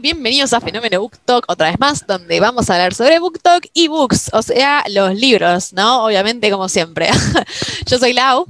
Bienvenidos 0.00 0.52
a 0.52 0.60
Fenómeno 0.60 1.00
Book 1.00 1.18
Talk 1.24 1.44
otra 1.48 1.70
vez 1.70 1.80
más, 1.80 2.06
donde 2.06 2.38
vamos 2.38 2.70
a 2.70 2.74
hablar 2.74 2.94
sobre 2.94 3.18
Book 3.18 3.40
Talk 3.40 3.68
y 3.74 3.88
books, 3.88 4.30
o 4.32 4.42
sea, 4.42 4.84
los 4.88 5.12
libros, 5.16 5.72
¿no? 5.72 6.04
Obviamente, 6.04 6.52
como 6.52 6.68
siempre. 6.68 7.08
yo 7.86 7.98
soy 7.98 8.12
Lau. 8.12 8.46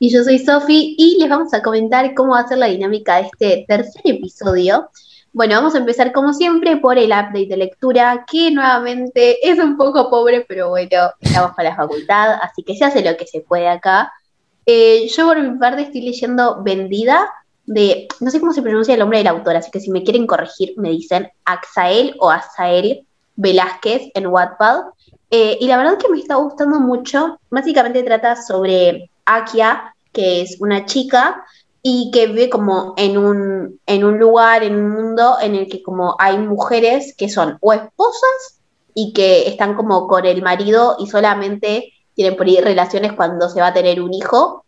Y 0.00 0.12
yo 0.12 0.24
soy 0.24 0.40
Sofi, 0.40 0.96
y 0.98 1.18
les 1.20 1.28
vamos 1.28 1.54
a 1.54 1.62
comentar 1.62 2.14
cómo 2.14 2.32
va 2.32 2.40
a 2.40 2.48
ser 2.48 2.58
la 2.58 2.66
dinámica 2.66 3.16
de 3.16 3.28
este 3.32 3.64
tercer 3.68 4.02
episodio. 4.04 4.90
Bueno, 5.32 5.54
vamos 5.54 5.76
a 5.76 5.78
empezar 5.78 6.10
como 6.10 6.32
siempre 6.32 6.78
por 6.78 6.98
el 6.98 7.10
update 7.10 7.46
de 7.46 7.56
lectura, 7.56 8.24
que 8.28 8.50
nuevamente 8.50 9.48
es 9.48 9.60
un 9.60 9.76
poco 9.76 10.10
pobre, 10.10 10.46
pero 10.48 10.70
bueno, 10.70 11.12
estamos 11.20 11.52
para 11.54 11.70
la 11.70 11.76
facultad, 11.76 12.38
así 12.42 12.64
que 12.64 12.74
se 12.74 12.84
hace 12.84 13.04
lo 13.04 13.16
que 13.16 13.26
se 13.26 13.40
puede 13.40 13.68
acá. 13.68 14.12
Eh, 14.64 15.06
yo 15.16 15.26
por 15.26 15.40
mi 15.40 15.56
parte 15.58 15.82
estoy 15.82 16.00
leyendo 16.00 16.60
Vendida, 16.64 17.28
no 17.66 18.30
sé 18.30 18.40
cómo 18.40 18.52
se 18.52 18.62
pronuncia 18.62 18.94
el 18.94 19.00
nombre 19.00 19.18
del 19.18 19.26
autor, 19.26 19.56
así 19.56 19.70
que 19.70 19.80
si 19.80 19.90
me 19.90 20.04
quieren 20.04 20.26
corregir, 20.26 20.74
me 20.76 20.90
dicen 20.90 21.28
Axael 21.44 22.14
o 22.20 22.30
Azael 22.30 23.06
Velázquez 23.36 24.10
en 24.14 24.26
Wattpad. 24.28 24.84
Eh, 25.30 25.58
y 25.60 25.66
la 25.66 25.76
verdad 25.76 25.98
que 25.98 26.08
me 26.08 26.18
está 26.18 26.36
gustando 26.36 26.78
mucho. 26.80 27.38
Básicamente 27.50 28.02
trata 28.02 28.40
sobre 28.40 29.10
Akia, 29.24 29.94
que 30.12 30.42
es 30.42 30.56
una 30.60 30.86
chica 30.86 31.44
y 31.82 32.10
que 32.12 32.26
vive 32.26 32.48
como 32.48 32.94
en 32.96 33.18
un, 33.18 33.80
en 33.86 34.04
un 34.04 34.18
lugar, 34.18 34.62
en 34.62 34.76
un 34.76 34.90
mundo 34.90 35.36
en 35.40 35.54
el 35.54 35.68
que 35.68 35.82
como 35.82 36.16
hay 36.18 36.38
mujeres 36.38 37.14
que 37.16 37.28
son 37.28 37.58
o 37.60 37.72
esposas 37.72 38.60
y 38.94 39.12
que 39.12 39.48
están 39.48 39.74
como 39.74 40.08
con 40.08 40.24
el 40.24 40.42
marido 40.42 40.96
y 40.98 41.06
solamente 41.06 41.92
tienen 42.14 42.36
por 42.36 42.46
ahí 42.46 42.60
relaciones 42.60 43.12
cuando 43.12 43.48
se 43.48 43.60
va 43.60 43.68
a 43.68 43.74
tener 43.74 44.00
un 44.00 44.14
hijo. 44.14 44.64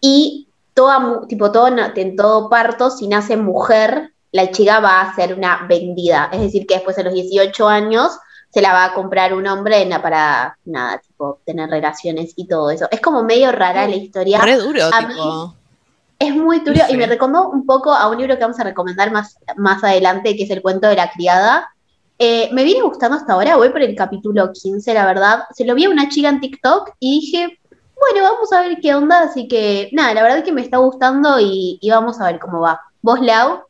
Y 0.00 0.43
toda, 0.74 1.26
tipo, 1.28 1.50
todo, 1.52 1.68
en 1.68 2.16
todo 2.16 2.50
parto, 2.50 2.90
si 2.90 3.08
nace 3.08 3.36
mujer, 3.36 4.12
la 4.32 4.50
chica 4.50 4.80
va 4.80 5.00
a 5.00 5.14
ser 5.14 5.34
una 5.34 5.64
vendida. 5.68 6.28
Es 6.32 6.40
decir, 6.40 6.66
que 6.66 6.74
después 6.74 6.96
de 6.96 7.04
los 7.04 7.14
18 7.14 7.68
años 7.68 8.18
se 8.50 8.60
la 8.60 8.72
va 8.72 8.84
a 8.84 8.94
comprar 8.94 9.34
un 9.34 9.46
hombre 9.46 9.88
para, 10.02 10.58
nada, 10.64 10.98
tipo, 10.98 11.40
tener 11.44 11.70
relaciones 11.70 12.34
y 12.36 12.46
todo 12.46 12.70
eso. 12.70 12.88
Es 12.90 13.00
como 13.00 13.22
medio 13.22 13.50
rara 13.52 13.88
la 13.88 13.96
historia. 13.96 14.40
Re 14.40 14.56
duro, 14.56 14.90
tipo. 14.90 15.54
Es 16.18 16.34
muy 16.34 16.60
duro 16.60 16.80
y 16.88 16.96
me 16.96 17.06
recomendó 17.06 17.48
un 17.48 17.66
poco 17.66 17.92
a 17.92 18.08
un 18.08 18.18
libro 18.18 18.36
que 18.36 18.42
vamos 18.42 18.60
a 18.60 18.64
recomendar 18.64 19.10
más, 19.10 19.36
más 19.56 19.82
adelante, 19.82 20.36
que 20.36 20.44
es 20.44 20.50
El 20.50 20.62
cuento 20.62 20.88
de 20.88 20.96
la 20.96 21.10
criada. 21.10 21.68
Eh, 22.18 22.48
me 22.52 22.62
viene 22.62 22.82
gustando 22.82 23.16
hasta 23.16 23.32
ahora, 23.32 23.56
voy 23.56 23.70
por 23.70 23.82
el 23.82 23.96
capítulo 23.96 24.52
15, 24.52 24.94
la 24.94 25.06
verdad. 25.06 25.44
Se 25.52 25.64
lo 25.64 25.74
vi 25.74 25.84
a 25.84 25.90
una 25.90 26.08
chica 26.08 26.28
en 26.28 26.40
TikTok 26.40 26.92
y 27.00 27.20
dije, 27.20 27.58
bueno, 27.98 28.30
vamos 28.30 28.52
a 28.52 28.62
ver 28.62 28.78
qué 28.80 28.94
onda, 28.94 29.22
así 29.22 29.48
que 29.48 29.88
nada, 29.92 30.14
la 30.14 30.22
verdad 30.22 30.38
es 30.38 30.44
que 30.44 30.52
me 30.52 30.62
está 30.62 30.78
gustando 30.78 31.38
y, 31.40 31.78
vamos 31.88 32.20
a 32.20 32.26
ver 32.26 32.38
cómo 32.38 32.60
va. 32.60 32.80
¿Vos, 33.02 33.20
Lau? 33.20 33.60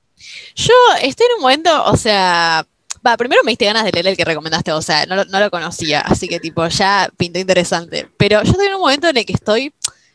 Yo 0.55 0.75
estoy 1.03 1.27
en 1.27 1.37
un 1.37 1.43
momento, 1.43 1.85
o 1.85 1.97
sea, 1.97 2.67
va, 3.07 3.17
primero 3.17 3.43
me 3.45 3.53
diste 3.53 3.67
ganas 3.67 3.85
de 3.85 3.93
leer 3.93 4.07
el 4.09 4.17
que 4.17 4.25
recomendaste, 4.25 4.73
o 4.73 4.83
sea, 4.83 5.07
no, 5.07 5.25
no 5.25 5.41
lo 5.41 5.51
conocía, 5.51 6.01
así 6.01 6.29
que 6.29 6.41
tipo, 6.41 6.67
ya 6.69 7.11
pintó 7.17 7.39
interesante. 7.39 8.09
Pero 8.17 8.43
yo 8.43 8.53
estoy 8.53 8.67
en 8.67 8.75
un 8.75 8.81
momento 8.81 9.09
en 9.09 9.17
el 9.17 9.27
que 9.27 9.35
estoy 9.35 9.73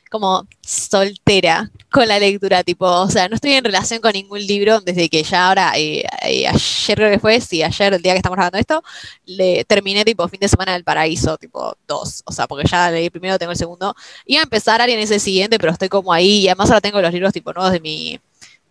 como 0.09 0.47
soltera 0.61 1.71
con 1.91 2.07
la 2.07 2.19
lectura, 2.19 2.63
tipo, 2.63 2.85
o 2.85 3.09
sea, 3.09 3.29
no 3.29 3.35
estoy 3.35 3.53
en 3.53 3.63
relación 3.63 4.01
con 4.01 4.13
ningún 4.13 4.45
libro 4.45 4.81
desde 4.81 5.09
que 5.09 5.23
ya 5.23 5.47
ahora, 5.47 5.73
eh, 5.77 6.03
eh, 6.23 6.47
ayer 6.47 6.97
creo 6.97 7.11
que 7.11 7.19
fue, 7.19 7.39
sí, 7.41 7.63
ayer, 7.63 7.93
el 7.93 8.01
día 8.01 8.13
que 8.13 8.17
estamos 8.17 8.35
grabando 8.35 8.57
esto, 8.57 8.83
le 9.25 9.63
terminé 9.65 10.03
tipo 10.05 10.27
fin 10.27 10.39
de 10.39 10.47
semana 10.49 10.73
del 10.73 10.83
paraíso, 10.83 11.37
tipo 11.37 11.75
dos, 11.87 12.23
o 12.25 12.31
sea, 12.31 12.47
porque 12.47 12.67
ya 12.67 12.91
leí 12.91 13.05
el 13.05 13.11
primero, 13.11 13.37
tengo 13.39 13.51
el 13.51 13.57
segundo, 13.57 13.95
iba 14.25 14.41
a 14.41 14.43
empezar 14.43 14.81
alguien 14.81 14.99
ese 14.99 15.19
siguiente, 15.19 15.57
pero 15.59 15.71
estoy 15.71 15.89
como 15.89 16.11
ahí, 16.13 16.41
y 16.41 16.47
además 16.47 16.69
ahora 16.69 16.81
tengo 16.81 17.01
los 17.01 17.13
libros 17.13 17.33
tipo 17.33 17.53
nuevos 17.53 17.71
de 17.71 17.79
mi, 17.79 18.19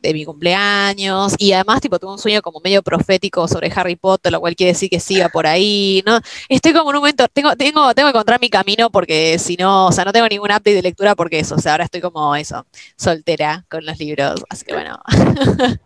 de 0.01 0.13
mi 0.13 0.25
cumpleaños 0.25 1.35
y 1.39 1.53
además 1.53 1.81
tipo 1.81 1.99
tuve 1.99 2.13
un 2.13 2.19
sueño 2.19 2.43
como 2.43 2.61
medio 2.61 2.83
profético 2.83 3.49
sobre 3.49 3.73
Harry 3.75 3.97
Potter, 3.97 4.33
lo 4.33 4.41
cual 4.41 4.57
quiere 4.57 4.73
decir 4.73 4.89
que 4.91 5.01
siga 5.01 5.29
por 5.29 5.47
ahí, 5.47 6.03
¿no? 6.07 6.21
Estoy 6.49 6.73
como 6.73 6.91
en 6.91 6.97
un 6.97 7.03
momento, 7.03 7.27
tengo, 7.29 7.57
tengo, 7.57 7.95
tengo 7.95 8.09
que 8.09 8.17
encontrar 8.17 8.41
mi 8.41 8.51
camino 8.51 8.91
porque 8.91 9.39
si 9.39 9.57
no, 9.57 9.87
o 9.87 9.93
sea, 9.93 10.05
no 10.05 10.13
tengo 10.13 10.29
ningún 10.29 10.51
update 10.51 10.75
de 10.75 10.83
lectura 10.83 11.15
porque 11.15 11.41
eso, 11.41 11.57
o 11.57 11.59
sea, 11.59 11.73
ahora 11.73 11.85
estoy 11.85 12.01
como 12.01 12.35
eso, 12.37 12.67
soltera 12.97 13.65
con 13.69 13.85
los 13.85 13.99
libros, 13.99 14.43
así 14.49 14.65
que 14.65 14.75
bueno. 14.75 15.01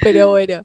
Pero 0.00 0.30
bueno. 0.30 0.62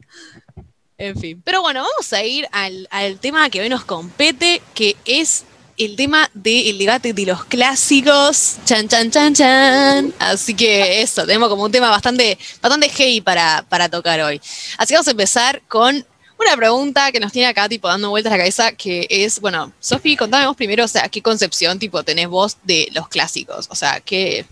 En 0.98 1.18
fin. 1.18 1.42
Pero 1.44 1.62
bueno, 1.62 1.82
vamos 1.82 2.14
a 2.14 2.24
ir 2.24 2.48
al, 2.52 2.88
al 2.90 3.20
tema 3.20 3.50
que 3.50 3.62
hoy 3.62 3.68
nos 3.68 3.84
compete, 3.84 4.62
que 4.74 4.96
es 5.04 5.44
el 5.78 5.96
tema 5.96 6.30
del 6.34 6.78
debate 6.78 7.14
de 7.14 7.26
los 7.26 7.46
clásicos. 7.46 8.58
Chan, 8.66 8.88
chan, 8.88 9.12
chan, 9.12 9.34
chan. 9.34 10.14
Así 10.20 10.54
que 10.54 11.02
eso, 11.02 11.26
tenemos 11.26 11.50
como 11.50 11.64
un 11.64 11.72
tema 11.72 11.90
bastante, 11.90 12.38
bastante 12.62 12.90
heavy 12.90 13.22
para, 13.22 13.66
para 13.68 13.90
tocar 13.90 14.20
hoy. 14.22 14.42
Así 14.78 14.90
que 14.90 14.96
vamos 14.96 15.08
a 15.08 15.12
empezar 15.12 15.62
con 15.68 16.06
una 16.38 16.58
pregunta 16.58 17.12
que 17.12 17.20
nos 17.20 17.32
tiene 17.32 17.48
acá, 17.48 17.70
tipo, 17.70 17.88
dando 17.88 18.10
vueltas 18.10 18.32
a 18.32 18.36
la 18.36 18.44
cabeza, 18.44 18.72
que 18.74 19.08
es, 19.10 19.40
bueno, 19.40 19.72
Sofi, 19.80 20.18
contame 20.18 20.46
vos 20.48 20.56
primero, 20.56 20.84
o 20.84 20.88
sea, 20.88 21.08
¿qué 21.08 21.22
concepción, 21.22 21.80
tipo, 21.80 22.04
tenés 22.04 22.28
vos 22.28 22.58
de 22.64 22.90
los 22.94 23.08
clásicos? 23.08 23.68
O 23.72 23.76
sea, 23.76 24.00
¿qué? 24.02 24.46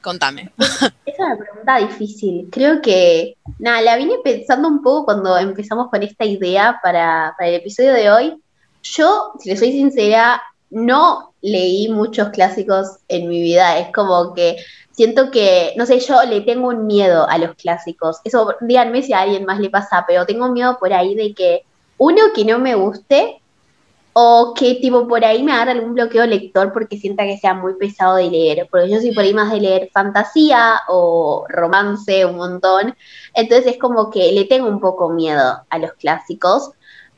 Contame. 0.00 0.52
Es 1.04 1.18
una 1.18 1.36
pregunta 1.36 1.76
difícil. 1.78 2.48
Creo 2.50 2.80
que, 2.80 3.36
nada, 3.58 3.82
la 3.82 3.96
vine 3.96 4.14
pensando 4.24 4.66
un 4.66 4.82
poco 4.82 5.04
cuando 5.04 5.36
empezamos 5.36 5.90
con 5.90 6.02
esta 6.02 6.24
idea 6.24 6.80
para, 6.82 7.34
para 7.36 7.50
el 7.50 7.56
episodio 7.56 7.92
de 7.92 8.10
hoy. 8.10 8.42
Yo, 8.82 9.32
si 9.38 9.50
le 9.50 9.56
soy 9.58 9.72
sincera, 9.72 10.42
no 10.72 11.34
leí 11.42 11.88
muchos 11.88 12.30
clásicos 12.30 12.98
en 13.08 13.28
mi 13.28 13.40
vida. 13.42 13.78
Es 13.78 13.92
como 13.92 14.34
que 14.34 14.56
siento 14.92 15.30
que, 15.30 15.74
no 15.76 15.86
sé, 15.86 16.00
yo 16.00 16.22
le 16.24 16.40
tengo 16.40 16.68
un 16.68 16.86
miedo 16.86 17.28
a 17.28 17.38
los 17.38 17.54
clásicos. 17.56 18.20
Eso, 18.24 18.56
díganme 18.60 19.02
si 19.02 19.12
a 19.12 19.20
alguien 19.20 19.44
más 19.44 19.60
le 19.60 19.70
pasa, 19.70 20.04
pero 20.06 20.26
tengo 20.26 20.48
miedo 20.48 20.78
por 20.78 20.92
ahí 20.92 21.14
de 21.14 21.34
que 21.34 21.64
uno 21.98 22.20
que 22.34 22.44
no 22.44 22.58
me 22.58 22.74
guste 22.74 23.40
o 24.14 24.52
que 24.54 24.74
tipo 24.74 25.08
por 25.08 25.24
ahí 25.24 25.42
me 25.42 25.52
haga 25.52 25.72
algún 25.72 25.94
bloqueo 25.94 26.26
lector 26.26 26.72
porque 26.72 26.98
sienta 26.98 27.24
que 27.24 27.38
sea 27.38 27.54
muy 27.54 27.74
pesado 27.74 28.16
de 28.16 28.30
leer. 28.30 28.68
Porque 28.70 28.90
yo 28.90 29.00
soy 29.00 29.12
por 29.12 29.24
ahí 29.24 29.34
más 29.34 29.50
de 29.52 29.60
leer 29.60 29.90
fantasía 29.92 30.80
o 30.88 31.46
romance 31.48 32.24
un 32.26 32.36
montón. 32.36 32.94
Entonces 33.34 33.72
es 33.74 33.78
como 33.78 34.10
que 34.10 34.32
le 34.32 34.44
tengo 34.44 34.68
un 34.68 34.80
poco 34.80 35.10
miedo 35.10 35.62
a 35.68 35.78
los 35.78 35.92
clásicos. 35.94 36.72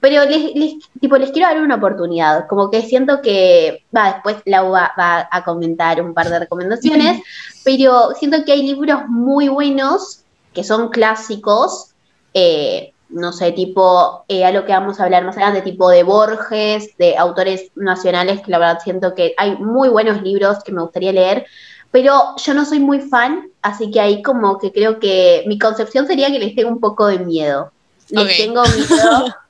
Pero 0.04 0.22
les, 0.26 0.74
tipo, 1.00 1.16
les 1.16 1.30
quiero 1.30 1.48
dar 1.48 1.62
una 1.62 1.76
oportunidad, 1.76 2.46
como 2.46 2.70
que 2.70 2.82
siento 2.82 3.22
que, 3.22 3.86
va, 3.96 4.12
después 4.12 4.36
Lau 4.44 4.70
va, 4.70 4.92
va 4.98 5.26
a 5.30 5.44
comentar 5.44 6.02
un 6.02 6.12
par 6.12 6.28
de 6.28 6.40
recomendaciones, 6.40 7.22
pero 7.64 8.10
siento 8.10 8.44
que 8.44 8.52
hay 8.52 8.62
libros 8.64 9.08
muy 9.08 9.48
buenos, 9.48 10.20
que 10.52 10.62
son 10.62 10.90
clásicos, 10.90 11.94
eh, 12.34 12.92
no 13.08 13.32
sé, 13.32 13.52
tipo, 13.52 14.26
eh, 14.28 14.44
a 14.44 14.52
lo 14.52 14.66
que 14.66 14.72
vamos 14.72 15.00
a 15.00 15.04
hablar 15.04 15.24
más 15.24 15.38
adelante, 15.38 15.62
tipo 15.62 15.88
de 15.88 16.02
Borges, 16.02 16.94
de 16.98 17.16
autores 17.16 17.70
nacionales, 17.74 18.42
que 18.42 18.50
la 18.50 18.58
verdad 18.58 18.80
siento 18.84 19.14
que 19.14 19.34
hay 19.38 19.56
muy 19.56 19.88
buenos 19.88 20.20
libros 20.20 20.62
que 20.62 20.72
me 20.72 20.82
gustaría 20.82 21.14
leer, 21.14 21.46
pero 21.90 22.36
yo 22.36 22.52
no 22.52 22.66
soy 22.66 22.78
muy 22.78 23.00
fan, 23.00 23.48
así 23.62 23.90
que 23.90 24.00
ahí 24.00 24.20
como 24.20 24.58
que 24.58 24.70
creo 24.70 25.00
que 25.00 25.44
mi 25.46 25.58
concepción 25.58 26.06
sería 26.06 26.30
que 26.30 26.40
les 26.40 26.54
tengo 26.54 26.68
un 26.68 26.80
poco 26.80 27.06
de 27.06 27.20
miedo. 27.20 27.72
Les 28.10 28.36
tengo 28.36 28.62
miedo 28.64 29.34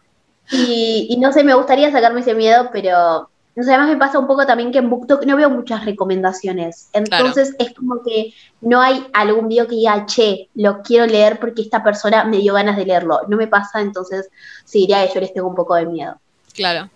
Y, 0.54 1.16
no 1.18 1.32
sé, 1.32 1.44
me 1.44 1.54
gustaría 1.54 1.90
sacarme 1.90 2.20
ese 2.20 2.34
miedo, 2.34 2.70
pero 2.72 3.28
no 3.56 3.62
sé, 3.62 3.70
además 3.70 3.88
me 3.88 3.96
pasa 3.96 4.18
un 4.18 4.26
poco 4.26 4.46
también 4.46 4.72
que 4.72 4.78
en 4.78 4.90
BookTok 4.90 5.24
no 5.26 5.36
veo 5.36 5.50
muchas 5.50 5.84
recomendaciones. 5.84 6.88
Entonces 6.92 7.54
es 7.58 7.72
como 7.74 8.02
que 8.02 8.32
no 8.60 8.80
hay 8.80 9.06
algún 9.12 9.48
video 9.48 9.66
que 9.66 9.76
diga, 9.76 10.06
che, 10.06 10.48
lo 10.54 10.82
quiero 10.82 11.06
leer 11.06 11.38
porque 11.38 11.62
esta 11.62 11.82
persona 11.82 12.24
me 12.24 12.38
dio 12.38 12.54
ganas 12.54 12.76
de 12.76 12.86
leerlo. 12.86 13.20
No 13.28 13.36
me 13.36 13.46
pasa, 13.46 13.80
entonces 13.80 14.28
sí 14.64 14.80
diría 14.80 15.06
que 15.06 15.14
yo 15.14 15.20
les 15.20 15.32
tengo 15.32 15.48
un 15.48 15.54
poco 15.54 15.74
de 15.74 15.86
miedo. 15.86 16.18
Claro. 16.52 16.90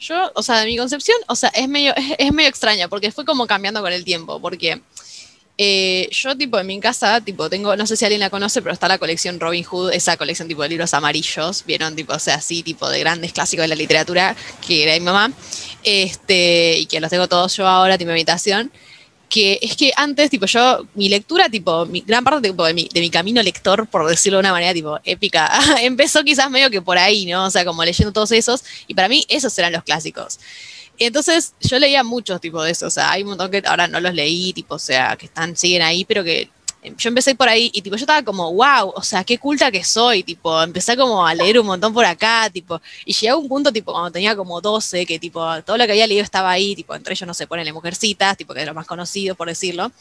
Yo, 0.00 0.30
o 0.34 0.42
sea, 0.42 0.60
de 0.60 0.66
mi 0.66 0.76
concepción, 0.76 1.18
o 1.26 1.34
sea, 1.34 1.50
es 1.50 1.68
medio, 1.68 1.92
es 2.18 2.32
medio 2.32 2.48
extraña 2.48 2.88
porque 2.88 3.12
fue 3.12 3.24
como 3.24 3.46
cambiando 3.46 3.82
con 3.82 3.92
el 3.92 4.04
tiempo, 4.04 4.40
porque 4.40 4.80
eh, 5.60 6.08
yo, 6.12 6.36
tipo, 6.36 6.56
en 6.56 6.68
mi 6.68 6.78
casa, 6.78 7.20
tipo, 7.20 7.50
tengo, 7.50 7.74
no 7.74 7.84
sé 7.84 7.96
si 7.96 8.04
alguien 8.04 8.20
la 8.20 8.30
conoce, 8.30 8.62
pero 8.62 8.72
está 8.72 8.86
la 8.86 8.98
colección 8.98 9.40
Robin 9.40 9.64
Hood, 9.64 9.92
esa 9.92 10.16
colección 10.16 10.46
tipo 10.46 10.62
de 10.62 10.68
libros 10.68 10.94
amarillos, 10.94 11.64
vieron, 11.66 11.96
tipo, 11.96 12.12
o 12.12 12.18
sea, 12.20 12.36
así, 12.36 12.62
tipo, 12.62 12.88
de 12.88 13.00
grandes 13.00 13.32
clásicos 13.32 13.64
de 13.64 13.68
la 13.68 13.74
literatura, 13.74 14.36
que 14.64 14.84
era 14.84 14.92
mi 14.94 15.00
mamá, 15.00 15.32
este, 15.82 16.78
y 16.78 16.86
que 16.86 17.00
los 17.00 17.10
tengo 17.10 17.26
todos 17.26 17.56
yo 17.56 17.66
ahora, 17.66 17.98
tipo, 17.98 18.06
mi 18.06 18.12
habitación, 18.12 18.70
que 19.28 19.58
es 19.60 19.76
que 19.76 19.92
antes, 19.96 20.30
tipo, 20.30 20.46
yo, 20.46 20.86
mi 20.94 21.08
lectura, 21.08 21.48
tipo, 21.48 21.86
mi, 21.86 22.02
gran 22.02 22.22
parte 22.22 22.50
tipo, 22.50 22.64
de, 22.64 22.72
mi, 22.72 22.88
de 22.92 23.00
mi 23.00 23.10
camino 23.10 23.42
lector, 23.42 23.88
por 23.88 24.08
decirlo 24.08 24.38
de 24.38 24.42
una 24.42 24.52
manera, 24.52 24.72
tipo, 24.72 25.00
épica, 25.02 25.50
empezó 25.82 26.22
quizás 26.22 26.48
medio 26.52 26.70
que 26.70 26.80
por 26.80 26.98
ahí, 26.98 27.26
¿no? 27.26 27.46
O 27.46 27.50
sea, 27.50 27.64
como 27.64 27.84
leyendo 27.84 28.12
todos 28.12 28.30
esos, 28.30 28.62
y 28.86 28.94
para 28.94 29.08
mí 29.08 29.24
esos 29.28 29.58
eran 29.58 29.72
los 29.72 29.82
clásicos. 29.82 30.38
Entonces 30.98 31.54
yo 31.60 31.78
leía 31.78 32.02
muchos 32.02 32.40
tipos 32.40 32.64
de 32.64 32.72
eso, 32.72 32.86
o 32.86 32.90
sea, 32.90 33.12
hay 33.12 33.22
un 33.22 33.30
montón 33.30 33.50
que 33.50 33.62
ahora 33.66 33.86
no 33.86 34.00
los 34.00 34.14
leí, 34.14 34.52
tipo, 34.52 34.74
o 34.74 34.78
sea, 34.78 35.16
que 35.16 35.26
están, 35.26 35.56
siguen 35.56 35.82
ahí, 35.82 36.04
pero 36.04 36.24
que 36.24 36.50
em, 36.82 36.96
yo 36.96 37.08
empecé 37.08 37.34
por 37.34 37.48
ahí 37.48 37.70
y 37.72 37.82
tipo 37.82 37.96
yo 37.96 38.00
estaba 38.02 38.22
como, 38.22 38.52
wow, 38.52 38.92
o 38.94 39.02
sea, 39.02 39.24
qué 39.24 39.38
culta 39.38 39.70
que 39.70 39.84
soy, 39.84 40.22
tipo, 40.22 40.62
empecé 40.62 40.96
como 40.96 41.26
a 41.26 41.34
leer 41.34 41.58
un 41.60 41.66
montón 41.66 41.94
por 41.94 42.04
acá, 42.04 42.50
tipo, 42.50 42.80
y 43.04 43.12
llegué 43.12 43.28
a 43.28 43.36
un 43.36 43.48
punto, 43.48 43.72
tipo, 43.72 43.92
cuando 43.92 44.10
tenía 44.10 44.34
como 44.36 44.60
12, 44.60 45.06
que 45.06 45.18
tipo, 45.18 45.40
todo 45.62 45.76
lo 45.76 45.86
que 45.86 45.92
había 45.92 46.06
leído 46.06 46.24
estaba 46.24 46.50
ahí, 46.50 46.74
tipo, 46.74 46.94
entre 46.94 47.14
ellos, 47.14 47.26
no 47.26 47.34
se 47.34 47.44
sé, 47.44 47.46
ponen 47.46 47.72
Mujercitas, 47.72 48.36
tipo, 48.36 48.54
que 48.54 48.60
es 48.60 48.66
lo 48.66 48.74
más 48.74 48.86
conocido, 48.86 49.34
por 49.34 49.48
decirlo. 49.48 49.92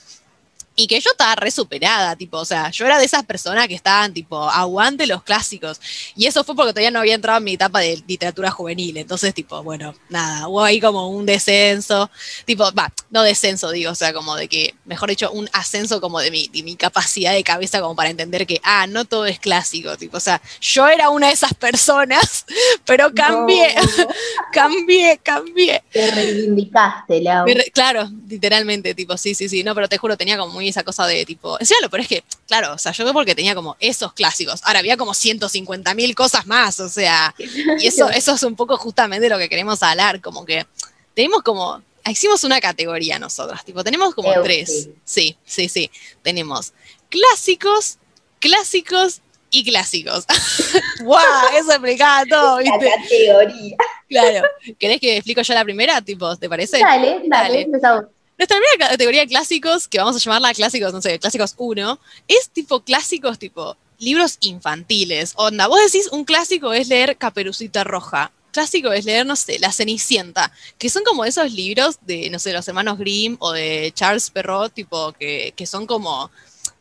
Y 0.79 0.85
que 0.85 0.99
yo 0.99 1.09
estaba 1.09 1.35
re 1.35 1.49
superada, 1.49 2.15
tipo, 2.15 2.37
o 2.37 2.45
sea, 2.45 2.69
yo 2.69 2.85
era 2.85 2.99
de 2.99 3.05
esas 3.05 3.25
personas 3.25 3.67
que 3.67 3.73
estaban, 3.73 4.13
tipo, 4.13 4.47
aguante 4.47 5.07
los 5.07 5.23
clásicos. 5.23 5.81
Y 6.15 6.27
eso 6.27 6.43
fue 6.43 6.55
porque 6.55 6.71
todavía 6.71 6.91
no 6.91 6.99
había 6.99 7.15
entrado 7.15 7.39
en 7.39 7.45
mi 7.45 7.53
etapa 7.55 7.79
de 7.79 8.03
literatura 8.07 8.51
juvenil. 8.51 8.95
Entonces, 8.97 9.33
tipo, 9.33 9.63
bueno, 9.63 9.95
nada, 10.09 10.47
hubo 10.47 10.63
ahí 10.63 10.79
como 10.79 11.09
un 11.09 11.25
descenso, 11.25 12.11
tipo, 12.45 12.71
va, 12.73 12.93
no 13.09 13.23
descenso, 13.23 13.71
digo, 13.71 13.91
o 13.91 13.95
sea, 13.95 14.13
como 14.13 14.35
de 14.35 14.47
que, 14.47 14.75
mejor 14.85 15.09
dicho, 15.09 15.31
un 15.31 15.49
ascenso 15.51 15.99
como 15.99 16.19
de 16.19 16.29
mi, 16.29 16.47
de 16.49 16.61
mi 16.61 16.75
capacidad 16.75 17.33
de 17.33 17.43
cabeza 17.43 17.81
como 17.81 17.95
para 17.95 18.11
entender 18.11 18.45
que, 18.45 18.61
ah, 18.61 18.85
no 18.85 19.03
todo 19.05 19.25
es 19.25 19.39
clásico, 19.39 19.97
tipo, 19.97 20.17
o 20.17 20.19
sea, 20.19 20.39
yo 20.61 20.87
era 20.87 21.09
una 21.09 21.27
de 21.27 21.33
esas 21.33 21.55
personas, 21.55 22.45
pero 22.85 23.11
cambié, 23.15 23.73
cambié, 24.53 25.19
cambié. 25.23 25.83
Te 25.91 26.11
reivindicaste, 26.11 27.19
Lau. 27.19 27.47
claro, 27.73 28.07
literalmente, 28.29 28.93
tipo, 28.93 29.17
sí, 29.17 29.33
sí, 29.33 29.49
sí, 29.49 29.63
no, 29.63 29.73
pero 29.73 29.89
te 29.89 29.97
juro, 29.97 30.15
tenía 30.15 30.37
como 30.37 30.53
muy 30.53 30.66
esa 30.67 30.83
cosa 30.83 31.05
de 31.07 31.25
tipo, 31.25 31.59
encima 31.59 31.79
lo 31.81 31.89
pero 31.89 32.03
es 32.03 32.09
que, 32.09 32.23
claro, 32.47 32.73
o 32.73 32.77
sea, 32.77 32.91
yo 32.91 33.11
porque 33.13 33.35
tenía 33.35 33.55
como 33.55 33.75
esos 33.79 34.13
clásicos, 34.13 34.61
ahora 34.63 34.79
había 34.79 34.97
como 34.97 35.13
150 35.13 35.93
mil 35.95 36.15
cosas 36.15 36.45
más, 36.45 36.79
o 36.79 36.89
sea, 36.89 37.33
y 37.37 37.87
eso, 37.87 38.09
eso 38.13 38.35
es 38.35 38.43
un 38.43 38.55
poco 38.55 38.77
justamente 38.77 39.29
lo 39.29 39.37
que 39.37 39.49
queremos 39.49 39.81
hablar, 39.83 40.21
como 40.21 40.45
que 40.45 40.65
tenemos 41.13 41.41
como, 41.41 41.81
hicimos 42.05 42.43
una 42.43 42.61
categoría 42.61 43.19
nosotras, 43.19 43.65
tipo, 43.65 43.83
tenemos 43.83 44.13
como 44.13 44.31
tres, 44.43 44.89
sí, 45.03 45.37
sí, 45.45 45.69
sí, 45.69 45.89
tenemos 46.21 46.73
clásicos, 47.09 47.97
clásicos 48.39 49.21
y 49.49 49.63
clásicos. 49.63 50.25
¡Wow! 51.03 51.19
Eso 51.57 51.71
explicaba 51.71 52.25
todo, 52.29 52.57
¿viste? 52.57 52.85
La 52.85 52.95
categoría. 53.01 53.77
Claro. 54.09 54.47
¿Querés 54.77 54.99
que 54.99 55.17
explico 55.17 55.41
yo 55.41 55.53
la 55.53 55.63
primera? 55.63 56.01
Tipo, 56.01 56.35
¿te 56.35 56.49
parece? 56.49 56.79
Dale, 56.79 57.21
dale, 57.25 57.61
empezamos. 57.61 58.05
Nuestra 58.37 58.57
primera 58.59 58.91
categoría 58.91 59.21
de 59.21 59.27
clásicos, 59.27 59.87
que 59.87 59.97
vamos 59.97 60.15
a 60.15 60.19
llamarla 60.19 60.53
clásicos, 60.53 60.93
no 60.93 61.01
sé, 61.01 61.17
clásicos 61.17 61.55
1, 61.57 61.99
es 62.27 62.49
tipo 62.49 62.81
clásicos 62.81 63.39
tipo 63.39 63.75
libros 63.97 64.37
infantiles. 64.41 65.33
Onda, 65.37 65.65
vos 65.65 65.79
decís 65.83 66.07
un 66.11 66.23
clásico 66.23 66.71
es 66.71 66.87
leer 66.87 67.17
Caperucita 67.17 67.83
Roja. 67.83 68.31
Clásico 68.51 68.91
es 68.91 69.05
leer, 69.05 69.25
no 69.25 69.35
sé, 69.35 69.57
La 69.57 69.71
Cenicienta, 69.71 70.51
que 70.77 70.89
son 70.89 71.03
como 71.03 71.25
esos 71.25 71.51
libros 71.51 71.97
de, 72.01 72.29
no 72.29 72.37
sé, 72.37 72.53
los 72.53 72.67
hermanos 72.67 72.99
Grimm 72.99 73.37
o 73.39 73.53
de 73.53 73.91
Charles 73.95 74.29
Perrault, 74.29 74.73
tipo, 74.73 75.13
que, 75.13 75.53
que 75.55 75.65
son 75.65 75.87
como 75.87 76.29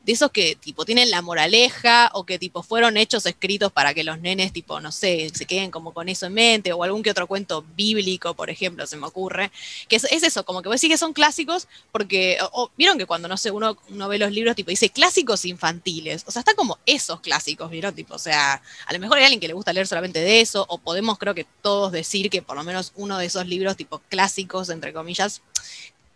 de 0.07 0.13
esos 0.13 0.31
que 0.31 0.55
tipo 0.55 0.85
tienen 0.85 1.11
la 1.11 1.21
moraleja 1.21 2.13
o 2.15 2.25
que 2.25 2.39
tipo 2.39 2.63
fueron 2.63 2.97
hechos 2.97 3.27
escritos 3.27 3.73
para 3.73 3.93
que 3.93 4.05
los 4.05 4.21
nenes 4.21 4.53
tipo, 4.53 4.81
no 4.81 4.93
sé, 4.93 5.33
se 5.35 5.47
queden 5.47 5.73
como 5.73 5.93
con 5.93 6.09
eso 6.09 6.27
en 6.27 6.33
mente 6.33 6.73
o 6.73 6.85
algún 6.85 7.03
que 7.03 7.11
otro 7.11 7.27
cuento 7.27 7.65
bíblico, 7.75 8.35
por 8.35 8.49
ejemplo, 8.49 8.87
se 8.87 8.97
me 8.97 9.09
ocurre, 9.09 9.51
que 9.89 9.97
es, 9.97 10.05
eso, 10.05 10.45
como 10.45 10.63
que 10.63 10.69
vos 10.69 10.81
decís 10.81 10.95
que 10.95 10.97
son 10.97 11.13
clásicos 11.13 11.67
porque, 11.91 12.39
vieron 12.77 12.99
que 12.99 13.07
cuando, 13.07 13.27
no 13.27 13.37
sé, 13.37 13.51
uno, 13.51 13.77
uno 13.89 14.09
ve 14.09 14.19
los 14.19 14.31
libros 14.31 14.55
tipo 14.55 14.71
dice 14.71 14.91
clásicos 14.91 15.45
infantiles, 15.45 16.23
o 16.25 16.31
sea, 16.31 16.41
están 16.41 16.55
como 16.55 16.79
esos 16.87 17.21
clásicos, 17.21 17.69
vieron, 17.69 17.93
tipo, 17.93 18.15
o 18.15 18.19
sea, 18.21 18.63
a 18.87 18.93
lo 18.93 19.01
mejor 19.01 19.19
hay 19.19 19.25
alguien 19.25 19.41
que 19.41 19.49
le 19.49 19.55
gusta 19.55 19.73
leer 19.73 19.89
solamente 19.89 20.21
de 20.21 20.41
eso 20.41 20.67
o 20.69 20.79
podemos 20.79 21.19
creo 21.19 21.35
que 21.35 21.47
todos 21.63 21.91
decir 21.91 22.31
que 22.31 22.43
por 22.43 22.57
lo 22.57 22.63
menos 22.63 22.93
uno 22.95 23.19
de 23.19 23.27
esos 23.27 23.49
libros 23.49 23.77
tipo 23.77 24.01
clásicos, 24.09 24.71
entre 24.71 24.93
comillas, 24.93 25.43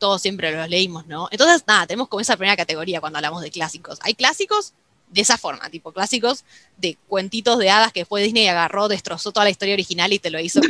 todos 0.01 0.21
siempre 0.21 0.51
los 0.51 0.69
leímos, 0.69 1.07
¿no? 1.07 1.29
Entonces, 1.31 1.63
nada, 1.69 1.87
tenemos 1.87 2.09
como 2.09 2.21
esa 2.21 2.37
primera 2.37 2.57
categoría 2.57 3.01
cuando 3.01 3.19
hablamos 3.19 3.43
de 3.43 3.53
clásicos. 3.53 4.01
Hay 4.03 4.15
clásicos 4.15 4.75
de 5.11 5.21
esa 5.21 5.37
forma, 5.37 5.69
tipo 5.71 5.93
clásicos 5.93 6.45
de 6.77 6.97
cuentitos 7.09 7.59
de 7.59 7.69
hadas 7.69 7.93
que 7.93 8.05
fue 8.05 8.23
Disney 8.23 8.47
agarró, 8.47 8.89
destrozó 8.89 9.33
toda 9.33 9.45
la 9.45 9.51
historia 9.51 9.75
original 9.75 10.13
y 10.13 10.19
te 10.19 10.31
lo 10.31 10.39
hizo 10.39 10.61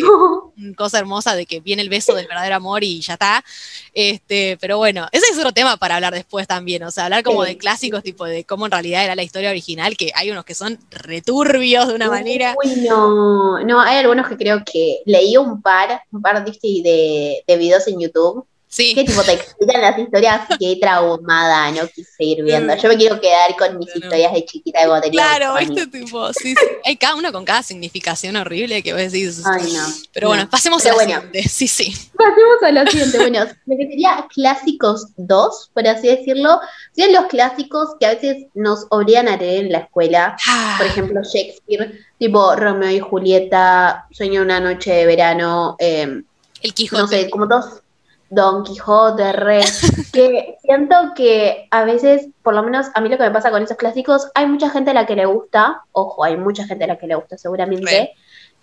una 0.56 0.75
cosa 0.75 0.99
hermosa 0.99 1.35
de 1.35 1.47
que 1.47 1.61
viene 1.61 1.82
el 1.82 1.91
beso 1.91 2.15
del 2.15 2.27
verdadero 2.27 2.56
amor 2.56 2.82
y 2.82 3.00
ya 3.00 3.15
está. 3.15 3.44
Este, 3.93 4.56
pero 4.59 4.79
bueno, 4.79 5.09
ese 5.12 5.27
es 5.31 5.38
otro 5.38 5.53
tema 5.53 5.76
para 5.76 5.97
hablar 5.97 6.15
después 6.15 6.47
también, 6.49 6.83
o 6.83 6.91
sea, 6.91 7.05
hablar 7.05 7.23
como 7.23 7.44
de 7.44 7.59
clásicos, 7.59 8.03
tipo 8.03 8.25
de 8.25 8.44
cómo 8.44 8.65
en 8.65 8.73
realidad 8.73 9.05
era 9.05 9.15
la 9.15 9.23
historia 9.23 9.50
original, 9.50 9.97
que 9.97 10.11
hay 10.15 10.31
unos 10.31 10.44
que 10.44 10.55
son 10.55 10.79
returbios 10.91 11.88
de 11.88 11.94
una 11.94 12.09
manera. 12.09 12.56
Uy, 12.65 12.76
no, 12.88 13.62
no, 13.62 13.81
hay 13.81 13.99
algunos 13.99 14.26
que 14.26 14.37
creo 14.37 14.62
que 14.65 15.03
leí 15.05 15.37
un 15.37 15.61
par, 15.61 16.03
un 16.11 16.23
par 16.23 16.44
de, 16.44 17.43
de 17.47 17.56
videos 17.56 17.87
en 17.88 18.00
YouTube 18.00 18.47
Sí. 18.72 18.94
¿Qué 18.94 19.02
tipo 19.02 19.20
te 19.25 19.32
explican 19.32 19.81
las 19.81 19.99
historias? 19.99 20.43
Qué 20.61 20.78
traumada, 20.81 21.72
no 21.72 21.88
quise 21.88 22.22
ir 22.22 22.44
viendo. 22.44 22.72
Yo 22.76 22.88
me 22.88 22.96
quiero 22.96 23.20
quedar 23.20 23.56
con 23.58 23.76
mis 23.76 23.94
historias 23.96 24.32
de 24.32 24.44
chiquita 24.44 24.82
de 24.82 24.87
cuando 24.87 25.11
Claro, 25.11 25.58
este 25.58 25.88
tipo, 25.88 26.32
sí, 26.32 26.55
sí. 26.55 26.67
Hay 26.84 26.96
cada 26.96 27.17
uno 27.17 27.32
con 27.32 27.44
cada 27.44 27.64
significación 27.64 28.37
horrible 28.37 28.81
que 28.84 28.93
vos 28.93 29.02
decís. 29.02 29.43
Ay, 29.44 29.72
no. 29.72 29.82
Pero 30.12 30.28
bueno, 30.28 30.49
pasemos 30.49 30.87
a 30.87 30.93
lo 30.93 31.00
siguiente. 31.00 31.43
Sí, 31.49 31.67
sí. 31.67 31.93
Pasemos 32.17 32.62
a 32.62 32.70
lo 32.70 32.88
siguiente. 32.88 33.19
Bueno, 33.19 33.44
me 33.67 33.76
quedaría 33.76 34.28
clásicos 34.32 35.08
dos, 35.16 35.69
por 35.75 35.88
así 35.88 36.06
decirlo. 36.06 36.61
Serían 36.94 37.20
los 37.20 37.26
clásicos 37.28 37.96
que 37.99 38.06
a 38.06 38.14
veces 38.14 38.46
nos 38.55 38.87
obligan 38.90 39.26
a 39.26 39.37
leer 39.37 39.64
en 39.64 39.73
la 39.73 39.78
escuela. 39.78 40.37
Ah. 40.46 40.76
Por 40.78 40.87
ejemplo, 40.87 41.20
Shakespeare, 41.25 42.06
tipo 42.20 42.55
Romeo 42.55 42.90
y 42.90 43.00
Julieta, 43.00 44.06
Sueño 44.12 44.43
una 44.43 44.61
noche 44.61 44.93
de 44.93 45.06
verano. 45.06 45.75
Eh, 45.81 46.23
el 46.62 46.75
Quijote. 46.75 47.02
No 47.02 47.08
sé, 47.08 47.31
como 47.31 47.46
dos 47.46 47.82
Don 48.31 48.62
Quijote, 48.62 49.32
Re, 49.32 49.65
que 50.12 50.56
siento 50.62 50.94
que 51.17 51.67
a 51.71 51.85
veces, 51.85 52.29
por 52.43 52.55
lo 52.55 52.62
menos 52.62 52.87
a 52.94 53.00
mí 53.00 53.09
lo 53.09 53.19
que 53.19 53.25
me 53.25 53.32
pasa 53.32 53.50
con 53.50 53.62
esos 53.62 53.77
clásicos, 53.77 54.29
hay 54.35 54.47
mucha 54.47 54.71
gente 54.71 54.93
a 54.93 54.94
la 54.94 55.05
que 55.05 55.17
le 55.17 55.27
gusta, 55.27 55.82
ojo, 55.93 56.23
hay 56.23 56.37
mucha 56.37 56.65
gente 56.65 56.85
a 56.85 56.87
la 56.87 56.97
que 56.97 57.09
le 57.09 57.17
gusta 57.17 57.37
seguramente, 57.37 58.12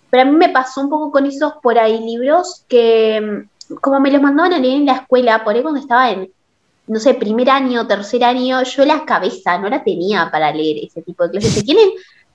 pero 0.08 0.22
a 0.22 0.26
mí 0.26 0.36
me 0.36 0.48
pasó 0.48 0.80
un 0.80 0.88
poco 0.88 1.12
con 1.12 1.26
esos 1.26 1.52
por 1.62 1.78
ahí 1.78 2.00
libros 2.00 2.64
que, 2.66 3.46
mm, 3.68 3.74
como 3.76 4.00
me 4.00 4.10
los 4.10 4.22
mandaban 4.22 4.54
a 4.54 4.58
leer 4.58 4.76
en 4.76 4.86
la 4.86 4.94
escuela, 4.94 5.44
por 5.44 5.54
ahí 5.54 5.60
cuando 5.60 5.80
estaba 5.80 6.10
en, 6.10 6.32
no 6.86 6.98
sé, 6.98 7.12
primer 7.12 7.50
año, 7.50 7.86
tercer 7.86 8.24
año, 8.24 8.62
yo 8.62 8.86
la 8.86 9.04
cabeza 9.04 9.58
no 9.58 9.68
la 9.68 9.84
tenía 9.84 10.30
para 10.30 10.50
leer 10.50 10.86
ese 10.86 11.02
tipo 11.02 11.24
de 11.24 11.32
clases, 11.32 11.56
que 11.56 11.62
tienen, 11.62 11.90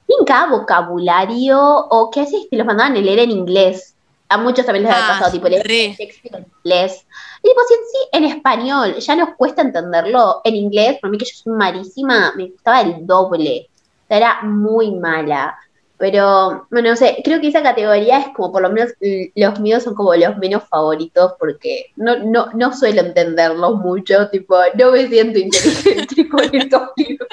tienen 0.06 0.26
cada 0.26 0.52
vocabulario, 0.52 1.60
o 1.60 2.12
que 2.12 2.20
a 2.20 2.24
veces 2.26 2.48
te 2.48 2.58
los 2.58 2.68
mandaban 2.68 2.96
a 2.96 3.00
leer 3.00 3.18
en 3.18 3.32
inglés, 3.32 3.94
a 4.34 4.38
muchos 4.38 4.66
también 4.66 4.86
les 4.86 4.94
ha 4.94 5.06
ah, 5.06 5.08
pasado, 5.10 5.32
tipo, 5.32 5.48
leer 5.48 5.68
Shakespeare 5.68 6.38
en 6.38 6.46
inglés. 6.58 7.06
Y 7.44 7.50
tipo, 7.50 7.62
si 7.68 7.74
en 7.74 7.80
sí, 7.92 7.98
en 8.14 8.24
español, 8.24 8.96
ya 9.00 9.16
nos 9.18 9.36
cuesta 9.36 9.62
entenderlo 9.62 10.40
en 10.46 10.56
inglés, 10.56 10.98
por 11.02 11.10
mí 11.10 11.18
que 11.18 11.26
yo 11.26 11.36
soy 11.36 11.54
malísima, 11.54 12.34
me 12.38 12.48
gustaba 12.48 12.82
el 12.82 13.06
doble. 13.06 13.70
O 14.06 14.08
sea, 14.08 14.18
era 14.18 14.42
muy 14.44 14.92
mala. 14.92 15.58
Pero, 15.98 16.68
bueno, 16.72 16.90
no 16.90 16.96
sé, 16.96 17.22
creo 17.24 17.40
que 17.40 17.50
esa 17.50 17.62
categoría 17.62 18.20
es 18.20 18.28
como, 18.30 18.52
por 18.52 18.62
lo 18.62 18.70
menos, 18.70 18.94
los 19.36 19.60
míos 19.60 19.84
son 19.84 19.94
como 19.94 20.16
los 20.16 20.38
menos 20.38 20.64
favoritos 20.68 21.34
porque 21.38 21.92
no, 21.98 22.18
no, 22.20 22.48
no 22.54 22.74
suelo 22.74 23.02
entenderlos 23.02 23.76
mucho, 23.76 24.30
tipo, 24.30 24.56
no 24.76 24.92
me 24.92 25.08
siento 25.08 25.40
inteligente 25.40 26.30
con 26.30 26.44
estos 26.44 26.90
libros. 26.96 27.30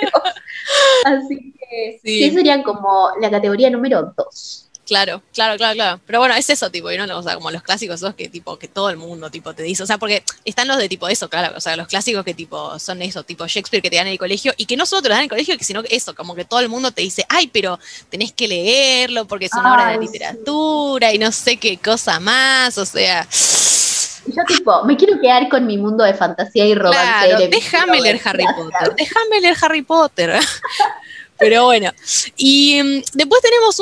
Así 1.05 1.53
que, 1.53 2.01
sí. 2.03 2.31
serían 2.31 2.63
como 2.63 3.11
la 3.21 3.31
categoría 3.31 3.71
número 3.71 4.13
dos. 4.17 4.70
Claro, 4.91 5.23
claro, 5.33 5.57
claro, 5.57 5.75
claro. 5.77 6.01
Pero 6.05 6.19
bueno, 6.19 6.35
es 6.35 6.51
eso, 6.51 6.69
tipo, 6.69 6.91
y 6.91 6.99
no, 6.99 7.17
o 7.17 7.23
sea, 7.23 7.37
como 7.37 7.53
los 7.53 7.63
clásicos 7.63 7.95
esos 7.95 8.17
que 8.17 8.29
tipo, 8.29 8.59
que 8.59 8.67
todo 8.67 8.91
el 8.91 8.97
mundo, 8.97 9.31
tipo, 9.31 9.55
te 9.55 9.63
dice, 9.63 9.85
o 9.85 9.87
sea, 9.87 9.99
porque 9.99 10.25
están 10.45 10.67
los 10.67 10.79
de 10.79 10.89
tipo 10.89 11.07
eso, 11.07 11.29
claro, 11.29 11.57
o 11.57 11.61
sea, 11.61 11.77
los 11.77 11.87
clásicos 11.87 12.25
que 12.25 12.35
tipo, 12.35 12.77
son 12.81 13.01
eso, 13.01 13.23
tipo 13.23 13.47
Shakespeare 13.47 13.81
que 13.81 13.89
te 13.89 13.95
dan 13.95 14.09
en 14.09 14.15
el 14.15 14.19
colegio, 14.19 14.53
y 14.57 14.67
que 14.67 14.77
no 14.77 14.87
solo 14.87 15.03
te 15.03 15.09
lo 15.09 15.15
dan 15.15 15.21
en 15.21 15.25
el 15.27 15.31
colegio, 15.31 15.55
sino 15.61 15.85
que 15.85 15.95
eso, 15.95 16.13
como 16.17 16.35
que 16.35 16.45
todo 16.45 16.59
el 16.59 16.69
mundo 16.69 16.91
te 16.91 17.03
dice, 17.03 17.25
ay, 17.29 17.47
pero 17.47 17.79
tenés 18.09 18.33
que 18.33 18.49
leerlo 18.49 19.29
porque 19.29 19.45
es 19.45 19.53
una 19.55 19.75
obra 19.75 19.91
de 19.91 19.99
literatura 19.99 21.15
y 21.15 21.19
no 21.19 21.31
sé 21.31 21.57
qué 21.57 21.79
cosa 21.79 22.19
más, 22.19 22.77
o 22.77 22.85
sea. 22.85 23.29
Yo 24.27 24.43
tipo, 24.45 24.83
me 24.85 24.97
quiero 24.97 25.21
quedar 25.21 25.49
con 25.49 25.69
mi 25.69 25.79
mundo 25.79 26.03
de 26.03 26.15
fantasía 26.15 26.67
y 26.67 26.75
romance. 26.75 27.29
Claro, 27.29 27.47
déjame 27.49 28.01
leer 28.01 28.21
Harry 28.25 28.45
Potter, 28.45 28.95
déjame 28.97 29.41
leer 29.41 29.57
Harry 29.63 29.83
Potter. 29.83 30.41
Pero 31.41 31.65
bueno. 31.65 31.91
Y 32.37 32.83
mm, 32.83 33.03
después 33.15 33.41
tenemos 33.41 33.81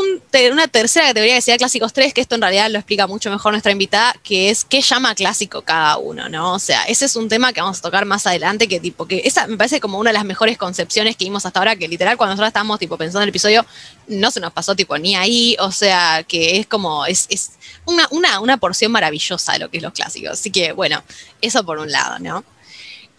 una 0.53 0.69
tercera 0.69 1.09
categoría 1.09 1.35
que 1.35 1.43
sería 1.43 1.59
Clásicos 1.59 1.93
3, 1.93 2.15
que 2.15 2.21
esto 2.21 2.37
en 2.37 2.43
realidad 2.43 2.71
lo 2.71 2.79
explica 2.79 3.09
mucho 3.09 3.31
mejor 3.31 3.53
nuestra 3.53 3.73
invitada, 3.73 4.15
que 4.23 4.49
es 4.49 4.65
qué 4.65 4.81
llama 4.81 5.15
clásico 5.17 5.62
cada 5.62 5.99
uno, 5.99 6.29
¿no? 6.29 6.55
O 6.55 6.59
sea, 6.61 6.85
ese 6.85 7.05
es 7.07 7.17
un 7.17 7.29
tema 7.29 7.53
que 7.53 7.61
vamos 7.61 7.79
a 7.79 7.83
tocar 7.83 8.05
más 8.05 8.29
adelante, 8.29 8.69
que 8.69 8.79
tipo, 8.79 9.07
que 9.07 9.23
esa 9.25 9.49
me 9.49 9.57
parece 9.57 9.81
como 9.81 9.99
una 9.99 10.11
de 10.11 10.15
las 10.15 10.25
mejores 10.25 10.57
concepciones 10.57 11.17
que 11.17 11.25
vimos 11.25 11.45
hasta 11.47 11.59
ahora, 11.59 11.75
que 11.75 11.88
literal 11.88 12.17
cuando 12.17 12.35
nosotros 12.35 12.49
estábamos 12.49 12.79
tipo 12.79 12.97
pensando 12.97 13.21
en 13.21 13.25
el 13.25 13.31
episodio, 13.31 13.67
no 14.07 14.31
se 14.31 14.38
nos 14.38 14.53
pasó 14.53 14.77
tipo 14.77 14.97
ni 14.97 15.17
ahí, 15.17 15.57
o 15.59 15.73
sea, 15.73 16.25
que 16.27 16.59
es 16.59 16.67
como, 16.69 17.07
es, 17.07 17.27
es 17.29 17.50
una, 17.87 18.07
una, 18.12 18.38
una 18.38 18.57
porción 18.59 18.93
maravillosa 18.93 19.55
de 19.55 19.59
lo 19.59 19.69
que 19.69 19.79
es 19.79 19.83
los 19.83 19.93
clásicos. 19.93 20.33
Así 20.35 20.53
que 20.53 20.71
bueno, 20.71 21.03
eso 21.43 21.65
por 21.65 21.79
un 21.79 21.91
lado, 21.91 22.21
¿no? 22.21 22.45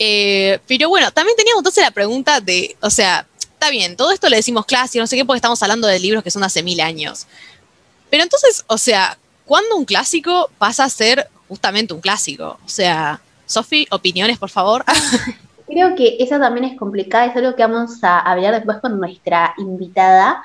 Eh, 0.01 0.59
pero 0.65 0.87
bueno, 0.87 1.11
también 1.11 1.35
teníamos 1.35 1.59
entonces 1.59 1.83
la 1.83 1.91
pregunta 1.91 2.39
de, 2.39 2.77
o 2.81 2.89
sea, 2.89 3.27
está 3.59 3.71
bien, 3.71 3.97
todo 3.97 4.11
esto 4.11 4.29
le 4.29 4.37
decimos 4.37 4.65
clásico, 4.65 5.03
no 5.03 5.07
sé 5.07 5.17
qué, 5.17 5.25
porque 5.25 5.37
estamos 5.37 5.61
hablando 5.61 5.85
de 5.85 5.99
libros 5.99 6.23
que 6.23 6.31
son 6.31 6.45
hace 6.45 6.63
mil 6.63 6.79
años. 6.79 7.27
Pero 8.09 8.23
entonces, 8.23 8.63
o 8.67 8.77
sea, 8.77 9.17
¿cuándo 9.45 9.75
un 9.75 9.83
clásico 9.83 10.49
pasa 10.57 10.85
a 10.85 10.89
ser 10.89 11.27
justamente 11.49 11.93
un 11.93 11.99
clásico? 11.99 12.57
O 12.65 12.69
sea, 12.69 13.19
Sofi, 13.45 13.85
opiniones, 13.91 14.37
por 14.37 14.49
favor. 14.49 14.85
Creo 15.67 15.93
que 15.95 16.15
esa 16.19 16.39
también 16.39 16.71
es 16.71 16.79
complicada, 16.79 17.25
es 17.25 17.35
algo 17.35 17.55
que 17.55 17.61
vamos 17.63 18.01
a 18.01 18.19
hablar 18.19 18.55
después 18.55 18.77
con 18.77 18.97
nuestra 18.97 19.53
invitada, 19.57 20.41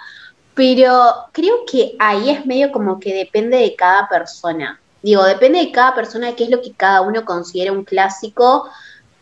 pero 0.54 1.14
creo 1.30 1.64
que 1.70 1.94
ahí 2.00 2.30
es 2.30 2.44
medio 2.44 2.72
como 2.72 2.98
que 2.98 3.14
depende 3.14 3.58
de 3.58 3.76
cada 3.76 4.08
persona. 4.08 4.80
Digo, 5.02 5.22
depende 5.22 5.60
de 5.60 5.70
cada 5.70 5.94
persona 5.94 6.34
qué 6.34 6.44
es 6.44 6.50
lo 6.50 6.60
que 6.60 6.72
cada 6.72 7.00
uno 7.02 7.24
considera 7.24 7.70
un 7.70 7.84
clásico 7.84 8.68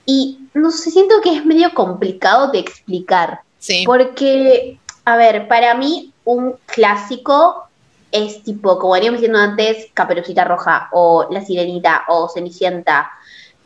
Y 0.07 0.39
no 0.55 0.71
sé, 0.71 0.91
siento 0.91 1.21
que 1.23 1.37
es 1.37 1.45
medio 1.45 1.75
complicado 1.75 2.51
de 2.51 2.59
explicar. 2.59 3.41
Sí. 3.63 3.85
Porque, 3.87 4.81
a 5.05 5.17
ver, 5.17 5.47
para 5.47 5.75
mí 5.77 6.13
un 6.25 6.57
clásico 6.67 7.69
es 8.11 8.43
tipo, 8.43 8.77
como 8.77 8.95
veníamos 8.95 9.21
diciendo 9.21 9.39
antes, 9.39 9.87
Caperucita 9.95 10.45
Roja 10.45 10.89
o 10.91 11.29
La 11.31 11.45
Sirenita 11.45 12.03
o 12.09 12.29
Cenicienta. 12.29 13.13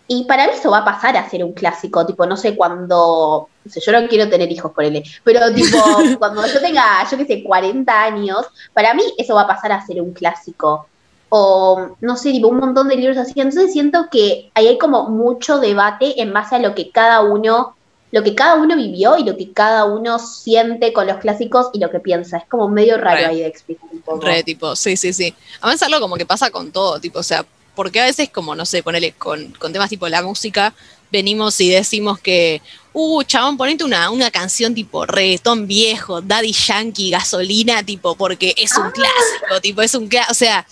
Y 0.06 0.24
para 0.24 0.46
mí 0.46 0.52
eso 0.52 0.70
va 0.70 0.78
a 0.78 0.84
pasar 0.84 1.16
a 1.16 1.28
ser 1.30 1.42
un 1.42 1.54
clásico, 1.54 2.04
tipo, 2.04 2.26
no 2.26 2.36
sé 2.36 2.54
cuándo, 2.54 3.48
no 3.64 3.72
sé, 3.72 3.80
yo 3.80 3.98
no 3.98 4.06
quiero 4.06 4.28
tener 4.28 4.52
hijos 4.52 4.70
por 4.70 4.84
él, 4.84 5.02
pero 5.24 5.52
tipo, 5.52 5.78
cuando 6.18 6.46
yo 6.46 6.60
tenga, 6.60 7.08
yo 7.10 7.16
qué 7.16 7.24
sé, 7.24 7.42
40 7.42 8.02
años, 8.02 8.46
para 8.74 8.92
mí 8.92 9.02
eso 9.16 9.34
va 9.34 9.42
a 9.42 9.48
pasar 9.48 9.72
a 9.72 9.84
ser 9.84 10.02
un 10.02 10.12
clásico. 10.12 10.88
O, 11.30 11.96
no 12.02 12.16
sé, 12.18 12.32
tipo, 12.32 12.48
un 12.48 12.58
montón 12.58 12.88
de 12.88 12.96
libros 12.96 13.16
así. 13.16 13.32
Entonces 13.34 13.72
siento 13.72 14.08
que 14.10 14.50
ahí 14.54 14.68
hay 14.68 14.78
como 14.78 15.08
mucho 15.08 15.58
debate 15.58 16.20
en 16.20 16.34
base 16.34 16.54
a 16.54 16.58
lo 16.60 16.74
que 16.74 16.90
cada 16.90 17.22
uno, 17.22 17.75
lo 18.16 18.22
que 18.22 18.34
cada 18.34 18.54
uno 18.54 18.74
vivió 18.76 19.18
y 19.18 19.24
lo 19.24 19.36
que 19.36 19.52
cada 19.52 19.84
uno 19.84 20.18
siente 20.18 20.94
con 20.94 21.06
los 21.06 21.18
clásicos 21.18 21.66
y 21.74 21.80
lo 21.80 21.90
que 21.90 22.00
piensa. 22.00 22.38
Es 22.38 22.44
como 22.48 22.66
medio 22.66 22.96
raro 22.96 23.18
Re. 23.18 23.26
ahí 23.26 23.40
de 23.40 23.46
explicar 23.46 23.90
un 23.92 24.00
poco. 24.00 24.24
Re, 24.24 24.42
tipo, 24.42 24.74
sí, 24.74 24.96
sí, 24.96 25.12
sí. 25.12 25.34
Además 25.60 25.82
algo 25.82 26.00
como 26.00 26.16
que 26.16 26.24
pasa 26.24 26.50
con 26.50 26.72
todo, 26.72 26.98
tipo, 26.98 27.18
o 27.18 27.22
sea, 27.22 27.44
porque 27.74 28.00
a 28.00 28.04
veces 28.04 28.30
como, 28.30 28.54
no 28.54 28.64
sé, 28.64 28.82
ponele 28.82 29.12
con, 29.12 29.52
con 29.58 29.70
temas 29.70 29.90
tipo 29.90 30.08
la 30.08 30.22
música, 30.22 30.72
venimos 31.12 31.60
y 31.60 31.68
decimos 31.68 32.18
que, 32.18 32.62
uh, 32.94 33.22
chabón, 33.24 33.58
ponete 33.58 33.84
una, 33.84 34.08
una 34.10 34.30
canción 34.30 34.74
tipo 34.74 35.04
reggaetón 35.04 35.66
viejo, 35.66 36.22
Daddy 36.22 36.52
Yankee, 36.52 37.10
gasolina, 37.10 37.82
tipo, 37.82 38.16
porque 38.16 38.54
es 38.56 38.74
un 38.78 38.84
Ah. 38.86 38.92
clásico, 38.94 39.60
tipo, 39.60 39.82
es 39.82 39.94
un 39.94 40.08
clásico, 40.08 40.32
o 40.32 40.34
sea, 40.34 40.66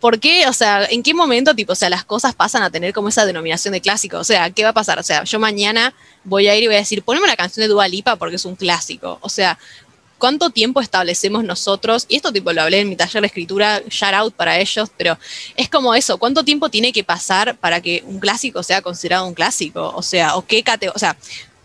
¿por 0.00 0.20
qué? 0.20 0.46
O 0.46 0.52
sea, 0.52 0.84
¿en 0.84 1.02
qué 1.02 1.14
momento, 1.14 1.54
tipo, 1.54 1.72
o 1.72 1.76
sea, 1.76 1.90
las 1.90 2.04
cosas 2.04 2.34
pasan 2.34 2.62
a 2.62 2.70
tener 2.70 2.92
como 2.92 3.08
esa 3.08 3.26
denominación 3.26 3.72
de 3.72 3.80
clásico? 3.80 4.18
O 4.18 4.24
sea, 4.24 4.50
¿qué 4.50 4.62
va 4.62 4.70
a 4.70 4.74
pasar? 4.74 4.98
O 4.98 5.02
sea, 5.02 5.24
yo 5.24 5.38
mañana 5.38 5.94
voy 6.24 6.48
a 6.48 6.56
ir 6.56 6.64
y 6.64 6.66
voy 6.66 6.76
a 6.76 6.80
decir, 6.80 7.02
poneme 7.02 7.24
una 7.24 7.36
canción 7.36 7.64
de 7.64 7.68
Dua 7.68 7.88
Lipa 7.88 8.16
porque 8.16 8.36
es 8.36 8.44
un 8.44 8.56
clásico. 8.56 9.18
O 9.22 9.28
sea, 9.28 9.58
¿cuánto 10.18 10.50
tiempo 10.50 10.80
establecemos 10.80 11.44
nosotros? 11.44 12.06
Y 12.08 12.16
esto 12.16 12.32
tipo 12.32 12.52
lo 12.52 12.62
hablé 12.62 12.80
en 12.80 12.88
mi 12.88 12.96
taller 12.96 13.22
de 13.22 13.26
escritura, 13.28 13.82
shout 13.88 14.14
out 14.14 14.34
para 14.34 14.58
ellos, 14.58 14.90
pero 14.96 15.18
es 15.56 15.68
como 15.68 15.94
eso, 15.94 16.18
¿cuánto 16.18 16.44
tiempo 16.44 16.68
tiene 16.68 16.92
que 16.92 17.04
pasar 17.04 17.56
para 17.56 17.80
que 17.80 18.02
un 18.06 18.18
clásico 18.20 18.62
sea 18.62 18.82
considerado 18.82 19.26
un 19.26 19.34
clásico? 19.34 19.92
O 19.94 20.02
sea, 20.02 20.36
o 20.36 20.44
qué 20.44 20.62
cate 20.62 20.90
o 20.90 20.98
sea, 20.98 21.16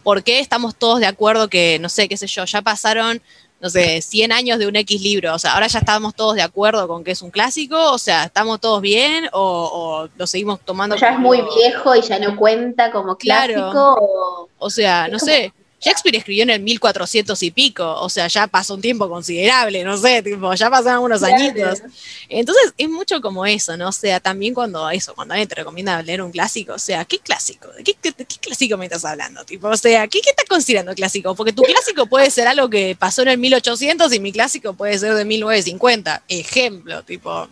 ¿por 0.03 0.23
qué 0.23 0.39
estamos 0.39 0.75
todos 0.75 0.99
de 0.99 1.07
acuerdo 1.07 1.49
que, 1.49 1.79
no 1.79 1.89
sé, 1.89 2.07
qué 2.07 2.17
sé 2.17 2.27
yo, 2.27 2.45
ya 2.45 2.61
pasaron, 2.61 3.21
no 3.63 3.70
sé, 3.70 4.01
100 4.01 4.32
años 4.34 4.60
de 4.60 4.67
un 4.67 4.75
X 4.75 5.01
libro? 5.01 5.34
O 5.34 5.39
sea, 5.39 5.53
ahora 5.53 5.67
ya 5.67 5.79
estamos 5.79 6.13
todos 6.13 6.36
de 6.36 6.41
acuerdo 6.43 6.86
con 6.88 7.03
que 7.03 7.12
es 7.12 7.22
un 7.22 7.32
clásico, 7.32 7.91
o 7.93 7.98
sea, 7.98 8.25
¿estamos 8.25 8.60
todos 8.60 8.82
bien 8.82 9.27
o, 9.32 9.39
o 9.41 10.10
lo 10.17 10.27
seguimos 10.27 10.60
tomando 10.60 10.98
ya 10.98 11.12
es 11.13 11.20
muy 11.20 11.41
viejo 11.55 11.96
y 11.96 12.01
ya 12.01 12.20
no 12.20 12.36
cuenta 12.36 12.91
como 12.91 13.15
Claro. 13.15 13.53
clásico. 13.53 13.98
o- 14.01 14.50
O 14.60 14.70
sea, 14.70 15.08
no 15.08 15.17
como- 15.17 15.32
sé. 15.32 15.53
Shakespeare 15.83 16.15
escribió 16.17 16.43
en 16.43 16.49
el 16.51 16.61
1400 16.61 17.43
y 17.43 17.51
pico, 17.51 17.95
o 17.99 18.07
sea, 18.09 18.27
ya 18.27 18.47
pasó 18.47 18.73
un 18.75 18.81
tiempo 18.81 19.09
considerable, 19.09 19.83
no 19.83 19.97
sé, 19.97 20.21
tipo, 20.23 20.53
ya 20.53 20.69
pasaron 20.69 21.03
unos 21.03 21.19
Claro. 21.19 21.35
añitos. 21.35 21.81
Entonces, 22.29 22.73
es 22.77 22.89
mucho 22.89 23.19
como 23.21 23.45
eso, 23.45 23.75
¿no? 23.75 23.89
O 23.89 23.91
sea, 23.91 24.19
también 24.19 24.53
cuando 24.53 24.89
eso, 24.89 25.13
cuando 25.13 25.33
alguien 25.33 25.49
te 25.49 25.55
recomienda 25.55 26.01
leer 26.01 26.21
un 26.21 26.31
clásico, 26.31 26.73
o 26.73 26.79
sea, 26.79 27.03
¿qué 27.05 27.19
clásico? 27.19 27.67
¿De 27.69 27.83
qué, 27.83 27.93
qué- 28.01 28.13
qué 28.13 28.37
clásico 28.39 28.77
me 28.77 28.85
estás 28.85 29.03
hablando? 29.05 29.43
Tipo, 29.43 29.67
o 29.67 29.77
sea, 29.77 30.07
¿qué, 30.07 30.21
qué 30.21 30.29
estás 30.29 30.45
considerando 30.47 30.93
clásico? 30.95 31.35
Porque 31.35 31.51
tu 31.53 31.63
clásico 31.63 32.05
puede 32.05 32.29
ser 32.31 32.47
algo 32.47 32.69
que 32.69 32.95
pasó 32.97 33.21
en 33.23 33.27
el 33.29 33.37
1800 33.37 34.13
y 34.13 34.19
mi 34.19 34.31
clásico 34.31 34.73
puede 34.73 34.97
ser 34.97 35.15
de 35.15 35.25
1950. 35.25 36.23
Ejemplo, 36.29 37.03
tipo, 37.03 37.47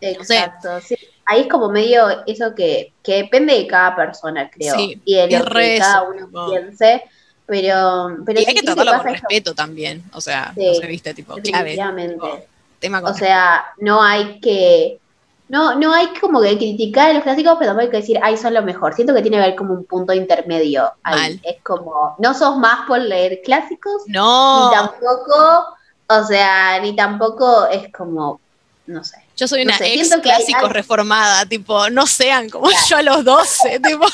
sé. 0.00 0.10
Exacto. 0.10 0.80
sí. 0.86 0.96
Ahí 1.26 1.40
es 1.40 1.46
como 1.48 1.70
medio 1.70 2.06
eso 2.26 2.54
que, 2.54 2.92
que 3.02 3.14
depende 3.14 3.54
de 3.54 3.66
cada 3.66 3.96
persona, 3.96 4.50
creo. 4.50 4.76
Sí, 4.76 5.00
y 5.06 5.14
de 5.16 5.38
lo 5.38 5.44
que 5.46 5.78
cada 5.78 6.02
uno 6.02 6.28
piense. 6.50 7.02
Pero, 7.46 8.16
pero 8.24 8.40
y 8.40 8.44
sí 8.44 8.48
hay 8.48 8.54
que 8.54 8.62
tratarlo 8.62 8.92
con 8.92 8.98
pasa 9.02 9.10
eso, 9.10 9.20
respeto 9.28 9.54
también, 9.54 10.02
o 10.14 10.20
sea, 10.20 10.52
Sí, 10.54 10.66
no 10.66 10.74
sé, 10.74 10.86
viste, 10.86 11.12
tipo, 11.14 11.34
clave. 11.36 11.72
tipo, 12.08 12.38
tema 12.78 13.02
con 13.02 13.10
O 13.12 13.14
sea, 13.14 13.66
no 13.78 14.02
hay 14.02 14.40
que. 14.40 14.98
No, 15.46 15.74
no 15.74 15.92
hay 15.92 16.06
como 16.18 16.40
que 16.40 16.56
criticar 16.56 17.10
a 17.10 17.12
los 17.12 17.22
clásicos, 17.22 17.56
pero 17.58 17.70
tampoco 17.72 17.84
hay 17.84 17.90
que 17.90 17.98
decir, 17.98 18.18
ay, 18.22 18.38
son 18.38 18.54
lo 18.54 18.62
mejor. 18.62 18.94
Siento 18.94 19.14
que 19.14 19.20
tiene 19.20 19.36
que 19.36 19.42
haber 19.42 19.56
como 19.56 19.74
un 19.74 19.84
punto 19.84 20.14
intermedio 20.14 20.90
ahí. 21.02 21.38
Es 21.44 21.56
como, 21.62 22.16
no 22.18 22.32
sos 22.32 22.56
más 22.56 22.86
por 22.88 22.98
leer 22.98 23.40
clásicos, 23.44 24.04
No, 24.06 24.70
ni 24.70 24.74
tampoco, 24.76 25.66
o 26.08 26.24
sea, 26.24 26.80
ni 26.80 26.96
tampoco 26.96 27.66
es 27.66 27.92
como, 27.92 28.40
no 28.86 29.04
sé. 29.04 29.18
yo 29.36 29.46
soy 29.46 29.66
no 29.66 29.68
una 29.68 29.78
sé, 29.78 29.92
ex 29.94 30.16
que 30.22 30.32
hay 30.32 30.44
reformada, 30.70 31.44
tipo, 31.44 31.90
no 31.90 32.06
sean 32.06 32.48
como 32.48 32.66
Claro. 32.68 32.84
yo 32.88 32.96
a 32.96 33.02
los 33.02 33.24
12, 33.24 33.80
tipo. 33.84 34.06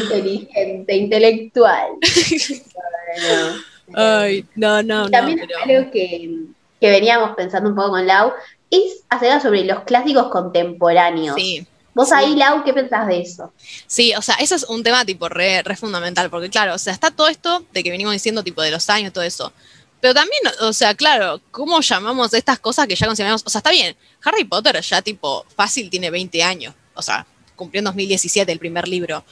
Inteligente, 0.00 0.96
intelectual. 0.96 1.88
Bueno, 3.16 3.62
Ay, 3.92 4.44
no, 4.56 4.82
no, 4.82 5.02
Y 5.02 5.04
no, 5.04 5.10
también 5.10 5.38
pero 5.38 5.56
algo 5.62 5.90
que, 5.92 6.46
que 6.80 6.90
veníamos 6.90 7.36
pensando 7.36 7.68
un 7.68 7.76
poco 7.76 7.90
con 7.90 8.06
Lau 8.06 8.32
es 8.70 9.04
hacer 9.08 9.40
sobre 9.40 9.64
los 9.64 9.84
clásicos 9.84 10.28
contemporáneos. 10.30 11.36
sí. 11.36 11.66
Vos 11.94 12.08
sí. 12.08 12.14
ahí, 12.16 12.34
Lau, 12.34 12.64
¿qué 12.64 12.72
pensás 12.74 13.06
de 13.06 13.20
eso? 13.20 13.52
Sí, 13.86 14.12
o 14.16 14.22
sea, 14.22 14.34
eso 14.36 14.56
es 14.56 14.64
un 14.64 14.82
tema 14.82 15.04
tipo 15.04 15.28
re, 15.28 15.62
re 15.62 15.76
fundamental, 15.76 16.28
porque 16.28 16.50
claro, 16.50 16.74
o 16.74 16.78
sea, 16.78 16.92
está 16.92 17.12
todo 17.12 17.28
esto 17.28 17.64
de 17.72 17.84
que 17.84 17.90
venimos 17.90 18.12
diciendo 18.12 18.42
tipo 18.42 18.62
de 18.62 18.72
los 18.72 18.90
años, 18.90 19.12
todo 19.12 19.22
eso. 19.22 19.52
Pero 20.00 20.12
también, 20.12 20.42
o 20.60 20.72
sea, 20.72 20.94
claro, 20.94 21.40
¿cómo 21.52 21.80
llamamos 21.80 22.34
estas 22.34 22.58
cosas 22.58 22.88
que 22.88 22.96
ya 22.96 23.06
consideramos? 23.06 23.42
O 23.46 23.48
sea, 23.48 23.60
está 23.60 23.70
bien, 23.70 23.96
Harry 24.24 24.44
Potter 24.44 24.80
ya 24.80 25.02
tipo 25.02 25.46
fácil 25.54 25.88
tiene 25.88 26.10
20 26.10 26.42
años, 26.42 26.74
o 26.94 27.00
sea, 27.00 27.24
cumplió 27.56 27.80
en 27.80 27.84
2017 27.84 28.50
el 28.50 28.58
primer 28.58 28.88
libro. 28.88 29.24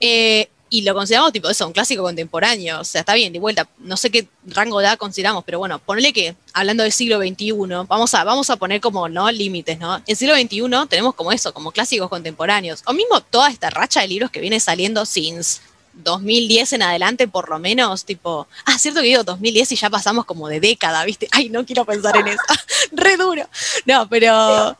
Eh, 0.00 0.48
y 0.70 0.82
lo 0.82 0.92
consideramos 0.92 1.32
tipo 1.32 1.48
eso, 1.48 1.66
un 1.66 1.72
clásico 1.72 2.02
contemporáneo, 2.02 2.80
o 2.80 2.84
sea, 2.84 3.02
está 3.02 3.14
bien, 3.14 3.32
de 3.32 3.38
vuelta, 3.38 3.68
no 3.78 3.96
sé 3.96 4.10
qué 4.10 4.26
rango 4.44 4.80
de 4.80 4.86
edad 4.86 4.98
consideramos, 4.98 5.44
pero 5.44 5.60
bueno, 5.60 5.78
ponle 5.78 6.12
que, 6.12 6.34
hablando 6.52 6.82
del 6.82 6.90
siglo 6.90 7.18
XXI, 7.18 7.52
vamos 7.86 8.12
a, 8.12 8.24
vamos 8.24 8.50
a 8.50 8.56
poner 8.56 8.80
como, 8.80 9.08
¿no? 9.08 9.30
Límites, 9.30 9.78
¿no? 9.78 10.02
En 10.04 10.16
siglo 10.16 10.34
XXI 10.34 10.88
tenemos 10.88 11.14
como 11.14 11.30
eso, 11.30 11.54
como 11.54 11.70
clásicos 11.70 12.08
contemporáneos, 12.08 12.82
o 12.86 12.92
mismo 12.92 13.20
toda 13.20 13.50
esta 13.50 13.70
racha 13.70 14.00
de 14.00 14.08
libros 14.08 14.32
que 14.32 14.40
viene 14.40 14.58
saliendo 14.58 15.06
since 15.06 15.60
2010 15.96 16.72
en 16.74 16.82
adelante, 16.82 17.28
por 17.28 17.48
lo 17.48 17.58
menos, 17.58 18.04
tipo, 18.04 18.46
ah, 18.64 18.78
cierto 18.78 19.00
que 19.00 19.08
digo 19.08 19.24
2010 19.24 19.72
y 19.72 19.76
ya 19.76 19.90
pasamos 19.90 20.24
como 20.24 20.48
de 20.48 20.60
década, 20.60 21.04
¿viste? 21.04 21.28
Ay, 21.30 21.48
no 21.48 21.64
quiero 21.64 21.84
pensar 21.84 22.16
en 22.16 22.28
eso, 22.28 22.40
re 22.92 23.16
duro. 23.16 23.48
No, 23.86 24.08
pero, 24.08 24.76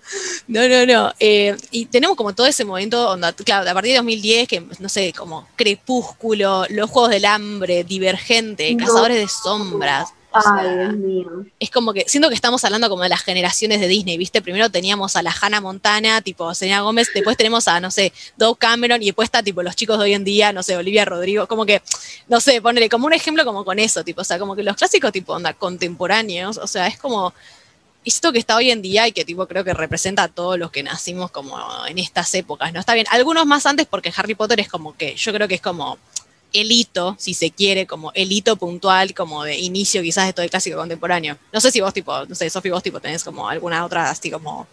no, 0.48 0.68
no, 0.68 0.86
no. 0.86 1.12
eh, 1.20 1.56
y 1.70 1.86
tenemos 1.86 2.16
como 2.16 2.34
todo 2.34 2.46
ese 2.46 2.64
momento, 2.64 3.10
onda, 3.10 3.32
claro, 3.32 3.68
a 3.68 3.74
partir 3.74 3.92
de 3.92 3.98
2010, 3.98 4.48
que 4.48 4.60
no 4.78 4.88
sé, 4.88 5.12
como 5.12 5.46
Crepúsculo, 5.56 6.66
Los 6.70 6.90
Juegos 6.90 7.10
del 7.10 7.24
Hambre, 7.24 7.84
Divergente, 7.84 8.74
No. 8.74 8.84
Cazadores 8.86 9.18
de 9.18 9.28
Sombras. 9.28 10.10
O 10.34 10.40
Ay, 10.58 10.76
Dios 10.76 10.96
mío. 10.96 11.46
es 11.60 11.70
como 11.70 11.92
que 11.92 12.04
siento 12.08 12.28
que 12.28 12.34
estamos 12.34 12.64
hablando 12.64 12.88
como 12.88 13.02
de 13.04 13.08
las 13.08 13.22
generaciones 13.22 13.80
de 13.80 13.86
Disney, 13.86 14.18
¿viste? 14.18 14.42
Primero 14.42 14.68
teníamos 14.68 15.14
a 15.14 15.22
la 15.22 15.34
Hannah 15.40 15.60
Montana, 15.60 16.20
tipo 16.22 16.52
Selena 16.54 16.80
Gómez, 16.80 17.08
después 17.14 17.36
tenemos 17.36 17.68
a, 17.68 17.78
no 17.80 17.90
sé, 17.90 18.12
Doug 18.36 18.58
Cameron 18.58 19.02
y 19.02 19.06
después 19.06 19.26
está 19.26 19.42
tipo 19.42 19.62
los 19.62 19.76
chicos 19.76 19.98
de 19.98 20.04
hoy 20.04 20.14
en 20.14 20.24
día, 20.24 20.52
no 20.52 20.62
sé, 20.62 20.76
Olivia 20.76 21.04
Rodrigo, 21.04 21.46
como 21.46 21.64
que, 21.64 21.82
no 22.28 22.40
sé, 22.40 22.60
ponerle 22.60 22.88
como 22.88 23.06
un 23.06 23.12
ejemplo 23.12 23.44
como 23.44 23.64
con 23.64 23.78
eso, 23.78 24.02
tipo, 24.02 24.22
o 24.22 24.24
sea, 24.24 24.38
como 24.38 24.56
que 24.56 24.64
los 24.64 24.76
clásicos 24.76 25.12
tipo 25.12 25.32
onda 25.32 25.52
contemporáneos, 25.54 26.58
o 26.58 26.66
sea, 26.66 26.88
es 26.88 26.98
como 26.98 27.32
esto 28.04 28.32
que 28.32 28.38
está 28.38 28.56
hoy 28.56 28.70
en 28.70 28.82
día 28.82 29.08
y 29.08 29.12
que 29.12 29.24
tipo 29.24 29.46
creo 29.46 29.64
que 29.64 29.72
representa 29.72 30.24
a 30.24 30.28
todos 30.28 30.58
los 30.58 30.70
que 30.70 30.82
nacimos 30.82 31.30
como 31.30 31.58
en 31.86 31.98
estas 31.98 32.34
épocas, 32.34 32.72
¿no? 32.72 32.80
Está 32.80 32.94
bien, 32.94 33.06
algunos 33.10 33.46
más 33.46 33.64
antes 33.66 33.86
porque 33.86 34.12
Harry 34.16 34.34
Potter 34.34 34.60
es 34.60 34.68
como 34.68 34.96
que, 34.96 35.14
yo 35.14 35.32
creo 35.32 35.48
que 35.48 35.54
es 35.54 35.62
como 35.62 35.98
el 36.54 36.72
hito, 36.72 37.16
si 37.18 37.34
se 37.34 37.50
quiere, 37.50 37.86
como 37.86 38.12
el 38.14 38.32
hito 38.32 38.56
puntual, 38.56 39.14
como 39.14 39.44
de 39.44 39.58
inicio 39.58 40.02
quizás 40.02 40.26
de 40.26 40.32
todo 40.32 40.44
el 40.44 40.50
clásico 40.50 40.78
contemporáneo. 40.78 41.38
No 41.52 41.60
sé 41.60 41.70
si 41.70 41.80
vos 41.82 41.92
tipo, 41.94 42.24
no 42.26 42.34
sé, 42.34 42.48
Sofi, 42.50 42.70
vos 42.70 42.82
tipo 42.82 43.00
tenés 43.00 43.24
como 43.24 43.48
alguna 43.48 43.84
otra 43.84 44.10
así 44.10 44.30
como 44.30 44.66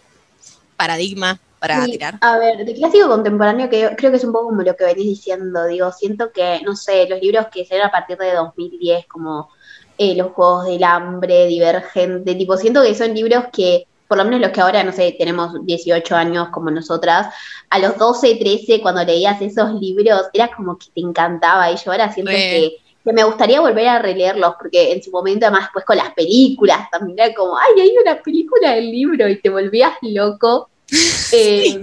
paradigma 0.76 1.40
para 1.58 1.86
Sí, 1.86 1.90
tirar. 1.90 2.20
A 2.20 2.38
ver, 2.38 2.64
de 2.66 2.74
clásico 2.74 3.08
contemporáneo, 3.08 3.70
que 3.70 3.80
yo 3.80 3.96
creo 3.96 4.10
que 4.10 4.16
es 4.18 4.24
un 4.24 4.32
poco 4.32 4.46
como 4.46 4.62
lo 4.62 4.76
que 4.76 4.84
venís 4.84 5.06
diciendo, 5.06 5.66
digo, 5.66 5.90
siento 5.92 6.30
que, 6.32 6.60
no 6.64 6.76
sé, 6.76 7.08
los 7.08 7.20
libros 7.20 7.46
que 7.52 7.64
salieron 7.64 7.88
a 7.88 7.92
partir 7.92 8.18
de 8.18 8.32
2010, 8.34 9.06
como 9.06 9.48
eh, 9.96 10.14
Los 10.16 10.32
Juegos 10.32 10.66
del 10.66 10.84
Hambre, 10.84 11.46
Divergente, 11.46 12.34
tipo, 12.34 12.56
siento 12.58 12.82
que 12.82 12.94
son 12.94 13.14
libros 13.14 13.44
que, 13.52 13.86
por 14.12 14.18
lo 14.18 14.26
menos 14.26 14.42
los 14.42 14.50
que 14.50 14.60
ahora, 14.60 14.84
no 14.84 14.92
sé, 14.92 15.16
tenemos 15.18 15.54
18 15.64 16.14
años 16.14 16.48
como 16.50 16.70
nosotras, 16.70 17.34
a 17.70 17.78
los 17.78 17.96
12, 17.96 18.34
13, 18.34 18.82
cuando 18.82 19.02
leías 19.02 19.40
esos 19.40 19.72
libros, 19.80 20.24
era 20.34 20.54
como 20.54 20.76
que 20.76 20.88
te 20.94 21.00
encantaba, 21.00 21.72
y 21.72 21.76
yo 21.76 21.90
ahora 21.90 22.12
siento 22.12 22.30
que 22.30 22.76
me 23.04 23.24
gustaría 23.24 23.62
volver 23.62 23.88
a 23.88 24.00
releerlos, 24.00 24.56
porque 24.58 24.92
en 24.92 25.02
su 25.02 25.10
momento, 25.10 25.46
además, 25.46 25.62
después 25.62 25.86
con 25.86 25.96
las 25.96 26.12
películas, 26.12 26.90
también 26.90 27.18
era 27.18 27.34
como, 27.34 27.56
ay, 27.56 27.80
hay 27.80 27.96
una 27.96 28.20
película 28.20 28.72
del 28.72 28.90
libro, 28.90 29.26
y 29.30 29.40
te 29.40 29.48
volvías 29.48 29.94
loco. 30.02 30.68
Eh, 31.34 31.80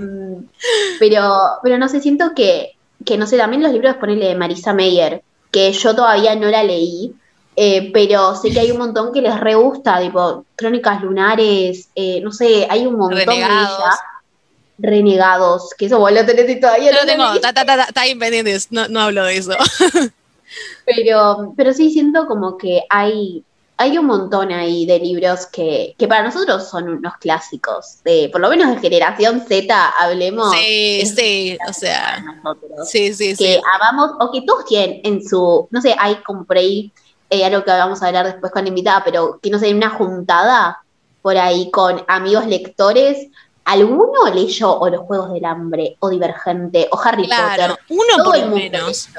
pero, 0.99 1.35
pero 1.63 1.79
no 1.79 1.89
sé, 1.89 1.99
siento 1.99 2.33
que, 2.35 2.73
que, 3.03 3.17
no 3.17 3.25
sé, 3.25 3.37
también 3.37 3.63
los 3.63 3.71
libros, 3.71 3.95
ponele 3.95 4.27
de 4.27 4.35
Marisa 4.35 4.71
Meyer, 4.71 5.23
que 5.49 5.71
yo 5.71 5.95
todavía 5.95 6.35
no 6.35 6.45
la 6.45 6.63
leí, 6.63 7.15
eh, 7.61 7.91
pero 7.93 8.37
sé 8.37 8.51
que 8.51 8.59
hay 8.61 8.71
un 8.71 8.77
montón 8.77 9.11
que 9.11 9.21
les 9.21 9.37
re 9.37 9.53
gusta, 9.55 9.99
tipo 9.99 10.45
Crónicas 10.55 11.01
Lunares, 11.03 11.89
eh, 11.93 12.21
no 12.21 12.31
sé, 12.31 12.65
hay 12.69 12.85
un 12.87 12.95
montón 12.95 13.17
Renegados. 13.19 13.77
de 13.77 13.83
ella. 13.83 13.99
renegados, 14.77 15.69
que 15.77 15.87
eso 15.87 15.99
vos 15.99 16.09
lo 16.09 16.25
tenés 16.25 16.49
y 16.49 16.57
todavía 16.57 16.93
no 16.93 16.99
lo 17.01 17.05
tengo, 17.05 17.33
está 17.33 18.01
ahí 18.01 18.15
pendiente, 18.15 18.57
no, 18.69 18.87
no 18.87 19.01
hablo 19.01 19.25
de 19.25 19.35
eso. 19.35 19.51
Pero, 20.85 21.53
pero 21.55 21.73
sí 21.73 21.91
siento 21.91 22.25
como 22.27 22.57
que 22.57 22.81
hay, 22.89 23.43
hay 23.77 23.97
un 23.97 24.05
montón 24.05 24.51
ahí 24.51 24.85
de 24.87 24.97
libros 24.97 25.45
que, 25.45 25.93
que 25.97 26.07
para 26.07 26.23
nosotros 26.23 26.67
son 26.67 26.89
unos 26.89 27.13
clásicos, 27.19 28.01
de 28.03 28.29
por 28.31 28.41
lo 28.41 28.49
menos 28.49 28.73
de 28.73 28.81
generación 28.81 29.45
Z, 29.47 29.89
hablemos. 29.99 30.51
Sí, 30.55 31.03
sí, 31.05 31.57
o 31.69 31.73
sea, 31.73 32.23
sí, 32.85 33.13
sí, 33.13 33.35
que 33.35 33.61
amamos, 33.75 34.11
o 34.19 34.31
que 34.31 34.41
todos 34.41 34.65
tienen 34.65 35.01
en 35.03 35.23
su, 35.27 35.67
no 35.69 35.81
sé, 35.81 35.93
hay 35.99 36.15
como 36.23 36.45
por 36.45 36.57
ahí, 36.57 36.91
eh, 37.29 37.45
algo 37.45 37.63
que 37.63 37.71
vamos 37.71 38.01
a 38.01 38.07
hablar 38.07 38.25
después 38.25 38.51
con 38.51 38.63
la 38.63 38.69
invitada, 38.69 39.03
pero 39.03 39.39
que 39.41 39.49
no 39.49 39.59
sé, 39.59 39.73
una 39.73 39.89
juntada 39.89 40.79
por 41.21 41.37
ahí 41.37 41.69
con 41.71 42.03
amigos 42.07 42.45
lectores, 42.45 43.27
¿Alguno 43.69 44.33
leyó 44.33 44.79
o 44.79 44.89
los 44.89 45.01
Juegos 45.01 45.31
del 45.31 45.45
Hambre, 45.45 45.95
o 45.99 46.09
Divergente, 46.09 46.89
o 46.91 46.99
Harry 46.99 47.27
Potter? 47.27 47.77
Uno 47.89 48.23
por 48.23 48.39
lo 48.39 48.47
menos. 48.47 49.09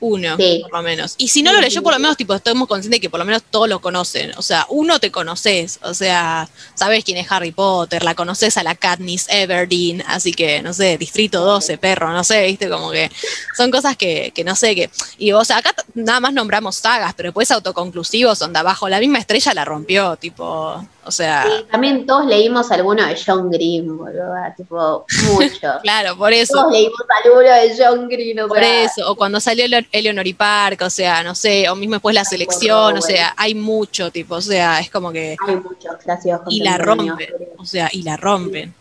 Uno, 0.00 0.36
por 0.36 0.72
lo 0.72 0.82
menos. 0.82 1.14
Y 1.18 1.28
si 1.28 1.42
no 1.42 1.52
lo 1.52 1.60
leyó, 1.60 1.82
por 1.82 1.92
lo 1.92 1.98
menos, 1.98 2.16
tipo, 2.16 2.32
estamos 2.32 2.68
conscientes 2.68 2.98
de 2.98 3.00
que 3.00 3.10
por 3.10 3.18
lo 3.18 3.26
menos 3.26 3.42
todos 3.42 3.68
lo 3.68 3.80
conocen. 3.80 4.32
O 4.36 4.42
sea, 4.42 4.64
uno 4.68 5.00
te 5.00 5.10
conoces. 5.10 5.80
O 5.82 5.92
sea, 5.92 6.48
sabes 6.74 7.04
quién 7.04 7.16
es 7.16 7.30
Harry 7.30 7.50
Potter, 7.50 8.04
la 8.04 8.14
conoces 8.14 8.56
a 8.56 8.62
la 8.62 8.76
Katniss 8.76 9.26
Everdeen. 9.28 10.04
Así 10.06 10.32
que, 10.32 10.62
no 10.62 10.72
sé, 10.72 10.98
Distrito 10.98 11.44
12, 11.44 11.78
perro, 11.78 12.12
no 12.12 12.22
sé, 12.22 12.46
viste, 12.46 12.68
como 12.68 12.90
que 12.92 13.10
son 13.56 13.70
cosas 13.72 13.96
que, 13.96 14.32
que 14.34 14.44
no 14.44 14.54
sé, 14.54 14.74
que. 14.76 14.90
Y, 15.18 15.32
o 15.32 15.44
sea, 15.44 15.58
acá 15.58 15.74
nada 15.94 16.20
más 16.20 16.32
nombramos 16.32 16.76
sagas, 16.76 17.14
pero 17.14 17.28
después 17.28 17.50
autoconclusivos, 17.50 18.38
donde 18.38 18.60
abajo 18.60 18.88
la 18.88 19.00
misma 19.00 19.18
estrella 19.18 19.52
la 19.54 19.64
rompió, 19.64 20.16
tipo. 20.16 20.86
O 21.04 21.10
sea. 21.10 21.44
Sí, 21.44 21.64
también 21.70 22.06
todos 22.06 22.26
leímos 22.26 22.70
alguno 22.70 23.04
de 23.06 23.18
John 23.24 23.50
Green, 23.50 23.96
boludo. 23.96 24.34
Tipo, 24.56 25.06
mucho. 25.32 25.72
claro, 25.82 26.16
por 26.16 26.32
eso. 26.32 26.52
Todos 26.52 26.72
leímos 26.72 27.00
alguno 27.24 27.48
de 27.48 27.74
John 27.78 28.08
Green, 28.08 28.40
o 28.40 28.48
Por 28.48 28.62
eso, 28.62 29.10
o 29.10 29.16
cuando 29.16 29.40
salió 29.40 29.66
Eleanor 29.92 30.26
y 30.26 30.34
Park, 30.34 30.82
o 30.82 30.90
sea, 30.90 31.22
no 31.22 31.34
sé, 31.34 31.68
o 31.68 31.76
mismo 31.76 31.94
después 31.94 32.14
la 32.14 32.24
selección, 32.24 32.96
o 32.96 33.02
sea, 33.02 33.34
hay 33.36 33.54
mucho, 33.54 34.10
tipo, 34.10 34.36
o 34.36 34.40
sea, 34.40 34.80
es 34.80 34.90
como 34.90 35.12
que. 35.12 35.36
Hay 35.46 35.56
muchos 35.56 35.96
gracias. 36.04 36.40
Y 36.48 36.62
la 36.62 36.78
rompen, 36.78 37.28
o 37.56 37.64
sea, 37.64 37.88
y 37.92 38.02
la 38.02 38.16
rompen. 38.16 38.74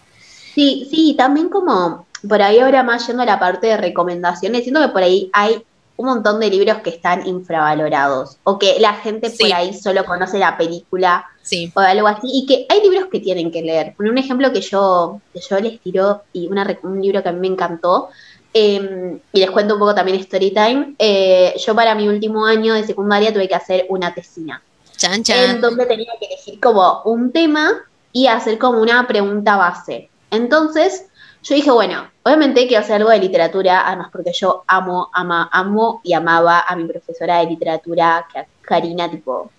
Sí, 0.56 0.88
sí, 0.90 1.16
también 1.18 1.50
como 1.50 2.08
por 2.28 2.42
ahí 2.42 2.60
ahora 2.60 2.84
más 2.84 3.06
yendo 3.08 3.24
a 3.24 3.26
la 3.26 3.40
parte 3.40 3.68
de 3.68 3.78
recomendaciones, 3.78 4.64
siento 4.64 4.82
que 4.82 4.90
por 4.90 5.04
ahí 5.04 5.30
hay 5.34 5.64
un 5.98 6.06
montón 6.06 6.40
de 6.40 6.50
libros 6.50 6.78
que 6.78 6.92
están 6.92 7.26
infravalorados 7.28 8.38
o 8.44 8.58
que 8.60 8.80
la 8.80 8.94
gente 8.94 9.32
por 9.32 9.52
ahí 9.52 9.74
solo 9.74 10.06
conoce 10.06 10.38
la 10.38 10.58
película 10.58 11.26
o 11.74 11.80
algo 11.80 12.08
así 12.08 12.28
y 12.32 12.46
que 12.46 12.66
hay 12.70 12.82
libros 12.82 13.10
que 13.12 13.20
tienen 13.20 13.52
que 13.52 13.64
leer. 13.64 13.96
Un 13.98 14.18
ejemplo 14.18 14.52
que 14.54 14.62
yo, 14.62 15.20
que 15.34 15.40
yo 15.40 15.60
les 15.60 15.80
tiro 15.82 16.24
y 16.34 16.48
un 16.48 17.02
libro 17.02 17.24
que 17.24 17.30
a 17.30 17.32
mí 17.32 17.40
me 17.40 17.48
encantó 17.48 18.10
em, 18.58 19.20
y 19.34 19.40
les 19.40 19.52
cuento 19.52 19.76
un 19.76 19.80
poco 19.80 19.96
también 19.96 20.20
story 20.20 20.52
time. 20.52 20.96
Eh, 21.00 21.54
yo 21.66 21.76
para 21.76 21.96
mi 21.96 22.08
último 22.08 22.46
año 22.46 22.74
de 22.74 22.86
secundaria 22.86 23.34
tuve 23.34 23.48
que 23.48 23.56
hacer 23.56 23.86
una 23.90 24.14
tesina. 24.14 24.62
Chan, 24.96 25.24
chan. 25.24 25.52
En 25.52 25.62
donde 25.62 25.86
tenía 25.86 26.12
que 26.20 26.26
elegir 26.26 26.60
como 26.60 27.02
un 27.04 27.32
tema 27.32 27.84
y 28.12 28.28
hacer 28.28 28.58
como 28.58 28.82
una 28.82 29.08
pregunta 29.08 29.56
base. 29.58 30.10
Entonces, 30.32 31.06
yo 31.44 31.56
dije, 31.56 31.72
bueno, 31.72 32.10
obviamente 32.24 32.68
quiero 32.68 32.84
hacer 32.84 32.98
algo 32.98 33.10
de 33.10 33.20
literatura, 33.20 33.88
además 33.88 34.10
porque 34.12 34.32
yo 34.34 34.64
amo, 34.68 35.10
ama, 35.14 35.50
amo 35.52 36.02
y 36.04 36.14
amaba 36.14 36.66
a 36.68 36.76
mi 36.76 36.86
profesora 36.86 37.40
de 37.40 37.46
literatura, 37.46 38.26
Karina, 38.62 39.10
tipo, 39.10 39.52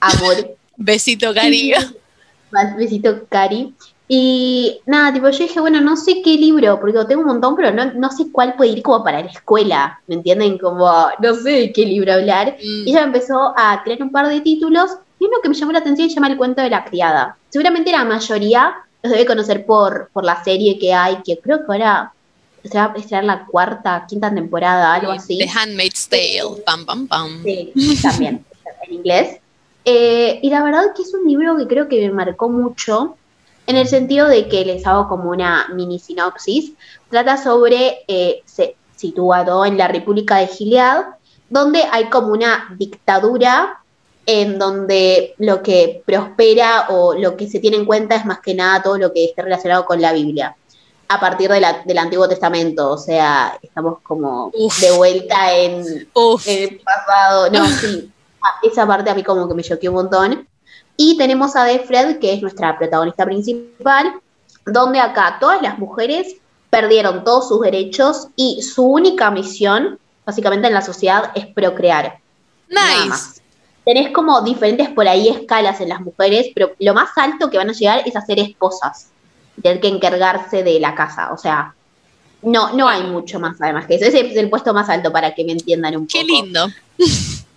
amor. 0.00 0.56
Besito, 0.76 1.32
Cari. 1.32 1.72
Besito, 2.76 3.26
Cari. 3.28 3.74
Y 4.08 4.80
nada, 4.86 5.12
tipo, 5.12 5.28
yo 5.28 5.38
dije, 5.38 5.60
bueno, 5.60 5.80
no 5.80 5.96
sé 5.96 6.22
qué 6.22 6.36
libro, 6.36 6.78
porque 6.78 6.96
tengo 7.08 7.22
un 7.22 7.26
montón, 7.26 7.56
pero 7.56 7.72
no, 7.72 7.92
no 7.94 8.10
sé 8.10 8.30
cuál 8.30 8.54
puede 8.54 8.70
ir 8.70 8.82
como 8.82 9.02
para 9.02 9.20
la 9.20 9.30
escuela, 9.30 10.00
¿me 10.06 10.14
entienden? 10.14 10.58
Como, 10.58 10.88
no 11.18 11.34
sé 11.34 11.50
de 11.50 11.72
qué 11.72 11.84
libro 11.84 12.12
hablar. 12.12 12.56
Mm. 12.58 12.86
Y 12.86 12.90
ella 12.90 13.02
empezó 13.02 13.52
a 13.56 13.82
crear 13.82 14.02
un 14.02 14.12
par 14.12 14.28
de 14.28 14.40
títulos, 14.40 14.92
y 15.18 15.24
uno 15.24 15.38
que 15.42 15.48
me 15.48 15.54
llamó 15.54 15.72
la 15.72 15.80
atención 15.80 16.08
se 16.08 16.14
llama 16.14 16.28
El 16.28 16.36
cuento 16.36 16.62
de 16.62 16.70
la 16.70 16.84
criada. 16.84 17.36
Seguramente 17.48 17.90
la 17.90 18.04
mayoría 18.04 18.74
los 19.02 19.12
debe 19.12 19.26
conocer 19.26 19.66
por, 19.66 20.10
por 20.12 20.24
la 20.24 20.42
serie 20.44 20.78
que 20.78 20.92
hay, 20.94 21.16
que 21.22 21.38
creo 21.38 21.58
que 21.58 21.72
ahora 21.72 22.12
se 22.64 22.78
va 22.78 22.92
a 22.94 22.98
estrenar 22.98 23.24
la 23.24 23.46
cuarta, 23.46 24.04
quinta 24.08 24.32
temporada, 24.32 24.94
algo 24.94 25.12
así. 25.12 25.38
The 25.38 25.48
Handmaid's 25.48 26.08
Tale, 26.08 26.62
pam, 26.64 26.84
pam, 26.84 27.06
pam. 27.06 27.42
Sí, 27.42 27.72
también, 28.02 28.44
en 28.86 28.94
inglés. 28.94 29.38
Eh, 29.84 30.40
y 30.42 30.50
la 30.50 30.62
verdad 30.62 30.94
que 30.94 31.02
es 31.02 31.14
un 31.14 31.28
libro 31.28 31.56
que 31.56 31.66
creo 31.66 31.88
que 31.88 32.00
me 32.00 32.12
marcó 32.12 32.48
mucho, 32.48 33.16
en 33.66 33.76
el 33.76 33.88
sentido 33.88 34.28
de 34.28 34.48
que 34.48 34.64
les 34.64 34.86
hago 34.86 35.08
como 35.08 35.30
una 35.30 35.68
mini 35.74 35.98
sinopsis. 35.98 36.72
Trata 37.10 37.36
sobre, 37.36 38.04
eh, 38.08 38.42
se, 38.44 38.76
situado 38.96 39.64
en 39.64 39.76
la 39.76 39.88
República 39.88 40.36
de 40.36 40.46
Gilead, 40.48 41.04
donde 41.48 41.82
hay 41.90 42.06
como 42.06 42.28
una 42.28 42.74
dictadura 42.76 43.80
en 44.24 44.58
donde 44.58 45.34
lo 45.38 45.62
que 45.62 46.02
prospera 46.04 46.86
o 46.90 47.14
lo 47.14 47.36
que 47.36 47.48
se 47.48 47.60
tiene 47.60 47.76
en 47.76 47.86
cuenta 47.86 48.16
es 48.16 48.24
más 48.24 48.40
que 48.40 48.54
nada 48.54 48.82
todo 48.82 48.98
lo 48.98 49.12
que 49.12 49.26
esté 49.26 49.42
relacionado 49.42 49.86
con 49.86 50.00
la 50.00 50.12
Biblia, 50.12 50.56
a 51.08 51.20
partir 51.20 51.48
del 51.48 51.98
Antiguo 51.98 52.28
Testamento, 52.28 52.90
o 52.90 52.98
sea, 52.98 53.56
estamos 53.62 54.00
como 54.02 54.50
de 54.80 54.90
vuelta 54.90 55.56
en, 55.56 56.08
el 56.46 56.80
pasado, 56.84 57.50
no, 57.50 57.64
sí, 57.66 58.10
ah, 58.42 58.58
esa 58.64 58.84
parte 58.84 59.10
a 59.10 59.14
mí 59.14 59.22
como 59.22 59.46
que 59.46 59.54
me 59.54 59.62
choqueó 59.62 59.92
un 59.92 59.96
montón. 59.96 60.48
Y 60.96 61.16
tenemos 61.16 61.56
a 61.56 61.64
Defred, 61.64 62.18
que 62.18 62.32
es 62.32 62.42
nuestra 62.42 62.78
protagonista 62.78 63.24
principal, 63.24 64.14
donde 64.64 65.00
acá 65.00 65.38
todas 65.40 65.62
las 65.62 65.78
mujeres 65.78 66.36
perdieron 66.70 67.24
todos 67.24 67.48
sus 67.48 67.60
derechos 67.60 68.28
y 68.36 68.62
su 68.62 68.84
única 68.84 69.30
misión, 69.30 69.98
básicamente 70.24 70.66
en 70.66 70.74
la 70.74 70.82
sociedad, 70.82 71.30
es 71.34 71.46
procrear. 71.46 72.18
Nice 72.68 73.36
tenés 73.86 74.10
como 74.10 74.40
diferentes 74.42 74.88
por 74.90 75.06
ahí 75.06 75.28
escalas 75.28 75.80
en 75.80 75.90
las 75.90 76.00
mujeres, 76.00 76.48
pero 76.52 76.72
lo 76.80 76.92
más 76.92 77.10
alto 77.16 77.48
que 77.48 77.56
van 77.56 77.70
a 77.70 77.72
llegar 77.72 78.02
es 78.04 78.16
a 78.16 78.20
ser 78.20 78.40
esposas, 78.40 79.10
tener 79.62 79.80
que 79.80 79.86
encargarse 79.86 80.64
de 80.64 80.80
la 80.80 80.94
casa, 80.96 81.32
o 81.32 81.38
sea, 81.38 81.72
no, 82.42 82.72
no 82.74 82.88
hay 82.88 83.04
mucho 83.04 83.38
más 83.38 83.56
además 83.60 83.86
que 83.86 83.94
eso, 83.94 84.06
ese 84.06 84.26
es 84.26 84.36
el 84.36 84.50
puesto 84.50 84.74
más 84.74 84.88
alto 84.88 85.12
para 85.12 85.34
que 85.34 85.44
me 85.44 85.52
entiendan 85.52 85.96
un 85.96 86.06
poco. 86.06 86.18
Qué 86.18 86.24
lindo. 86.24 86.66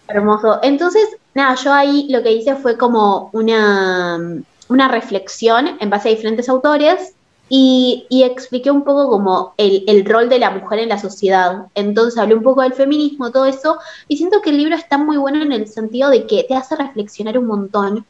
Hermoso. 0.08 0.60
Entonces, 0.62 1.08
nada, 1.40 1.56
yo 1.56 1.74
ahí 1.74 2.08
lo 2.10 2.22
que 2.22 2.34
hice 2.34 2.56
fue 2.56 2.78
como 2.78 3.30
una, 3.34 4.20
una 4.68 4.88
reflexión 4.88 5.78
en 5.80 5.90
base 5.90 6.10
a 6.10 6.12
diferentes 6.12 6.50
autores 6.50 7.16
y, 7.50 8.06
expliqué 8.10 8.70
un 8.70 8.84
poco 8.84 9.10
como 9.10 9.54
el, 9.58 10.06
rol 10.06 10.30
de 10.30 10.38
la 10.38 10.52
mujer 10.52 10.80
en 10.80 10.90
la 10.90 11.00
sociedad. 11.00 11.66
Entonces 11.74 12.20
hablé 12.20 12.36
un 12.36 12.44
poco 12.44 12.62
del 12.62 12.74
feminismo, 12.74 13.32
todo 13.32 13.46
eso, 13.46 13.80
y 14.08 14.18
siento 14.18 14.42
que 14.42 14.52
el 14.52 14.58
libro 14.58 14.76
está 14.76 14.98
muy 14.98 15.18
bueno 15.18 15.42
en 15.42 15.52
el 15.52 15.68
sentido 15.68 16.10
de 16.10 16.28
que 16.28 16.44
te 16.44 16.56
hace 16.56 16.76
reflexionar 16.76 17.38
un 17.38 17.48
montón, 17.48 18.06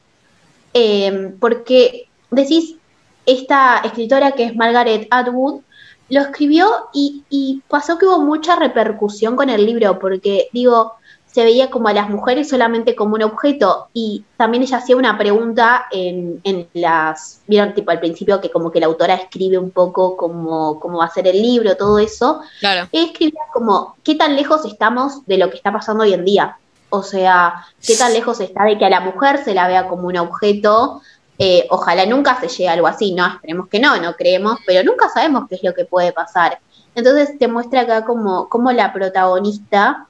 eh, 0.73 1.33
porque 1.39 2.09
decís, 2.31 2.75
esta 3.25 3.77
escritora 3.83 4.33
que 4.33 4.45
es 4.45 4.55
Margaret 4.55 5.07
Atwood, 5.11 5.61
lo 6.09 6.21
escribió 6.21 6.67
y, 6.91 7.23
y 7.29 7.61
pasó 7.67 7.97
que 7.99 8.07
hubo 8.07 8.19
mucha 8.19 8.55
repercusión 8.55 9.35
con 9.35 9.49
el 9.49 9.65
libro, 9.65 9.99
porque 9.99 10.49
digo, 10.51 10.98
se 11.39 11.45
veía 11.45 11.69
como 11.69 11.87
a 11.87 11.93
las 11.93 12.09
mujeres 12.09 12.49
solamente 12.49 12.95
como 12.95 13.15
un 13.15 13.23
objeto. 13.23 13.87
Y 13.93 14.25
también 14.35 14.61
ella 14.61 14.79
hacía 14.79 14.97
una 14.97 15.17
pregunta 15.17 15.85
en, 15.89 16.41
en 16.43 16.67
las, 16.73 17.39
vieron 17.47 17.73
tipo 17.73 17.91
al 17.91 18.01
principio 18.01 18.41
que 18.41 18.51
como 18.51 18.71
que 18.71 18.81
la 18.81 18.87
autora 18.87 19.13
escribe 19.13 19.57
un 19.57 19.71
poco 19.71 20.17
como 20.17 20.81
cómo 20.81 20.97
va 20.97 21.05
a 21.05 21.09
ser 21.09 21.27
el 21.27 21.41
libro, 21.41 21.77
todo 21.77 21.97
eso, 21.97 22.41
claro. 22.59 22.89
escribía 22.91 23.39
como 23.53 23.95
qué 24.03 24.15
tan 24.15 24.35
lejos 24.35 24.65
estamos 24.65 25.25
de 25.27 25.37
lo 25.37 25.49
que 25.49 25.55
está 25.55 25.71
pasando 25.71 26.03
hoy 26.03 26.13
en 26.13 26.25
día, 26.25 26.57
o 26.89 27.03
sea, 27.03 27.65
qué 27.87 27.95
tan 27.95 28.11
lejos 28.11 28.41
está 28.41 28.65
de 28.65 28.77
que 28.77 28.85
a 28.85 28.89
la 28.89 28.99
mujer 28.99 29.41
se 29.41 29.53
la 29.53 29.69
vea 29.69 29.87
como 29.87 30.07
un 30.07 30.17
objeto, 30.17 31.01
eh, 31.37 31.67
ojalá 31.69 32.05
nunca 32.05 32.37
se 32.41 32.49
llegue 32.49 32.67
a 32.67 32.73
algo 32.73 32.87
así, 32.87 33.13
no, 33.13 33.25
esperemos 33.25 33.69
que 33.69 33.79
no, 33.79 33.95
no 34.01 34.17
creemos, 34.17 34.59
pero 34.67 34.83
nunca 34.83 35.07
sabemos 35.07 35.47
qué 35.47 35.55
es 35.55 35.63
lo 35.63 35.73
que 35.73 35.85
puede 35.85 36.11
pasar. 36.11 36.59
Entonces 36.95 37.37
te 37.37 37.47
muestra 37.47 37.81
acá 37.81 38.03
como, 38.03 38.49
como 38.49 38.73
la 38.73 38.91
protagonista 38.91 40.08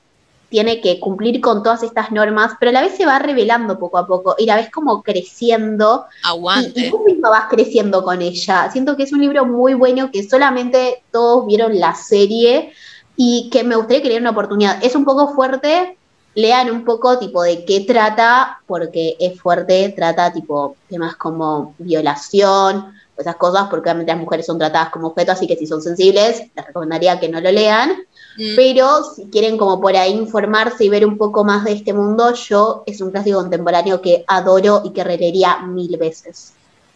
tiene 0.50 0.82
que 0.82 1.00
cumplir 1.00 1.42
con 1.42 1.64
todas 1.64 1.84
estas 1.84 2.12
normas, 2.12 2.54
pero 2.60 2.70
a 2.70 2.74
la 2.74 2.82
vez 2.82 2.96
se 2.96 3.06
va 3.06 3.20
revelando 3.20 3.78
poco 3.78 3.98
a 3.98 4.08
poco 4.08 4.36
y 4.38 4.46
la 4.46 4.56
ves 4.56 4.70
como 4.72 5.04
creciendo. 5.04 6.06
Aguante. 6.24 6.88
Y, 6.88 6.90
tú 6.90 7.04
misma 7.06 7.30
vas 7.30 7.46
creciendo 7.50 8.04
con 8.04 8.22
ella. 8.22 8.70
Siento 8.72 8.98
que 8.98 9.04
es 9.04 9.14
un 9.14 9.22
libro 9.22 9.46
muy 9.46 9.74
bueno 9.74 10.12
que 10.12 10.28
solamente 10.28 11.04
todos 11.12 11.46
vieron 11.46 11.80
la 11.80 11.96
serie 11.96 12.74
y 13.16 13.50
que 13.52 13.64
me 13.64 13.76
gustaría 13.76 14.02
que 14.02 14.10
le 14.10 14.18
una 14.18 14.32
oportunidad. 14.32 14.84
Es 14.84 14.96
un 14.96 15.06
poco 15.06 15.34
fuerte, 15.34 15.98
lean 16.36 16.72
un 16.72 16.84
poco 16.84 17.20
tipo 17.20 17.44
de 17.44 17.66
qué 17.66 17.82
trata, 17.82 18.62
porque 18.66 19.18
es 19.20 19.40
fuerte, 19.40 19.94
trata 19.96 20.34
tipo 20.34 20.76
temas 20.90 21.16
como 21.16 21.76
violación, 21.78 22.94
esas 23.18 23.36
cosas, 23.36 23.68
porque 23.70 23.90
obviamente 23.90 24.12
las 24.12 24.22
mujeres 24.22 24.46
son 24.46 24.58
tratadas 24.58 24.90
como 24.90 25.10
objetos, 25.10 25.36
así 25.36 25.48
que 25.48 25.58
si 25.58 25.68
son 25.68 25.82
sensibles, 25.82 26.44
les 26.56 26.66
recomendaría 26.66 27.20
que 27.20 27.30
no 27.30 27.42
lo 27.42 27.52
lean. 27.52 27.92
Mm. 28.40 28.56
Pero 28.56 29.04
si 29.04 29.26
quieren 29.26 29.58
como 29.58 29.82
por 29.82 29.98
ahí 29.98 30.14
informarse 30.14 30.86
y 30.86 30.90
ver 30.90 31.06
un 31.06 31.18
poco 31.18 31.44
más 31.44 31.66
de 31.66 31.74
este 31.74 31.92
mundo, 31.92 32.34
yo 32.34 32.84
es 32.86 33.02
un 33.02 33.12
clásico 33.12 33.42
contemporáneo 33.42 34.02
que 34.02 34.24
adoro 34.28 34.82
y 34.86 34.94
que 34.94 35.04
releería 35.04 35.58
mil 35.58 35.98
veces. 35.98 36.54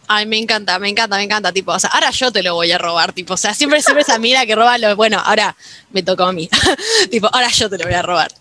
Ay, 0.08 0.26
me 0.26 0.38
encanta, 0.38 0.80
me 0.80 0.88
encanta, 0.88 1.18
me 1.18 1.24
encanta, 1.24 1.52
tipo, 1.52 1.74
o 1.74 1.80
sea, 1.80 1.90
ahora 1.90 2.12
yo 2.12 2.32
te 2.32 2.44
lo 2.44 2.56
voy 2.56 2.72
a 2.72 2.78
robar, 2.78 3.12
tipo, 3.12 3.34
o 3.34 3.38
sea, 3.38 3.54
siempre, 3.54 3.82
siempre 3.82 4.04
esa 4.04 4.18
mira 4.20 4.46
que 4.46 4.56
roba 4.56 4.78
lo, 4.78 4.96
bueno, 4.96 5.22
ahora 5.24 5.56
me 5.92 6.02
tocó 6.02 6.24
a 6.24 6.32
mí, 6.32 6.50
tipo, 7.12 7.28
ahora 7.32 7.50
yo 7.50 7.70
te 7.70 7.78
lo 7.78 7.86
voy 7.86 7.94
a 7.94 8.02
robar. 8.02 8.32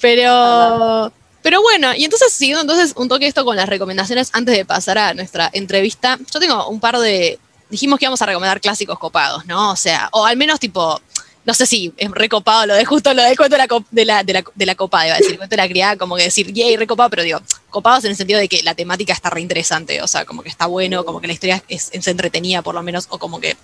Pero, 0.00 1.12
pero 1.42 1.60
bueno, 1.60 1.94
y 1.94 2.04
entonces, 2.04 2.32
siguiendo 2.32 2.62
entonces 2.62 2.94
un 2.96 3.08
toque 3.08 3.26
esto 3.26 3.44
con 3.44 3.56
las 3.56 3.68
recomendaciones 3.68 4.30
antes 4.32 4.56
de 4.56 4.64
pasar 4.64 4.96
a 4.96 5.12
nuestra 5.12 5.50
entrevista, 5.52 6.18
yo 6.32 6.40
tengo 6.40 6.68
un 6.68 6.80
par 6.80 6.98
de, 6.98 7.38
dijimos 7.68 7.98
que 7.98 8.06
íbamos 8.06 8.22
a 8.22 8.26
recomendar 8.26 8.60
clásicos 8.60 8.98
copados, 8.98 9.44
¿no? 9.46 9.70
O 9.70 9.76
sea, 9.76 10.08
o 10.12 10.24
al 10.24 10.36
menos 10.36 10.60
tipo, 10.60 11.00
no 11.48 11.54
sé 11.54 11.64
si 11.64 11.94
es 11.96 12.10
recopado 12.10 12.66
lo 12.66 12.74
de 12.74 12.84
justo 12.84 13.14
lo 13.14 13.22
del 13.22 13.34
cuento 13.34 13.56
de 13.56 13.66
la, 13.66 13.82
de 13.90 14.04
la, 14.04 14.22
de 14.22 14.32
la, 14.34 14.44
de 14.54 14.66
la 14.66 14.74
copada, 14.74 15.06
iba 15.06 15.16
decir, 15.16 15.38
cuento 15.38 15.56
de 15.56 15.62
la 15.62 15.66
criada, 15.66 15.96
como 15.96 16.14
que 16.14 16.24
decir, 16.24 16.52
yay, 16.52 16.76
recopado, 16.76 17.08
pero 17.08 17.22
digo, 17.22 17.40
copados 17.70 18.04
en 18.04 18.10
el 18.10 18.18
sentido 18.18 18.38
de 18.38 18.50
que 18.50 18.62
la 18.62 18.74
temática 18.74 19.14
está 19.14 19.30
re 19.30 19.40
interesante, 19.40 20.02
o 20.02 20.06
sea, 20.06 20.26
como 20.26 20.42
que 20.42 20.50
está 20.50 20.66
bueno, 20.66 21.06
como 21.06 21.22
que 21.22 21.26
la 21.26 21.32
historia 21.32 21.64
es, 21.68 21.88
es 21.92 22.06
entretenida 22.06 22.60
por 22.60 22.74
lo 22.74 22.82
menos, 22.82 23.06
o 23.08 23.18
como 23.18 23.40
que 23.40 23.56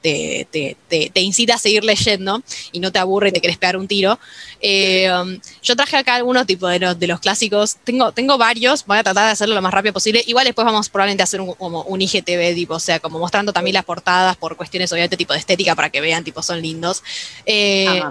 te, 0.00 0.46
te, 0.88 1.20
incita 1.20 1.54
a 1.54 1.58
seguir 1.58 1.84
leyendo 1.84 2.42
y 2.72 2.80
no 2.80 2.92
te 2.92 2.98
aburre 2.98 3.28
y 3.28 3.32
te 3.32 3.40
querés 3.40 3.58
pegar 3.58 3.76
un 3.76 3.88
tiro. 3.88 4.18
Eh, 4.60 5.10
um, 5.12 5.38
yo 5.62 5.76
traje 5.76 5.96
acá 5.96 6.14
algunos 6.14 6.46
tipos 6.46 6.70
de 6.70 6.78
los, 6.78 6.98
de 6.98 7.06
los 7.06 7.20
clásicos. 7.20 7.76
Tengo, 7.84 8.12
tengo 8.12 8.38
varios, 8.38 8.84
voy 8.86 8.98
a 8.98 9.02
tratar 9.02 9.26
de 9.26 9.32
hacerlo 9.32 9.54
lo 9.54 9.62
más 9.62 9.72
rápido 9.72 9.92
posible. 9.92 10.22
Igual 10.26 10.46
después 10.46 10.64
vamos 10.64 10.88
probablemente 10.88 11.22
a 11.22 11.24
hacer 11.24 11.40
un, 11.40 11.54
como 11.54 11.82
un 11.82 12.00
IGTV, 12.00 12.54
tipo, 12.54 12.74
o 12.74 12.80
sea, 12.80 13.00
como 13.00 13.18
mostrando 13.18 13.52
también 13.52 13.74
las 13.74 13.84
portadas 13.84 14.36
por 14.36 14.56
cuestiones 14.56 14.92
obviamente 14.92 15.16
tipo 15.16 15.32
de 15.32 15.38
estética 15.40 15.74
para 15.74 15.90
que 15.90 16.00
vean, 16.00 16.24
tipo, 16.24 16.42
son 16.42 16.62
lindos. 16.62 17.02
Eh, 17.44 18.02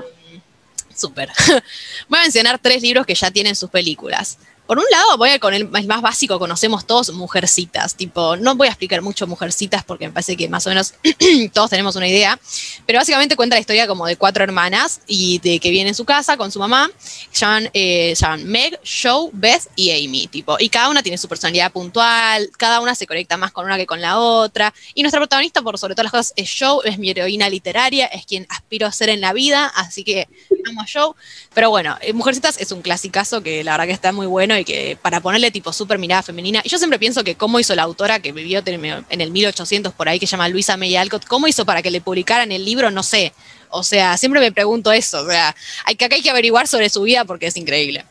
Súper. 0.98 1.30
Voy 2.10 2.20
a 2.20 2.24
mencionar 2.24 2.60
tres 2.60 2.82
libros 2.82 3.06
que 3.06 3.14
ya 3.14 3.30
tienen 3.30 3.56
sus 3.56 3.70
películas. 3.70 4.40
Por 4.68 4.80
un 4.80 4.86
lado, 4.92 5.18
voy 5.18 5.30
a 5.30 5.40
con 5.40 5.54
el, 5.54 5.70
más 5.70 6.02
básico, 6.02 6.38
conocemos 6.40 6.86
todos 6.86 7.14
Mujercitas. 7.14 7.96
Tipo, 7.96 8.36
no 8.36 8.56
voy 8.56 8.68
a 8.68 8.72
explicar 8.72 9.02
mucho 9.02 9.26
Mujercitas 9.26 9.86
porque 9.86 10.08
me 10.08 10.14
parece 10.14 10.36
que 10.36 10.50
más 10.50 10.68
o 10.68 10.70
menos 10.70 10.94
todos 11.54 11.70
tenemos 11.70 11.96
una 11.96 12.08
idea. 12.08 12.38
Pero 12.86 13.00
básicamente 13.00 13.38
cuenta 13.38 13.56
la 13.56 13.62
historia 13.62 13.88
como 13.88 14.06
de 14.06 14.18
cuatro 14.18 14.44
hermanas 14.44 15.00
y 15.08 15.40
de 15.40 15.60
que 15.60 15.72
viene 15.72 15.90
en 15.90 15.96
su 15.96 16.04
casa 16.04 16.36
con 16.36 16.52
su 16.52 16.60
mamá. 16.60 16.92
Llaman, 17.34 17.70
eh, 17.74 18.14
Meg, 18.44 18.78
Joe, 18.84 19.30
Beth 19.32 19.70
y 19.78 19.92
Amy. 19.92 20.28
Tipo, 20.28 20.58
y 20.60 20.68
cada 20.68 20.90
una 20.90 21.02
tiene 21.02 21.18
su 21.18 21.30
personalidad 21.30 21.72
puntual, 21.72 22.50
cada 22.58 22.82
una 22.82 22.94
se 22.94 23.08
conecta 23.08 23.38
más 23.38 23.54
con 23.54 23.66
una 23.66 23.78
que 23.78 23.86
con 23.86 24.02
la 24.02 24.20
otra. 24.20 24.74
Y 24.94 25.02
nuestra 25.02 25.22
protagonista, 25.22 25.62
por 25.62 25.78
sobre 25.78 25.96
todas 25.96 26.06
las 26.06 26.12
cosas, 26.12 26.34
es 26.36 26.54
Joe, 26.60 26.82
es 26.84 27.00
mi 27.00 27.10
heroína 27.10 27.50
literaria, 27.50 28.08
es 28.08 28.26
quien 28.26 28.46
aspiro 28.50 28.86
a 28.86 28.92
ser 28.92 29.08
en 29.08 29.22
la 29.22 29.32
vida. 29.32 29.72
Así 29.76 30.04
que 30.04 30.28
a. 30.66 31.16
Pero 31.54 31.70
bueno, 31.70 31.98
eh, 32.02 32.14
Mujercitas 32.14 32.58
es 32.60 32.72
un 32.72 32.82
clasicazo 32.82 33.42
que 33.42 33.64
la 33.64 33.72
verdad 33.72 33.86
que 33.86 33.94
está 33.94 34.12
muy 34.12 34.28
bueno 34.28 34.58
y 34.58 34.66
que 34.66 34.98
para 35.02 35.22
ponerle 35.22 35.52
tipo 35.52 35.74
súper 35.74 35.98
mirada 36.00 36.24
femenina, 36.24 36.62
y 36.64 36.70
yo 36.70 36.78
siempre 36.78 37.00
pienso 37.00 37.24
que 37.24 37.36
cómo 37.36 37.60
hizo 37.60 37.76
la 37.76 37.84
autora 37.84 38.20
que 38.20 38.32
vivió 38.32 38.62
en 38.66 39.22
el 39.22 39.32
1800 39.32 39.94
por 39.94 40.10
ahí, 40.10 40.20
que 40.20 40.28
se 40.28 40.32
llama 40.32 40.50
Luisa 40.50 40.78
May 40.78 40.96
Alcott, 40.96 41.26
cómo 41.26 41.48
hizo 41.48 41.66
para 41.66 41.82
que 41.82 41.92
le 41.92 42.02
publicaran 42.02 42.52
el 42.52 42.66
libro, 42.66 42.92
no 42.92 43.04
sé. 43.04 43.34
O 43.70 43.84
sea, 43.84 44.18
siempre 44.18 44.40
me 44.40 44.52
pregunto 44.52 44.92
eso. 44.92 45.22
O 45.22 45.28
sea, 45.28 45.56
hay 45.86 45.96
que, 45.96 46.06
acá 46.06 46.16
hay 46.16 46.22
que 46.22 46.30
averiguar 46.30 46.68
sobre 46.68 46.90
su 46.90 47.02
vida 47.02 47.26
porque 47.26 47.48
es 47.48 47.58
increíble. 47.58 48.06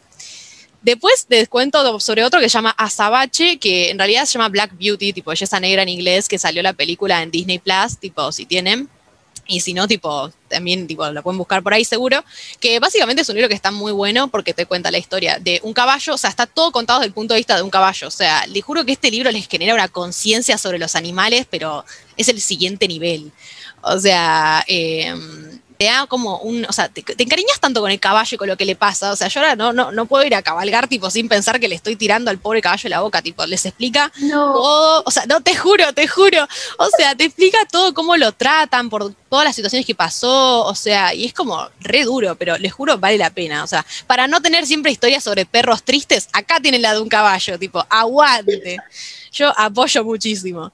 Después 0.83 1.27
les 1.29 1.49
cuento 1.49 1.99
sobre 1.99 2.23
otro 2.25 2.39
que 2.39 2.49
se 2.49 2.55
llama 2.55 2.71
Azabache, 2.71 3.59
que 3.59 3.91
en 3.91 3.99
realidad 3.99 4.25
se 4.25 4.35
llama 4.35 4.49
Black 4.51 4.79
Beauty, 4.79 5.13
tipo 5.13 5.31
belleza 5.31 5.59
negra 5.59 5.83
en 5.83 5.89
inglés, 5.89 6.29
que 6.29 6.39
salió 6.39 6.63
la 6.63 6.75
película 6.75 7.23
en 7.23 7.31
Disney 7.31 7.59
Plus, 7.59 7.99
tipo 7.99 8.31
si 8.31 8.47
tienen. 8.47 8.89
Y 9.47 9.61
si 9.61 9.75
no, 9.75 9.87
tipo, 9.87 10.31
también 10.49 10.87
tipo, 10.87 11.09
la 11.11 11.23
pueden 11.23 11.39
buscar 11.39 11.63
por 11.63 11.73
ahí 11.73 11.85
seguro, 11.85 12.25
que 12.61 12.81
básicamente 12.81 13.23
es 13.23 13.29
un 13.29 13.37
libro 13.37 13.49
que 13.49 13.55
está 13.55 13.71
muy 13.71 13.93
bueno 13.93 14.29
porque 14.29 14.55
te 14.55 14.67
cuenta 14.67 14.91
la 14.91 14.99
historia 14.99 15.39
de 15.39 15.61
un 15.63 15.73
caballo, 15.73 16.15
o 16.15 16.19
sea, 16.19 16.31
está 16.31 16.47
todo 16.47 16.73
contado 16.73 17.01
desde 17.01 17.09
el 17.09 17.15
punto 17.15 17.35
de 17.35 17.41
vista 17.41 17.57
de 17.57 17.63
un 17.63 17.71
caballo, 17.71 18.09
o 18.09 18.11
sea, 18.11 18.47
les 18.47 18.65
juro 18.65 18.85
que 18.85 18.93
este 18.93 19.11
libro 19.11 19.31
les 19.31 19.49
genera 19.49 19.75
una 19.75 19.89
conciencia 19.89 20.59
sobre 20.59 20.79
los 20.79 20.97
animales, 20.97 21.47
pero 21.49 21.85
es 22.17 22.29
el 22.29 22.41
siguiente 22.41 22.89
nivel. 22.89 23.33
O 23.83 23.99
sea, 24.01 24.65
eh, 24.67 25.15
te 25.79 25.87
da 25.87 26.07
como 26.07 26.39
un, 26.39 26.65
o 26.69 26.73
sea, 26.73 26.89
te, 26.89 27.05
encariñas 27.23 27.61
tanto 27.61 27.81
con 27.81 27.91
el 27.91 28.01
caballo 28.01 28.35
y 28.35 28.39
con 28.39 28.49
lo 28.49 28.57
que 28.57 28.65
le 28.65 28.77
pasa, 28.77 29.13
o 29.13 29.17
sea, 29.17 29.29
yo 29.29 29.41
ahora 29.41 29.57
no, 29.57 29.73
no, 29.73 29.93
no 29.93 30.07
puedo 30.07 30.25
ir 30.25 30.35
a 30.35 30.43
cabalgar 30.43 30.89
tipo 30.89 31.11
sin 31.11 31.29
pensar 31.29 31.61
que 31.61 31.69
le 31.69 31.75
estoy 31.75 31.97
tirando 31.97 32.31
al 32.31 32.39
pobre 32.39 32.61
caballo 32.61 32.89
la 32.89 33.01
boca, 33.01 33.23
tipo, 33.23 33.45
les 33.47 33.67
explica 33.67 34.13
no. 34.21 34.55
o 35.05 35.11
sea, 35.11 35.27
no, 35.27 35.41
te 35.41 35.57
juro, 35.57 35.93
te 35.93 36.07
juro, 36.09 36.47
o 36.79 36.89
sea, 36.97 37.15
te 37.15 37.25
explica 37.25 37.59
todo 37.71 37.95
cómo 37.95 38.17
lo 38.17 38.33
tratan 38.33 38.89
por 38.91 39.13
todas 39.29 39.45
las 39.45 39.57
situaciones 39.57 39.87
que 39.87 39.95
pasó, 39.95 40.65
o 40.65 40.75
sea, 40.75 41.15
y 41.15 41.25
es 41.25 41.33
como 41.33 41.69
re 41.81 42.05
duro, 42.05 42.37
pero 42.37 42.57
les 42.59 42.73
juro 42.73 42.99
vale 42.99 43.19
la 43.19 43.31
pena, 43.31 43.65
o 43.65 43.67
sea, 43.67 43.85
para 44.07 44.27
no 44.27 44.41
tener 44.41 44.67
siempre 44.67 44.93
historias 44.93 45.25
sobre 45.25 45.47
perros 45.47 45.83
tristes, 45.83 46.29
acá 46.33 46.61
tienen 46.61 46.83
la 46.83 46.95
de 46.95 47.01
un 47.01 47.09
caballo, 47.09 47.59
tipo, 47.59 47.85
aguante, 47.91 48.79
yo 49.33 49.53
apoyo 49.57 50.05
muchísimo. 50.05 50.73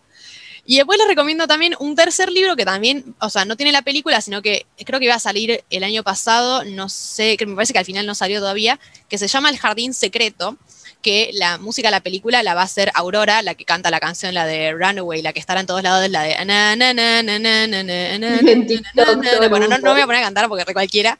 Y 0.65 0.77
después 0.77 0.99
les 0.99 1.09
recomiendo 1.09 1.49
también 1.49 1.75
un 1.81 1.97
tercer 1.97 2.31
libro 2.31 2.55
que 2.55 2.65
también, 2.65 3.17
o 3.21 3.29
sea, 3.29 3.45
no 3.45 3.57
tiene 3.57 3.73
la 3.73 3.83
película, 3.83 4.21
sino 4.21 4.43
que 4.43 4.67
creo 4.85 5.01
que 5.01 5.07
iba 5.07 5.15
a 5.15 5.21
salir 5.21 5.65
el 5.71 5.83
año 5.83 6.05
pasado, 6.05 6.63
no 6.65 6.89
sé, 6.89 7.37
que 7.37 7.47
me 7.47 7.57
parece 7.57 7.73
que 7.73 7.81
al 7.81 7.85
final 7.85 8.07
no 8.07 8.15
salió 8.15 8.39
todavía, 8.39 8.79
que 9.09 9.19
se 9.19 9.27
llama 9.27 9.51
El 9.51 9.59
Jardín 9.59 9.93
Secreto, 9.93 10.57
que 11.03 11.31
la 11.35 11.59
música 11.59 11.89
de 11.89 11.93
la 11.93 12.01
película 12.01 12.43
la 12.43 12.55
va 12.55 12.63
a 12.63 12.65
hacer 12.65 12.91
Aurora, 12.95 13.43
la 13.43 13.55
que 13.55 13.65
canta 13.65 13.91
la 13.91 14.01
canción, 14.01 14.33
la 14.35 14.47
de 14.47 14.73
Runaway, 14.73 15.21
la 15.21 15.33
que 15.33 15.41
estará 15.41 15.61
en 15.61 15.67
todos 15.67 15.83
lados, 15.83 16.09
la 16.09 16.23
de... 16.23 16.37
Bueno, 19.51 19.69
no, 19.69 19.79
no 19.79 19.93
voy 19.93 20.01
a 20.01 20.07
poner 20.07 20.23
a 20.23 20.25
cantar 20.25 20.49
porque 20.49 20.65
re 20.65 20.73
cualquiera, 20.73 21.19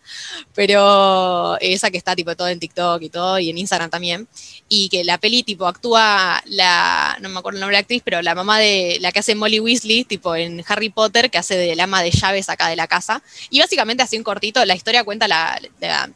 pero 0.55 1.59
esa 1.61 1.91
que 1.91 1.99
está 1.99 2.17
tipo 2.17 2.35
todo 2.37 2.49
en 2.49 2.61
TikTok 2.61 3.03
y 3.03 3.11
todo, 3.11 3.39
y 3.39 3.51
en 3.51 3.59
Instagram 3.59 3.91
también, 3.91 4.29
y 4.69 4.89
que 4.89 5.05
la 5.05 5.19
peli 5.19 5.43
tipo 5.43 5.67
actúa 5.67 6.43
la, 6.47 7.19
no 7.21 7.29
me 7.29 7.39
acuerdo 7.39 7.57
el 7.57 7.61
nombre 7.61 7.77
de 7.77 7.81
la 7.81 7.83
actriz, 7.83 8.03
pero 8.05 8.23
la 8.23 8.35
mamá 8.35 8.59
de 8.59 8.99
la 9.01 9.13
que 9.13 9.19
hace 9.19 9.35
Molly 9.35 9.61
Weasley, 9.61 10.05
tipo 10.05 10.35
en 10.35 10.65
Harry 10.67 10.89
Potter, 10.89 11.31
que 11.31 11.39
hace 11.39 11.57
de 11.57 11.75
la 11.77 11.85
ama 11.85 12.03
de 12.03 12.11
llaves 12.11 12.49
acá 12.49 12.69
de 12.69 12.77
la 12.77 12.87
casa, 12.87 13.23
y 13.51 13.61
básicamente 13.61 14.03
así 14.03 14.17
un 14.17 14.23
cortito, 14.23 14.65
la 14.65 14.75
historia 14.75 15.05
cuenta 15.05 15.29
la, 15.29 15.61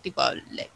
tipo, 0.03 0.23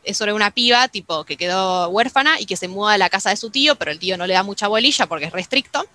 es 0.04 0.16
sobre 0.16 0.32
una 0.32 0.50
piba, 0.50 0.88
tipo, 0.88 1.24
que 1.24 1.36
quedó 1.36 1.88
huérfana 1.88 2.40
y 2.40 2.46
que 2.46 2.56
se 2.56 2.68
mudó 2.80 2.88
a 2.88 2.98
la 2.98 3.10
casa 3.10 3.30
de 3.30 3.36
su 3.36 3.50
tío, 3.50 3.76
pero 3.76 3.90
el 3.90 3.98
tío 3.98 4.16
no 4.16 4.26
le 4.26 4.34
da 4.34 4.42
mucha 4.42 4.68
bolilla 4.68 5.06
porque 5.06 5.26
es 5.26 5.32
restricto. 5.32 5.86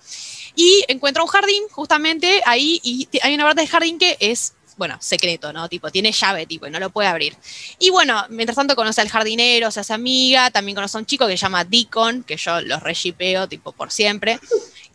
Y 0.54 0.84
encuentra 0.88 1.22
un 1.22 1.28
jardín 1.28 1.62
justamente 1.70 2.40
ahí 2.46 2.80
y 2.82 3.08
hay 3.22 3.34
una 3.34 3.44
parte 3.44 3.60
del 3.60 3.70
jardín 3.70 3.98
que 3.98 4.16
es 4.20 4.54
bueno, 4.76 4.98
secreto, 5.00 5.54
¿no? 5.54 5.70
Tipo, 5.70 5.90
tiene 5.90 6.12
llave, 6.12 6.44
tipo, 6.44 6.66
y 6.66 6.70
no 6.70 6.78
lo 6.78 6.90
puede 6.90 7.08
abrir. 7.08 7.34
Y 7.78 7.88
bueno, 7.88 8.26
mientras 8.28 8.56
tanto 8.56 8.76
conoce 8.76 9.00
al 9.00 9.08
jardinero, 9.08 9.70
se 9.70 9.80
hace 9.80 9.94
amiga, 9.94 10.50
también 10.50 10.76
conoce 10.76 10.98
a 10.98 11.00
un 11.00 11.06
chico 11.06 11.26
que 11.26 11.32
se 11.32 11.42
llama 11.42 11.64
Deacon, 11.64 12.22
que 12.24 12.36
yo 12.36 12.60
los 12.60 12.82
reshipeo, 12.82 13.48
tipo, 13.48 13.72
por 13.72 13.90
siempre. 13.90 14.38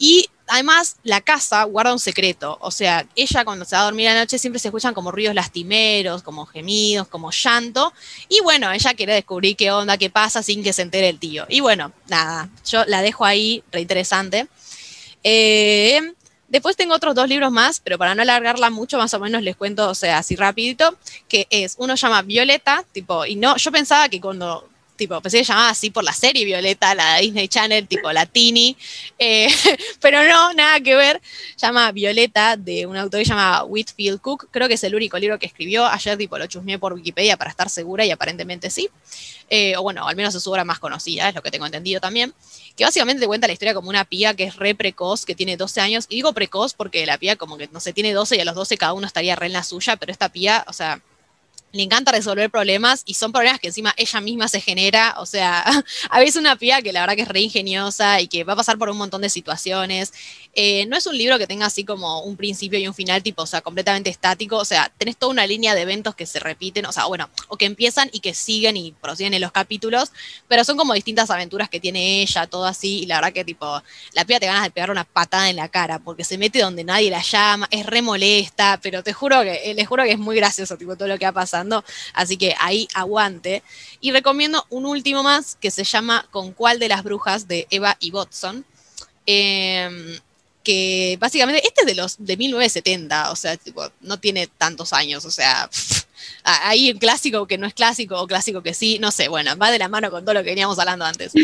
Y 0.01 0.27
además, 0.47 0.97
la 1.03 1.21
casa 1.21 1.63
guarda 1.65 1.93
un 1.93 1.99
secreto. 1.99 2.57
O 2.59 2.71
sea, 2.71 3.05
ella 3.15 3.45
cuando 3.45 3.65
se 3.65 3.75
va 3.75 3.83
a 3.83 3.85
dormir 3.85 4.07
la 4.07 4.19
noche 4.19 4.39
siempre 4.39 4.57
se 4.57 4.69
escuchan 4.69 4.95
como 4.95 5.11
ruidos 5.11 5.35
lastimeros, 5.35 6.23
como 6.23 6.47
gemidos, 6.47 7.07
como 7.07 7.29
llanto. 7.29 7.93
Y 8.27 8.39
bueno, 8.41 8.71
ella 8.71 8.95
quiere 8.95 9.13
descubrir 9.13 9.55
qué 9.55 9.69
onda, 9.69 9.99
qué 9.99 10.09
pasa 10.09 10.41
sin 10.41 10.63
que 10.63 10.73
se 10.73 10.81
entere 10.81 11.07
el 11.07 11.19
tío. 11.19 11.45
Y 11.49 11.59
bueno, 11.59 11.91
nada, 12.07 12.49
yo 12.67 12.83
la 12.85 13.03
dejo 13.03 13.25
ahí, 13.25 13.63
reinteresante. 13.71 14.47
Eh, 15.23 16.01
después 16.47 16.75
tengo 16.75 16.95
otros 16.95 17.13
dos 17.13 17.29
libros 17.29 17.51
más, 17.51 17.79
pero 17.79 17.99
para 17.99 18.15
no 18.15 18.23
alargarla 18.23 18.71
mucho, 18.71 18.97
más 18.97 19.13
o 19.13 19.19
menos 19.19 19.43
les 19.43 19.55
cuento, 19.55 19.87
o 19.87 19.93
sea, 19.93 20.17
así 20.17 20.35
rapidito, 20.35 20.97
que 21.27 21.45
es, 21.51 21.75
uno 21.77 21.93
llama 21.93 22.23
Violeta, 22.23 22.83
tipo, 22.91 23.27
y 23.27 23.35
no, 23.35 23.55
yo 23.55 23.71
pensaba 23.71 24.09
que 24.09 24.19
cuando 24.19 24.67
tipo, 25.01 25.19
pensé 25.19 25.39
que 25.39 25.43
llamaba 25.43 25.69
así 25.69 25.89
por 25.89 26.03
la 26.03 26.13
serie 26.13 26.45
Violeta, 26.45 26.93
la 26.93 27.17
Disney 27.17 27.47
Channel, 27.47 27.87
tipo 27.87 28.11
Latini, 28.11 28.77
eh, 29.17 29.47
pero 29.99 30.23
no, 30.23 30.53
nada 30.53 30.79
que 30.79 30.95
ver. 30.95 31.19
Llama 31.57 31.91
Violeta, 31.91 32.55
de 32.55 32.85
un 32.85 32.95
autor 32.95 33.21
que 33.21 33.25
se 33.25 33.29
llama 33.29 33.63
Whitfield 33.63 34.21
Cook, 34.21 34.49
creo 34.51 34.67
que 34.67 34.75
es 34.75 34.83
el 34.83 34.93
único 34.93 35.17
libro 35.17 35.39
que 35.39 35.47
escribió. 35.47 35.87
Ayer, 35.87 36.19
tipo, 36.19 36.37
lo 36.37 36.45
chusmeé 36.45 36.77
por 36.77 36.93
Wikipedia 36.93 37.35
para 37.35 37.49
estar 37.49 37.67
segura 37.67 38.05
y 38.05 38.11
aparentemente 38.11 38.69
sí. 38.69 38.89
Eh, 39.49 39.75
o 39.75 39.81
bueno, 39.81 40.07
al 40.07 40.15
menos 40.15 40.35
es 40.35 40.43
su 40.43 40.51
obra 40.51 40.63
más 40.65 40.77
conocida, 40.77 41.29
es 41.29 41.33
lo 41.33 41.41
que 41.41 41.49
tengo 41.49 41.65
entendido 41.65 41.99
también. 41.99 42.31
Que 42.75 42.83
básicamente 42.83 43.21
te 43.21 43.27
cuenta 43.27 43.47
la 43.47 43.53
historia 43.53 43.73
como 43.73 43.89
una 43.89 44.05
pía 44.05 44.35
que 44.35 44.43
es 44.43 44.55
re 44.55 44.75
precoz, 44.75 45.25
que 45.25 45.33
tiene 45.33 45.57
12 45.57 45.81
años. 45.81 46.05
Y 46.09 46.17
digo 46.17 46.31
precoz 46.33 46.75
porque 46.75 47.07
la 47.07 47.17
pía, 47.17 47.37
como 47.37 47.57
que 47.57 47.67
no 47.69 47.79
sé, 47.79 47.91
tiene 47.91 48.13
12 48.13 48.37
y 48.37 48.39
a 48.39 48.45
los 48.45 48.53
12 48.53 48.77
cada 48.77 48.93
uno 48.93 49.07
estaría 49.07 49.35
re 49.35 49.47
en 49.47 49.53
la 49.53 49.63
suya, 49.63 49.95
pero 49.95 50.11
esta 50.11 50.29
pía, 50.29 50.63
o 50.67 50.73
sea 50.73 51.01
le 51.71 51.83
encanta 51.83 52.11
resolver 52.11 52.49
problemas 52.49 53.03
y 53.05 53.13
son 53.13 53.31
problemas 53.31 53.59
que 53.59 53.67
encima 53.67 53.93
ella 53.97 54.21
misma 54.21 54.47
se 54.47 54.61
genera, 54.61 55.15
o 55.17 55.25
sea, 55.25 55.63
a 56.09 56.19
veces 56.19 56.35
una 56.35 56.55
piba 56.55 56.81
que 56.81 56.91
la 56.91 57.01
verdad 57.01 57.15
que 57.15 57.21
es 57.21 57.27
re 57.27 57.41
ingeniosa 57.41 58.21
y 58.21 58.27
que 58.27 58.43
va 58.43 58.53
a 58.53 58.57
pasar 58.57 58.77
por 58.77 58.89
un 58.89 58.97
montón 58.97 59.21
de 59.21 59.29
situaciones. 59.29 60.13
Eh, 60.53 60.85
no 60.87 60.97
es 60.97 61.07
un 61.07 61.17
libro 61.17 61.37
que 61.37 61.47
tenga 61.47 61.65
así 61.65 61.85
como 61.85 62.21
un 62.23 62.35
principio 62.35 62.77
y 62.77 62.87
un 62.87 62.93
final 62.93 63.23
tipo, 63.23 63.43
o 63.43 63.45
sea, 63.45 63.61
completamente 63.61 64.09
estático, 64.09 64.57
o 64.57 64.65
sea, 64.65 64.91
tenés 64.97 65.15
toda 65.15 65.31
una 65.31 65.47
línea 65.47 65.75
de 65.75 65.81
eventos 65.81 66.13
que 66.13 66.25
se 66.25 66.39
repiten, 66.39 66.85
o 66.85 66.91
sea, 66.91 67.05
bueno, 67.05 67.29
o 67.47 67.55
que 67.55 67.65
empiezan 67.65 68.09
y 68.11 68.19
que 68.19 68.33
siguen 68.33 68.75
y 68.75 68.91
prosiguen 68.91 69.33
en 69.33 69.41
los 69.41 69.53
capítulos, 69.53 70.11
pero 70.49 70.65
son 70.65 70.75
como 70.75 70.93
distintas 70.93 71.29
aventuras 71.29 71.69
que 71.69 71.79
tiene 71.79 72.21
ella, 72.21 72.47
todo 72.47 72.65
así, 72.65 73.03
y 73.03 73.05
la 73.05 73.15
verdad 73.15 73.33
que 73.33 73.45
tipo, 73.45 73.81
la 74.13 74.25
piba 74.25 74.39
te 74.39 74.45
ganas 74.45 74.63
de 74.63 74.71
pegar 74.71 74.91
una 74.91 75.05
patada 75.05 75.49
en 75.49 75.55
la 75.55 75.69
cara, 75.69 75.99
porque 75.99 76.25
se 76.25 76.37
mete 76.37 76.59
donde 76.59 76.83
nadie 76.83 77.09
la 77.09 77.21
llama, 77.21 77.67
es 77.71 77.85
re 77.85 78.01
molesta, 78.01 78.79
pero 78.81 79.03
te 79.03 79.13
juro 79.13 79.41
que, 79.43 79.71
eh, 79.71 79.73
les 79.73 79.87
juro 79.87 80.03
que 80.03 80.11
es 80.11 80.19
muy 80.19 80.35
gracioso, 80.35 80.77
tipo, 80.77 80.97
todo 80.97 81.07
lo 81.07 81.17
que 81.17 81.25
va 81.25 81.31
pasando, 81.61 81.83
así 82.13 82.37
que 82.37 82.55
ahí 82.59 82.87
aguante. 82.93 83.63
Y 83.99 84.11
recomiendo 84.11 84.65
un 84.69 84.85
último 84.85 85.23
más 85.23 85.55
que 85.55 85.71
se 85.71 85.83
llama 85.83 86.27
Con 86.31 86.53
cuál 86.53 86.79
de 86.79 86.89
las 86.89 87.03
brujas 87.03 87.47
de 87.47 87.67
Eva 87.69 87.97
y 87.99 88.11
Watson. 88.11 88.65
Eh, 89.27 90.19
que 90.63 91.17
básicamente, 91.19 91.65
este 91.65 91.81
es 91.81 91.87
de 91.87 91.95
los 91.95 92.15
de 92.19 92.37
1970, 92.37 93.31
o 93.31 93.35
sea, 93.35 93.57
tipo, 93.57 93.89
no 94.01 94.19
tiene 94.19 94.45
tantos 94.45 94.93
años, 94.93 95.25
o 95.25 95.31
sea, 95.31 95.67
ahí 96.43 96.91
un 96.91 96.99
clásico 96.99 97.47
que 97.47 97.57
no 97.57 97.65
es 97.65 97.73
clásico 97.73 98.21
o 98.21 98.27
clásico 98.27 98.61
que 98.61 98.75
sí, 98.75 98.99
no 98.99 99.09
sé, 99.09 99.27
bueno, 99.27 99.55
va 99.57 99.71
de 99.71 99.79
la 99.79 99.87
mano 99.87 100.11
con 100.11 100.23
todo 100.23 100.35
lo 100.35 100.43
que 100.43 100.51
veníamos 100.51 100.77
hablando 100.79 101.05
antes. 101.05 101.33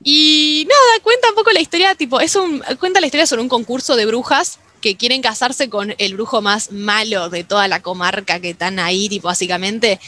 Y 0.00 0.64
nada, 0.68 1.02
cuenta 1.02 1.28
un 1.30 1.34
poco 1.34 1.50
la 1.50 1.60
historia, 1.60 1.92
tipo, 1.96 2.20
es 2.20 2.36
un, 2.36 2.62
cuenta 2.78 3.00
la 3.00 3.06
historia 3.06 3.26
sobre 3.26 3.42
un 3.42 3.48
concurso 3.48 3.96
de 3.96 4.06
brujas 4.06 4.60
que 4.80 4.96
quieren 4.96 5.22
casarse 5.22 5.68
con 5.68 5.94
el 5.98 6.14
brujo 6.14 6.42
más 6.42 6.72
malo 6.72 7.28
de 7.28 7.44
toda 7.44 7.68
la 7.68 7.80
comarca 7.80 8.40
que 8.40 8.50
están 8.50 8.78
ahí, 8.78 9.08
tipo, 9.08 9.28
básicamente. 9.28 10.00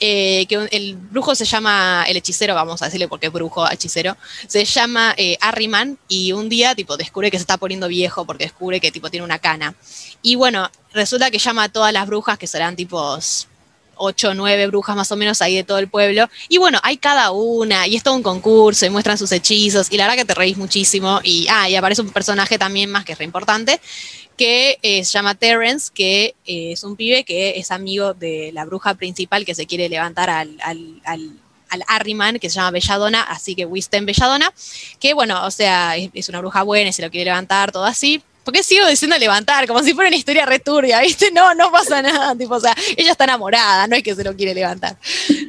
Eh, 0.00 0.46
que 0.48 0.68
el 0.70 0.96
brujo 0.96 1.34
se 1.34 1.44
llama, 1.44 2.04
el 2.08 2.16
hechicero, 2.16 2.54
vamos 2.54 2.82
a 2.82 2.86
decirle 2.86 3.08
porque 3.08 3.26
es 3.26 3.32
brujo, 3.32 3.70
hechicero, 3.70 4.16
se 4.46 4.64
llama 4.64 5.14
eh, 5.16 5.38
y 6.08 6.32
un 6.32 6.48
día, 6.48 6.74
tipo, 6.74 6.96
descubre 6.96 7.30
que 7.30 7.38
se 7.38 7.42
está 7.42 7.56
poniendo 7.56 7.88
viejo 7.88 8.24
porque 8.24 8.44
descubre 8.44 8.80
que, 8.80 8.92
tipo, 8.92 9.10
tiene 9.10 9.24
una 9.24 9.38
cana. 9.38 9.74
Y 10.22 10.36
bueno, 10.36 10.70
resulta 10.92 11.30
que 11.30 11.38
llama 11.38 11.64
a 11.64 11.68
todas 11.68 11.92
las 11.92 12.06
brujas, 12.06 12.38
que 12.38 12.46
serán, 12.46 12.76
tipo, 12.76 13.18
ocho 13.96 14.30
o 14.30 14.34
nueve 14.34 14.66
brujas 14.66 14.96
más 14.96 15.10
o 15.12 15.16
menos 15.16 15.42
ahí 15.42 15.56
de 15.56 15.64
todo 15.64 15.78
el 15.78 15.88
pueblo. 15.88 16.28
Y 16.48 16.58
bueno, 16.58 16.78
hay 16.82 16.96
cada 16.96 17.30
una, 17.30 17.86
y 17.86 17.96
es 17.96 18.02
todo 18.02 18.14
un 18.14 18.22
concurso, 18.22 18.86
y 18.86 18.90
muestran 18.90 19.18
sus 19.18 19.32
hechizos, 19.32 19.90
y 19.90 19.96
la 19.96 20.04
verdad 20.04 20.18
que 20.18 20.24
te 20.24 20.34
reís 20.34 20.56
muchísimo. 20.56 21.20
Y, 21.22 21.46
ah, 21.50 21.68
y 21.68 21.76
aparece 21.76 22.02
un 22.02 22.10
personaje 22.10 22.58
también 22.58 22.90
más 22.90 23.04
que 23.04 23.12
es 23.12 23.18
re 23.18 23.24
importante, 23.24 23.80
que 24.36 24.78
eh, 24.82 25.04
se 25.04 25.12
llama 25.12 25.34
Terence, 25.34 25.90
que 25.94 26.34
eh, 26.46 26.72
es 26.72 26.82
un 26.84 26.96
pibe 26.96 27.24
que 27.24 27.58
es 27.58 27.70
amigo 27.70 28.14
de 28.14 28.50
la 28.52 28.64
bruja 28.64 28.94
principal 28.94 29.44
que 29.44 29.54
se 29.54 29.66
quiere 29.66 29.88
levantar 29.88 30.30
al, 30.30 30.56
al, 30.62 31.00
al 31.04 31.34
que 32.40 32.50
se 32.50 32.56
llama 32.56 32.70
Belladona, 32.70 33.22
así 33.22 33.54
que 33.54 33.66
Wisten 33.66 34.06
Belladona, 34.06 34.52
que 35.00 35.14
bueno, 35.14 35.44
o 35.44 35.50
sea, 35.50 35.96
es, 35.96 36.28
una 36.28 36.40
bruja 36.40 36.62
buena 36.62 36.90
y 36.90 36.92
se 36.92 37.02
lo 37.02 37.10
quiere 37.10 37.26
levantar, 37.26 37.72
todo 37.72 37.84
así, 37.84 38.22
¿Por 38.44 38.52
qué 38.52 38.62
sigo 38.62 38.86
diciendo 38.86 39.16
levantar? 39.16 39.66
Como 39.66 39.82
si 39.82 39.94
fuera 39.94 40.08
una 40.08 40.16
historia 40.16 40.44
returbia, 40.44 41.00
¿viste? 41.00 41.30
No, 41.32 41.54
no 41.54 41.72
pasa 41.72 42.02
nada. 42.02 42.34
Tipo, 42.38 42.56
o 42.56 42.60
sea, 42.60 42.76
ella 42.96 43.12
está 43.12 43.24
enamorada, 43.24 43.86
no 43.86 43.96
es 43.96 44.02
que 44.02 44.14
se 44.14 44.22
lo 44.22 44.36
quiere 44.36 44.54
levantar. 44.54 44.98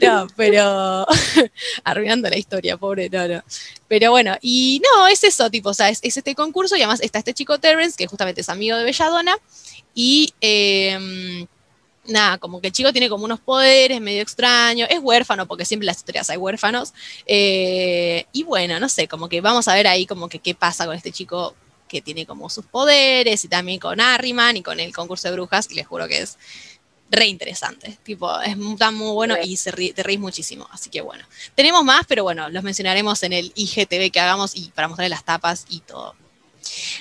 No, 0.01 0.27
pero. 0.35 1.05
arruinando 1.83 2.29
la 2.29 2.37
historia, 2.37 2.77
pobre, 2.77 3.09
no, 3.09 3.27
no. 3.27 3.43
Pero 3.87 4.11
bueno, 4.11 4.37
y 4.41 4.81
no, 4.83 5.07
es 5.07 5.23
eso, 5.23 5.49
tipo, 5.51 5.69
o 5.69 5.73
sea, 5.73 5.89
es, 5.89 5.99
este 6.01 6.33
concurso 6.33 6.75
y 6.75 6.81
además 6.81 7.01
está 7.01 7.19
este 7.19 7.33
chico 7.33 7.59
Terrence, 7.59 7.97
que 7.97 8.07
justamente 8.07 8.41
es 8.41 8.49
amigo 8.49 8.77
de 8.77 8.85
Belladonna, 8.85 9.35
y. 9.93 10.33
Em, 10.39 11.45
nada, 12.07 12.37
como 12.37 12.61
que 12.61 12.67
el 12.67 12.73
chico 12.73 12.91
tiene 12.91 13.09
como 13.09 13.25
unos 13.25 13.39
poderes 13.39 13.99
medio 13.99 14.21
extraños, 14.21 14.87
es 14.91 14.99
huérfano, 15.01 15.47
porque 15.47 15.65
siempre 15.65 15.85
en 15.85 15.87
las 15.87 15.97
historias 15.97 16.29
hay 16.29 16.37
huérfanos, 16.37 16.93
eh, 17.25 18.25
y 18.31 18.43
bueno, 18.43 18.79
no 18.79 18.89
sé, 18.89 19.07
como 19.07 19.27
que 19.27 19.41
vamos 19.41 19.67
a 19.67 19.73
ver 19.73 19.87
ahí 19.87 20.05
como 20.05 20.29
que 20.29 20.39
qué 20.39 20.55
pasa 20.55 20.85
con 20.85 20.95
este 20.95 21.11
chico 21.11 21.55
que 21.87 22.01
tiene 22.01 22.25
como 22.25 22.49
sus 22.49 22.65
poderes 22.65 23.43
y 23.45 23.47
también 23.47 23.79
con 23.79 24.01
Arriman 24.01 24.57
y 24.57 24.63
con 24.63 24.79
el 24.79 24.93
concurso 24.93 25.27
de 25.27 25.35
brujas, 25.35 25.69
y 25.71 25.75
les 25.75 25.87
juro 25.87 26.07
que 26.07 26.21
es 26.21 26.37
re 27.11 27.27
interesante. 27.27 27.97
Tipo, 28.03 28.39
es 28.41 28.55
tan 28.77 28.95
muy 28.95 29.11
bueno 29.11 29.35
y 29.41 29.57
se 29.57 29.71
te 29.71 30.03
reís 30.03 30.19
muchísimo. 30.19 30.67
Así 30.71 30.89
que 30.89 31.01
bueno, 31.01 31.25
tenemos 31.53 31.83
más, 31.83 32.05
pero 32.07 32.23
bueno, 32.23 32.49
los 32.49 32.63
mencionaremos 32.63 33.23
en 33.23 33.33
el 33.33 33.51
IGTV 33.55 34.11
que 34.11 34.19
hagamos 34.19 34.55
y 34.55 34.69
para 34.69 34.87
mostrarles 34.87 35.11
las 35.11 35.25
tapas 35.25 35.65
y 35.69 35.79
todo. 35.81 36.15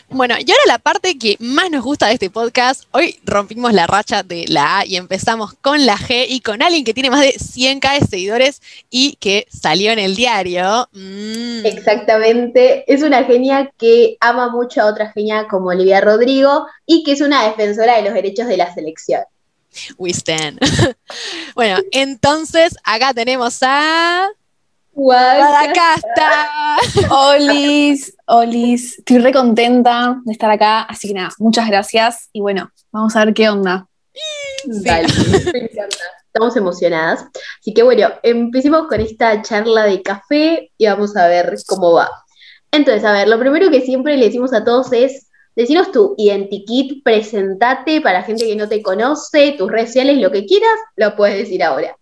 Bueno, 0.08 0.34
y 0.38 0.50
ahora 0.50 0.62
la 0.66 0.78
parte 0.78 1.18
que 1.18 1.36
más 1.40 1.70
nos 1.70 1.82
gusta 1.82 2.06
de 2.06 2.14
este 2.14 2.30
podcast. 2.30 2.84
Hoy 2.92 3.18
rompimos 3.24 3.72
la 3.72 3.86
racha 3.86 4.22
de 4.22 4.44
la 4.48 4.78
A 4.78 4.86
y 4.86 4.96
empezamos 4.96 5.54
con 5.54 5.86
la 5.86 5.96
G 5.96 6.26
y 6.28 6.40
con 6.40 6.62
alguien 6.62 6.84
que 6.84 6.94
tiene 6.94 7.10
más 7.10 7.20
de 7.20 7.34
100k 7.34 8.00
de 8.00 8.06
seguidores 8.06 8.62
y 8.90 9.16
que 9.16 9.46
salió 9.50 9.92
en 9.92 9.98
el 9.98 10.16
diario. 10.16 10.88
Mm. 10.92 11.66
Exactamente. 11.66 12.84
Es 12.92 13.02
una 13.02 13.24
genia 13.24 13.72
que 13.78 14.16
ama 14.20 14.50
mucho 14.50 14.82
a 14.82 14.86
otra 14.86 15.12
genia 15.12 15.46
como 15.48 15.68
Olivia 15.68 16.00
Rodrigo 16.00 16.66
y 16.86 17.02
que 17.04 17.12
es 17.12 17.20
una 17.20 17.44
defensora 17.44 17.96
de 17.96 18.02
los 18.02 18.14
derechos 18.14 18.46
de 18.46 18.56
la 18.56 18.72
selección. 18.72 19.22
We 19.98 20.10
stand. 20.10 20.58
bueno, 21.54 21.78
entonces 21.90 22.76
acá 22.84 23.12
tenemos 23.12 23.58
a. 23.62 24.28
Guadacasta. 24.92 26.48
Olis, 27.10 28.13
Olis, 28.26 28.98
estoy 28.98 29.18
re 29.18 29.32
contenta 29.32 30.20
de 30.24 30.32
estar 30.32 30.50
acá, 30.50 30.80
así 30.82 31.08
que 31.08 31.14
nada, 31.14 31.30
muchas 31.38 31.68
gracias 31.68 32.30
y 32.32 32.40
bueno, 32.40 32.70
vamos 32.90 33.14
a 33.16 33.24
ver 33.24 33.34
qué 33.34 33.48
onda. 33.48 33.86
Dale, 34.64 35.08
Estamos 36.34 36.56
emocionadas. 36.56 37.26
Así 37.60 37.72
que 37.72 37.82
bueno, 37.82 38.08
empecemos 38.22 38.88
con 38.88 39.00
esta 39.00 39.40
charla 39.42 39.84
de 39.84 40.02
café 40.02 40.72
y 40.76 40.86
vamos 40.86 41.16
a 41.16 41.28
ver 41.28 41.54
cómo 41.66 41.92
va. 41.92 42.10
Entonces, 42.72 43.04
a 43.04 43.12
ver, 43.12 43.28
lo 43.28 43.38
primero 43.38 43.70
que 43.70 43.82
siempre 43.82 44.16
le 44.16 44.24
decimos 44.24 44.52
a 44.52 44.64
todos 44.64 44.92
es, 44.92 45.28
decinos 45.54 45.92
tu 45.92 46.14
identikit, 46.18 47.04
presentate 47.04 48.00
para 48.00 48.24
gente 48.24 48.46
que 48.46 48.56
no 48.56 48.68
te 48.68 48.82
conoce, 48.82 49.52
tus 49.52 49.70
redes 49.70 49.90
sociales, 49.90 50.18
lo 50.18 50.32
que 50.32 50.44
quieras, 50.44 50.76
lo 50.96 51.14
puedes 51.14 51.38
decir 51.38 51.62
ahora. 51.62 51.96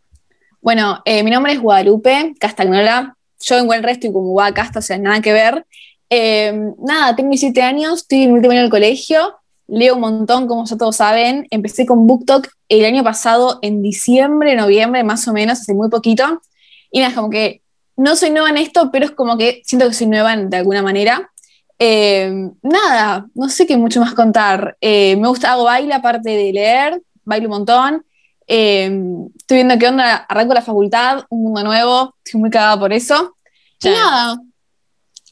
Bueno, 0.62 1.02
eh, 1.04 1.22
mi 1.24 1.30
nombre 1.30 1.52
es 1.52 1.60
Guadalupe 1.60 2.32
Castagnola. 2.40 3.16
Yo 3.40 3.58
en 3.58 3.66
buen 3.66 3.82
resto 3.82 4.06
y 4.06 4.12
como 4.12 4.34
Casta, 4.54 4.78
o 4.78 4.82
sea, 4.82 4.96
nada 4.96 5.20
que 5.20 5.32
ver. 5.32 5.66
Em, 6.14 6.74
nada, 6.78 7.16
tengo 7.16 7.30
17 7.30 7.62
años, 7.62 8.00
estoy 8.00 8.24
en 8.24 8.32
último 8.32 8.52
año 8.52 8.60
del 8.60 8.70
colegio, 8.70 9.34
leo 9.66 9.94
un 9.94 10.02
montón, 10.02 10.46
como 10.46 10.66
ya 10.66 10.76
todos 10.76 10.96
saben. 10.96 11.46
Empecé 11.50 11.86
con 11.86 12.06
BookTok 12.06 12.48
el 12.68 12.84
año 12.84 13.02
pasado, 13.02 13.58
en 13.62 13.80
diciembre, 13.80 14.54
noviembre, 14.54 15.04
más 15.04 15.26
o 15.26 15.32
menos, 15.32 15.60
hace 15.60 15.72
muy 15.72 15.88
poquito. 15.88 16.42
Y 16.90 16.98
nada, 16.98 17.12
es 17.12 17.16
como 17.16 17.30
que 17.30 17.62
no 17.96 18.14
soy 18.14 18.28
nueva 18.28 18.50
en 18.50 18.58
esto, 18.58 18.90
pero 18.92 19.06
es 19.06 19.12
como 19.12 19.38
que 19.38 19.62
siento 19.64 19.88
que 19.88 19.94
soy 19.94 20.06
nueva 20.06 20.36
de 20.36 20.54
alguna 20.54 20.82
manera. 20.82 21.30
Em, 21.78 22.52
nada, 22.60 23.26
no 23.34 23.48
sé 23.48 23.66
qué 23.66 23.78
mucho 23.78 23.98
más 24.00 24.12
contar. 24.12 24.76
Eh, 24.82 25.16
me 25.16 25.28
gusta, 25.28 25.52
hago 25.52 25.64
baile 25.64 25.94
aparte 25.94 26.28
de 26.28 26.52
leer, 26.52 27.02
bailo 27.24 27.46
un 27.46 27.52
montón. 27.52 28.04
Em, 28.46 29.28
estoy 29.38 29.56
viendo 29.56 29.78
qué 29.78 29.88
onda, 29.88 30.16
arranco 30.28 30.52
la 30.52 30.60
facultad, 30.60 31.24
un 31.30 31.44
mundo 31.44 31.64
nuevo, 31.64 32.14
estoy 32.22 32.38
muy 32.38 32.50
cagada 32.50 32.78
por 32.78 32.92
eso. 32.92 33.34
Y 33.82 33.88
nada, 33.88 34.36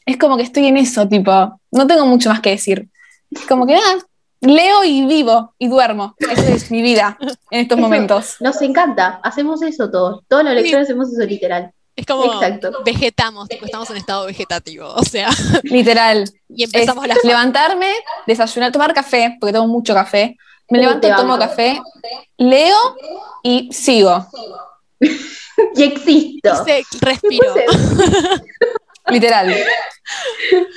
es 0.07 0.17
como 0.17 0.37
que 0.37 0.43
estoy 0.43 0.67
en 0.67 0.77
eso, 0.77 1.07
tipo, 1.09 1.61
no 1.71 1.87
tengo 1.87 2.07
mucho 2.07 2.29
más 2.29 2.41
que 2.41 2.51
decir. 2.51 2.89
Es 3.31 3.47
como 3.47 3.67
que 3.67 3.75
nada, 3.75 3.99
leo 4.41 4.85
y 4.85 5.07
vivo 5.07 5.55
y 5.59 5.69
duermo. 5.69 6.15
Esa 6.19 6.49
es 6.49 6.71
mi 6.71 6.83
vida 6.83 7.19
en 7.51 7.61
estos 7.61 7.79
momentos. 7.79 8.37
Nos 8.41 8.61
encanta, 8.63 9.21
hacemos 9.23 9.63
eso 9.63 9.91
todos. 9.91 10.23
Todos 10.29 10.45
los 10.45 10.55
lectores 10.55 10.85
hacemos 10.85 11.13
eso 11.13 11.25
literal. 11.25 11.73
Es 11.97 12.07
como 12.07 12.25
vegetamos, 12.85 13.49
estamos 13.51 13.91
en 13.91 13.97
estado 13.99 14.27
vegetativo, 14.27 14.89
o 14.89 15.05
sea. 15.05 15.29
Literal. 15.65 16.25
Y 16.49 16.65
empezamos 16.65 17.05
a 17.05 17.09
levantarme, 17.27 17.93
desayunar, 18.27 18.73
tomar 18.73 18.95
café, 18.95 19.37
porque 19.39 19.53
tomo 19.53 19.69
mucho 19.69 19.93
café, 19.93 20.37
me 20.71 20.79
levanto, 20.79 21.09
tomo 21.15 21.39
café, 21.39 21.81
leo 22.39 22.79
y 23.43 23.71
sigo. 23.73 24.27
y 25.75 25.83
existo. 25.83 26.65
respiro. 27.01 27.55
Literal. 29.11 29.55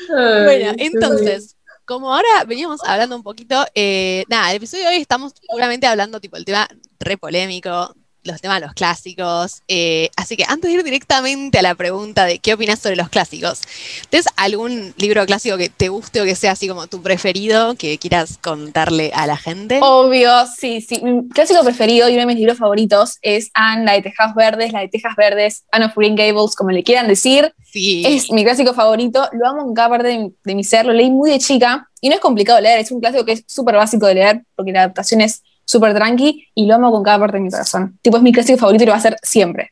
bueno, 0.09 0.73
entonces, 0.77 1.57
como 1.85 2.13
ahora 2.13 2.43
veníamos 2.47 2.81
hablando 2.85 3.15
un 3.15 3.23
poquito, 3.23 3.65
eh, 3.75 4.23
nada, 4.29 4.51
el 4.51 4.57
episodio 4.57 4.83
de 4.83 4.89
hoy 4.89 5.01
estamos 5.01 5.33
puramente 5.47 5.87
hablando 5.87 6.19
tipo 6.19 6.37
el 6.37 6.45
tema 6.45 6.67
re 6.99 7.17
polémico 7.17 7.95
los 8.23 8.41
temas 8.41 8.61
los 8.61 8.73
clásicos. 8.73 9.61
Eh, 9.67 10.09
así 10.15 10.35
que 10.37 10.45
antes 10.47 10.69
de 10.69 10.77
ir 10.77 10.83
directamente 10.83 11.59
a 11.59 11.61
la 11.61 11.75
pregunta 11.75 12.25
de 12.25 12.39
qué 12.39 12.53
opinas 12.53 12.79
sobre 12.79 12.95
los 12.95 13.09
clásicos, 13.09 13.61
¿tienes 14.09 14.27
algún 14.35 14.93
libro 14.97 15.25
clásico 15.25 15.57
que 15.57 15.69
te 15.69 15.89
guste 15.89 16.21
o 16.21 16.25
que 16.25 16.35
sea 16.35 16.51
así 16.51 16.67
como 16.67 16.87
tu 16.87 17.01
preferido 17.01 17.75
que 17.75 17.97
quieras 17.97 18.37
contarle 18.41 19.11
a 19.13 19.27
la 19.27 19.37
gente? 19.37 19.79
Obvio, 19.81 20.31
sí, 20.47 20.81
sí. 20.81 21.01
Mi 21.03 21.27
clásico 21.29 21.63
preferido 21.63 22.09
y 22.09 22.13
uno 22.13 22.21
de 22.21 22.27
mis 22.27 22.37
libros 22.37 22.57
favoritos 22.57 23.17
es 23.21 23.49
Anne, 23.53 23.85
la 23.85 23.93
de 23.93 24.01
Tejas 24.03 24.35
Verdes, 24.35 24.71
la 24.71 24.79
de 24.79 24.87
Tejas 24.87 25.15
Verdes, 25.15 25.63
Anne 25.71 25.85
of 25.85 25.95
Green 25.95 26.15
Gables, 26.15 26.55
como 26.55 26.71
le 26.71 26.83
quieran 26.83 27.07
decir. 27.07 27.53
Sí. 27.63 28.03
Es 28.05 28.31
mi 28.31 28.43
clásico 28.43 28.73
favorito, 28.73 29.27
lo 29.33 29.47
amo 29.47 29.67
en 29.67 29.73
cada 29.73 29.89
parte 29.89 30.07
de 30.09 30.17
mi, 30.19 30.33
de 30.43 30.55
mi 30.55 30.63
ser, 30.63 30.85
lo 30.85 30.93
leí 30.93 31.09
muy 31.09 31.31
de 31.31 31.39
chica 31.39 31.89
y 32.01 32.09
no 32.09 32.15
es 32.15 32.21
complicado 32.21 32.57
de 32.57 32.63
leer, 32.63 32.79
es 32.79 32.91
un 32.91 32.99
clásico 32.99 33.25
que 33.25 33.31
es 33.31 33.43
súper 33.47 33.75
básico 33.75 34.05
de 34.05 34.15
leer 34.15 34.43
porque 34.55 34.71
la 34.71 34.81
adaptación 34.81 35.21
es 35.21 35.41
súper 35.65 35.93
tranqui 35.93 36.47
y 36.55 36.65
lo 36.65 36.75
amo 36.75 36.91
con 36.91 37.03
cada 37.03 37.19
parte 37.19 37.37
de 37.37 37.43
mi 37.43 37.49
corazón. 37.49 37.97
Tipo, 38.01 38.17
es 38.17 38.23
mi 38.23 38.31
clásico 38.31 38.59
favorito 38.59 38.83
y 38.83 38.87
lo 38.87 38.91
va 38.91 38.97
a 38.97 39.01
ser 39.01 39.17
siempre. 39.21 39.71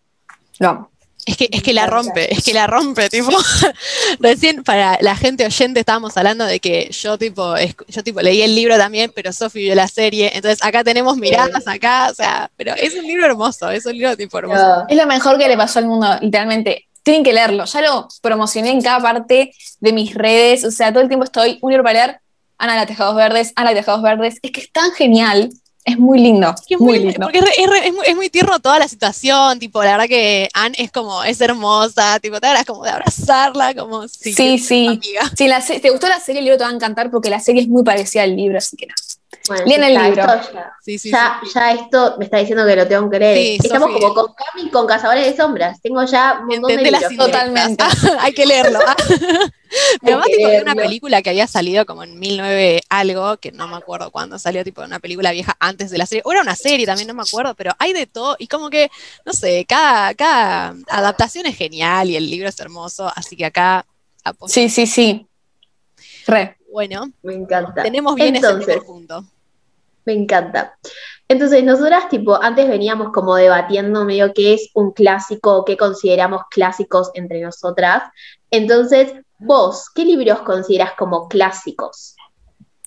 Lo 0.59 0.69
amo. 0.69 0.91
Es 1.25 1.37
que, 1.37 1.49
es 1.51 1.61
que 1.61 1.73
la 1.73 1.85
rompe, 1.85 2.33
es 2.33 2.43
que 2.43 2.53
la 2.53 2.65
rompe, 2.65 3.07
tipo. 3.09 3.29
Recién 4.19 4.63
para 4.63 4.97
la 5.01 5.15
gente 5.15 5.45
oyente 5.45 5.81
estábamos 5.81 6.17
hablando 6.17 6.45
de 6.45 6.59
que 6.59 6.89
yo 6.91 7.17
tipo, 7.17 7.53
yo 7.87 8.03
tipo 8.03 8.21
leí 8.21 8.41
el 8.41 8.55
libro 8.55 8.75
también, 8.77 9.11
pero 9.13 9.31
Sofi 9.31 9.59
vio 9.61 9.75
la 9.75 9.87
serie. 9.87 10.31
Entonces 10.33 10.63
acá 10.63 10.83
tenemos 10.83 11.17
miradas 11.17 11.67
acá, 11.67 12.09
o 12.09 12.15
sea, 12.15 12.49
pero 12.57 12.73
es 12.73 12.95
un 12.95 13.03
libro 13.03 13.25
hermoso, 13.25 13.69
es 13.69 13.85
un 13.85 13.93
libro 13.93 14.17
tipo 14.17 14.39
hermoso. 14.39 14.85
Es 14.89 14.97
lo 14.97 15.05
mejor 15.05 15.37
que 15.37 15.47
le 15.47 15.55
pasó 15.57 15.79
al 15.79 15.85
mundo, 15.85 16.07
literalmente. 16.21 16.87
Tienen 17.03 17.23
que 17.23 17.33
leerlo. 17.33 17.65
Ya 17.65 17.81
lo 17.81 18.07
promocioné 18.21 18.71
en 18.71 18.81
cada 18.81 18.99
parte 18.99 19.53
de 19.79 19.93
mis 19.93 20.13
redes. 20.13 20.63
O 20.63 20.71
sea, 20.71 20.91
todo 20.91 21.01
el 21.01 21.07
tiempo 21.07 21.23
estoy 21.23 21.59
un 21.61 21.71
libro 21.71 21.83
para 21.83 22.07
leer. 22.07 22.21
Ana 22.57 22.75
la 22.75 22.85
Tejados 22.85 23.15
Verdes, 23.15 23.53
Ana 23.55 23.71
la 23.71 23.77
Tejados 23.77 24.03
Verdes. 24.03 24.37
Es 24.41 24.51
que 24.51 24.61
es 24.61 24.71
tan 24.71 24.91
genial 24.91 25.49
Es 25.83 25.97
muy 25.97 26.19
lindo. 26.19 26.53
Es 26.69 26.79
muy, 26.79 26.99
muy, 26.99 26.99
lindo. 26.99 27.21
Porque 27.21 27.39
es, 27.39 27.45
re- 27.69 27.87
es 27.87 27.93
muy, 27.93 28.05
es 28.05 28.15
muy 28.15 28.29
tierno 28.29 28.59
toda 28.59 28.77
la 28.79 28.87
situación, 28.87 29.57
tipo, 29.59 29.83
la 29.83 29.91
verdad 29.93 30.07
que 30.07 30.47
Anne 30.53 30.75
es 30.77 30.91
como, 30.91 31.23
es 31.23 31.41
hermosa, 31.41 32.19
tipo, 32.19 32.39
te 32.39 32.47
ganas 32.47 32.65
como 32.65 32.83
de 32.83 32.91
abrazarla, 32.91 33.73
como, 33.73 34.07
sí, 34.07 34.33
Sí, 34.33 34.59
sí. 34.59 34.87
amiga. 34.87 35.31
Si 35.35 35.47
la 35.47 35.59
te 35.61 35.89
gustó 35.89 36.07
la 36.07 36.19
serie, 36.19 36.39
el 36.39 36.45
libro 36.45 36.57
te 36.59 36.65
va 36.65 36.69
a 36.69 36.73
encantar 36.73 37.09
porque 37.09 37.29
la 37.31 37.39
serie 37.39 37.63
es 37.63 37.67
muy 37.67 37.83
parecida 37.83 38.23
al 38.23 38.35
libro, 38.35 38.57
así 38.59 38.77
que 38.77 38.85
nada. 38.85 39.01
Bueno, 39.47 39.85
el 39.85 39.93
libro. 39.93 40.23
esto 40.23 40.53
ya, 40.53 40.71
Sí, 40.81 40.99
sí, 40.99 41.11
ya, 41.11 41.39
sí. 41.43 41.51
ya 41.53 41.71
esto 41.71 42.15
me 42.19 42.25
está 42.25 42.37
diciendo 42.37 42.65
que 42.65 42.75
lo 42.75 42.87
tengo 42.87 43.09
que 43.09 43.19
leer. 43.19 43.37
Sí, 43.37 43.57
Estamos 43.63 43.91
como 43.91 44.13
con 44.13 44.33
Cami 44.33 44.69
con 44.69 44.87
Cazadores 44.87 45.25
de 45.25 45.35
Sombras. 45.35 45.81
Tengo 45.81 46.03
ya 46.05 46.39
un 46.41 46.47
montón 46.47 46.71
Entendé 46.71 46.91
de 46.91 47.09
libros. 47.09 47.25
Totalmente. 47.27 47.83
Hay 48.19 48.33
que 48.33 48.45
leerlo. 48.45 48.79
Mi 50.01 50.11
mamá 50.11 50.25
que 50.25 50.37
tipo, 50.37 50.49
una 50.61 50.75
película 50.75 51.21
que 51.21 51.29
había 51.29 51.47
salido 51.47 51.85
como 51.85 52.03
en 52.03 52.19
1009 52.19 52.81
algo, 52.89 53.37
que 53.37 53.51
no 53.51 53.67
me 53.67 53.77
acuerdo 53.77 54.11
cuándo 54.11 54.37
salió, 54.37 54.63
tipo 54.63 54.81
una 54.81 54.99
película 54.99 55.31
vieja 55.31 55.55
antes 55.59 55.91
de 55.91 55.97
la 55.97 56.05
serie. 56.05 56.21
O 56.25 56.31
era 56.31 56.41
una 56.41 56.55
serie 56.55 56.85
también, 56.85 57.07
no 57.07 57.13
me 57.13 57.23
acuerdo, 57.23 57.55
pero 57.55 57.71
hay 57.79 57.93
de 57.93 58.05
todo. 58.07 58.35
Y 58.39 58.47
como 58.47 58.69
que, 58.69 58.91
no 59.25 59.33
sé, 59.33 59.65
cada, 59.67 60.13
cada 60.15 60.75
adaptación 60.89 61.45
es 61.45 61.57
genial 61.57 62.09
y 62.09 62.15
el 62.15 62.29
libro 62.29 62.49
es 62.49 62.59
hermoso. 62.59 63.11
Así 63.15 63.35
que 63.35 63.45
acá, 63.45 63.85
apoyo. 64.23 64.51
Sí, 64.51 64.69
sí, 64.69 64.85
sí. 64.85 65.27
Re. 66.27 66.57
Bueno, 66.71 67.11
Me 67.23 67.33
encanta. 67.33 67.83
tenemos 67.83 68.15
bien 68.15 68.35
ese 68.35 68.45
Entonces, 68.45 68.65
primer 68.77 68.85
punto. 68.85 69.23
Me 70.05 70.13
encanta. 70.13 70.77
Entonces, 71.27 71.63
nosotras, 71.63 72.09
tipo, 72.09 72.41
antes 72.41 72.67
veníamos 72.67 73.11
como 73.13 73.35
debatiendo 73.35 74.03
medio 74.05 74.33
qué 74.33 74.53
es 74.55 74.69
un 74.73 74.91
clásico, 74.91 75.63
qué 75.65 75.77
consideramos 75.77 76.41
clásicos 76.49 77.11
entre 77.13 77.41
nosotras. 77.41 78.03
Entonces, 78.49 79.13
vos, 79.39 79.89
¿qué 79.93 80.05
libros 80.05 80.39
consideras 80.41 80.93
como 80.97 81.27
clásicos? 81.29 82.15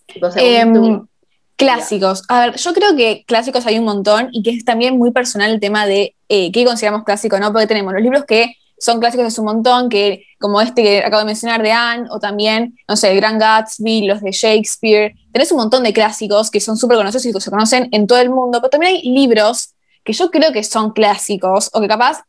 Tipo, 0.06 0.30
según 0.30 0.48
Em, 0.50 0.74
tú. 0.74 1.08
clásicos. 1.56 2.22
A 2.28 2.40
ver, 2.46 2.56
yo 2.56 2.72
creo 2.74 2.96
que 2.96 3.24
clásicos 3.26 3.64
hay 3.66 3.78
un 3.78 3.84
montón 3.84 4.28
y 4.32 4.42
que 4.42 4.50
es 4.50 4.64
también 4.64 4.98
muy 4.98 5.10
personal 5.12 5.50
el 5.52 5.60
tema 5.60 5.86
de 5.86 6.14
eh, 6.28 6.50
qué 6.52 6.64
consideramos 6.64 7.04
clásico, 7.04 7.38
¿no? 7.38 7.52
Porque 7.52 7.66
tenemos 7.66 7.92
los 7.94 8.02
libros 8.02 8.24
que 8.26 8.56
son 8.84 9.00
clásicos 9.00 9.26
es 9.26 9.38
un 9.38 9.46
montón, 9.46 9.88
que 9.88 10.26
como 10.38 10.60
este 10.60 10.82
que 10.82 10.98
acabo 10.98 11.20
de 11.20 11.24
mencionar 11.24 11.62
de 11.62 11.72
Anne, 11.72 12.06
o 12.10 12.18
también, 12.18 12.76
no 12.86 12.96
sé, 12.96 13.12
el 13.12 13.16
Gran 13.16 13.38
Gatsby, 13.38 14.06
los 14.06 14.20
de 14.20 14.30
Shakespeare. 14.30 15.14
Tenés 15.32 15.50
un 15.52 15.56
montón 15.56 15.84
de 15.84 15.94
clásicos 15.94 16.50
que 16.50 16.60
son 16.60 16.76
súper 16.76 16.98
conocidos 16.98 17.24
y 17.24 17.32
que 17.32 17.40
se 17.40 17.50
conocen 17.50 17.88
en 17.92 18.06
todo 18.06 18.18
el 18.18 18.28
mundo, 18.28 18.60
pero 18.60 18.68
también 18.68 18.96
hay 18.96 19.02
libros 19.02 19.70
que 20.04 20.12
yo 20.12 20.30
creo 20.30 20.52
que 20.52 20.62
son 20.62 20.92
clásicos, 20.92 21.70
o 21.72 21.80
que 21.80 21.88
capaz 21.88 22.24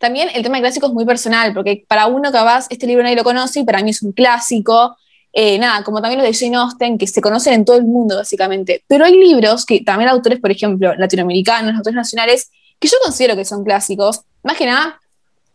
también 0.00 0.30
el 0.34 0.42
tema 0.42 0.56
de 0.56 0.62
clásico 0.62 0.88
es 0.88 0.92
muy 0.92 1.04
personal, 1.04 1.54
porque 1.54 1.84
para 1.86 2.08
uno 2.08 2.32
capaz 2.32 2.66
este 2.70 2.88
libro 2.88 3.04
nadie 3.04 3.14
lo 3.14 3.22
conoce 3.22 3.60
y 3.60 3.64
para 3.64 3.80
mí 3.80 3.90
es 3.90 4.02
un 4.02 4.10
clásico. 4.10 4.96
Eh, 5.32 5.60
nada, 5.60 5.84
como 5.84 6.02
también 6.02 6.20
los 6.20 6.28
de 6.28 6.36
Jane 6.36 6.56
Austen, 6.56 6.98
que 6.98 7.06
se 7.06 7.20
conocen 7.20 7.52
en 7.52 7.64
todo 7.64 7.76
el 7.76 7.84
mundo, 7.84 8.16
básicamente. 8.16 8.82
Pero 8.88 9.04
hay 9.04 9.16
libros 9.16 9.64
que 9.64 9.82
también 9.82 10.10
autores, 10.10 10.40
por 10.40 10.50
ejemplo, 10.50 10.92
latinoamericanos, 10.96 11.76
autores 11.76 11.94
nacionales, 11.94 12.50
que 12.80 12.88
yo 12.88 12.96
considero 13.04 13.36
que 13.36 13.44
son 13.44 13.62
clásicos, 13.62 14.22
más 14.42 14.56
que 14.56 14.66
nada 14.66 14.99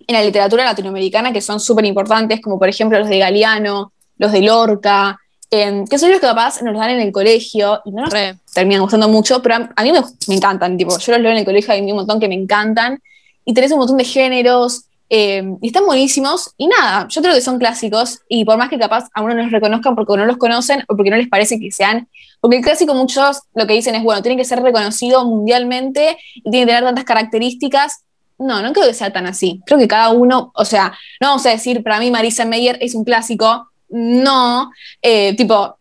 en 0.08 0.16
la 0.16 0.24
literatura 0.24 0.64
latinoamericana, 0.64 1.34
que 1.34 1.42
son 1.42 1.60
súper 1.60 1.86
importantes, 1.86 2.42
como 2.42 2.60
por 2.60 2.70
ejemplo 2.70 3.00
los 3.00 3.10
de 3.10 3.20
Galeano, 3.20 3.92
los 4.18 4.32
de 4.32 4.42
Lorca, 4.42 5.20
eh, 5.52 5.84
que 5.90 5.98
son 5.98 6.10
libros 6.10 6.22
que 6.22 6.28
capaz 6.28 6.62
nos 6.62 6.78
dan 6.78 6.92
en 6.92 7.00
el 7.00 7.12
colegio 7.12 7.82
y 7.86 7.92
no 7.92 8.04
nos 8.04 8.12
Re. 8.12 8.36
terminan 8.54 8.82
gustando 8.82 9.08
mucho, 9.08 9.42
pero 9.42 9.56
a, 9.56 9.70
a 9.76 9.84
mí 9.84 9.92
me, 9.92 10.02
me 10.28 10.36
encantan, 10.36 10.78
tipo, 10.78 10.98
yo 10.98 11.12
los 11.12 11.22
leo 11.22 11.32
en 11.32 11.38
el 11.38 11.46
colegio, 11.46 11.74
hay 11.74 11.82
un 11.82 11.96
montón 11.96 12.20
que 12.20 12.28
me 12.28 12.36
encantan, 12.36 13.02
y 13.46 13.54
tenés 13.54 13.72
un 13.72 13.80
montón 13.80 13.98
de 13.98 14.06
géneros, 14.06 14.86
eh, 15.10 15.44
y 15.62 15.68
están 15.68 15.86
buenísimos, 15.86 16.54
y 16.58 16.68
nada, 16.68 17.08
yo 17.10 17.22
creo 17.22 17.36
que 17.36 17.42
son 17.42 17.60
clásicos, 17.60 18.22
y 18.28 18.44
por 18.44 18.58
más 18.58 18.70
que 18.70 18.80
capaz 18.80 19.08
a 19.14 19.22
uno 19.22 19.36
no 19.36 19.44
los 19.44 19.52
reconozcan 19.52 19.96
porque 19.96 20.18
no 20.18 20.26
los 20.26 20.38
conocen, 20.38 20.84
o 20.88 20.96
porque 20.96 21.12
no 21.12 21.18
les 21.18 21.30
parece 21.30 21.60
que 21.60 21.72
sean, 21.72 22.08
porque 22.42 22.58
el 22.58 22.64
clásico 22.64 22.96
muchos 22.96 23.42
lo 23.54 23.68
que 23.68 23.74
dicen 23.74 23.94
es, 23.94 24.04
bueno, 24.04 24.24
tiene 24.24 24.38
que 24.38 24.46
ser 24.46 24.62
reconocido 24.62 25.24
mundialmente, 25.26 26.18
y 26.34 26.50
tiene 26.50 26.66
que 26.66 26.72
tener 26.72 26.84
tantas 26.84 27.04
características, 27.04 28.04
no, 28.38 28.62
no 28.62 28.74
creo 28.74 28.88
que 28.88 28.94
sea 28.94 29.12
tan 29.14 29.26
así, 29.28 29.62
creo 29.66 29.80
que 29.80 29.88
cada 29.88 30.10
uno, 30.10 30.52
o 30.56 30.66
sea, 30.66 30.94
no 31.22 31.28
vamos 31.30 31.46
a 31.46 31.50
decir, 31.50 31.84
para 31.84 32.00
mí 32.00 32.12
Marisa 32.12 32.46
Meyer 32.46 32.78
es 32.82 32.94
un 32.96 33.04
clásico, 33.06 33.70
no, 33.90 34.72
eh, 35.02 35.36
tipo, 35.36 35.78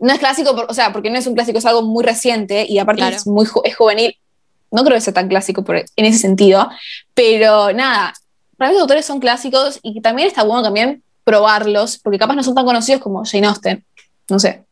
no 0.00 0.12
es 0.12 0.18
clásico, 0.18 0.54
por- 0.56 0.66
o 0.70 0.74
sea, 0.74 0.92
porque 0.92 1.10
no 1.10 1.18
es 1.18 1.26
un 1.26 1.34
clásico, 1.34 1.58
es 1.58 1.66
algo 1.66 1.82
muy 1.82 2.02
reciente 2.04 2.64
y 2.68 2.78
aparte 2.78 3.00
Claro. 3.02 3.16
es 3.16 3.26
muy 3.26 3.46
es 3.64 3.76
juvenil. 3.76 4.16
No 4.72 4.84
creo 4.84 4.94
que 4.94 5.00
sea 5.00 5.12
tan 5.12 5.28
clásico 5.28 5.62
por- 5.64 5.76
en 5.76 6.04
ese 6.06 6.18
sentido, 6.18 6.70
pero 7.12 7.72
nada, 7.72 8.14
para 8.56 8.70
mí 8.70 8.74
los 8.74 8.82
autores 8.82 9.04
son 9.04 9.20
clásicos 9.20 9.78
y 9.82 10.00
también 10.00 10.28
está 10.28 10.44
bueno 10.44 10.62
también 10.62 11.02
probarlos, 11.24 11.98
porque 11.98 12.18
capaz 12.18 12.34
no 12.36 12.42
son 12.42 12.54
tan 12.54 12.64
conocidos 12.64 13.00
como 13.02 13.22
Jane 13.24 13.46
Austen. 13.48 13.84
No 14.30 14.38
sé. 14.38 14.64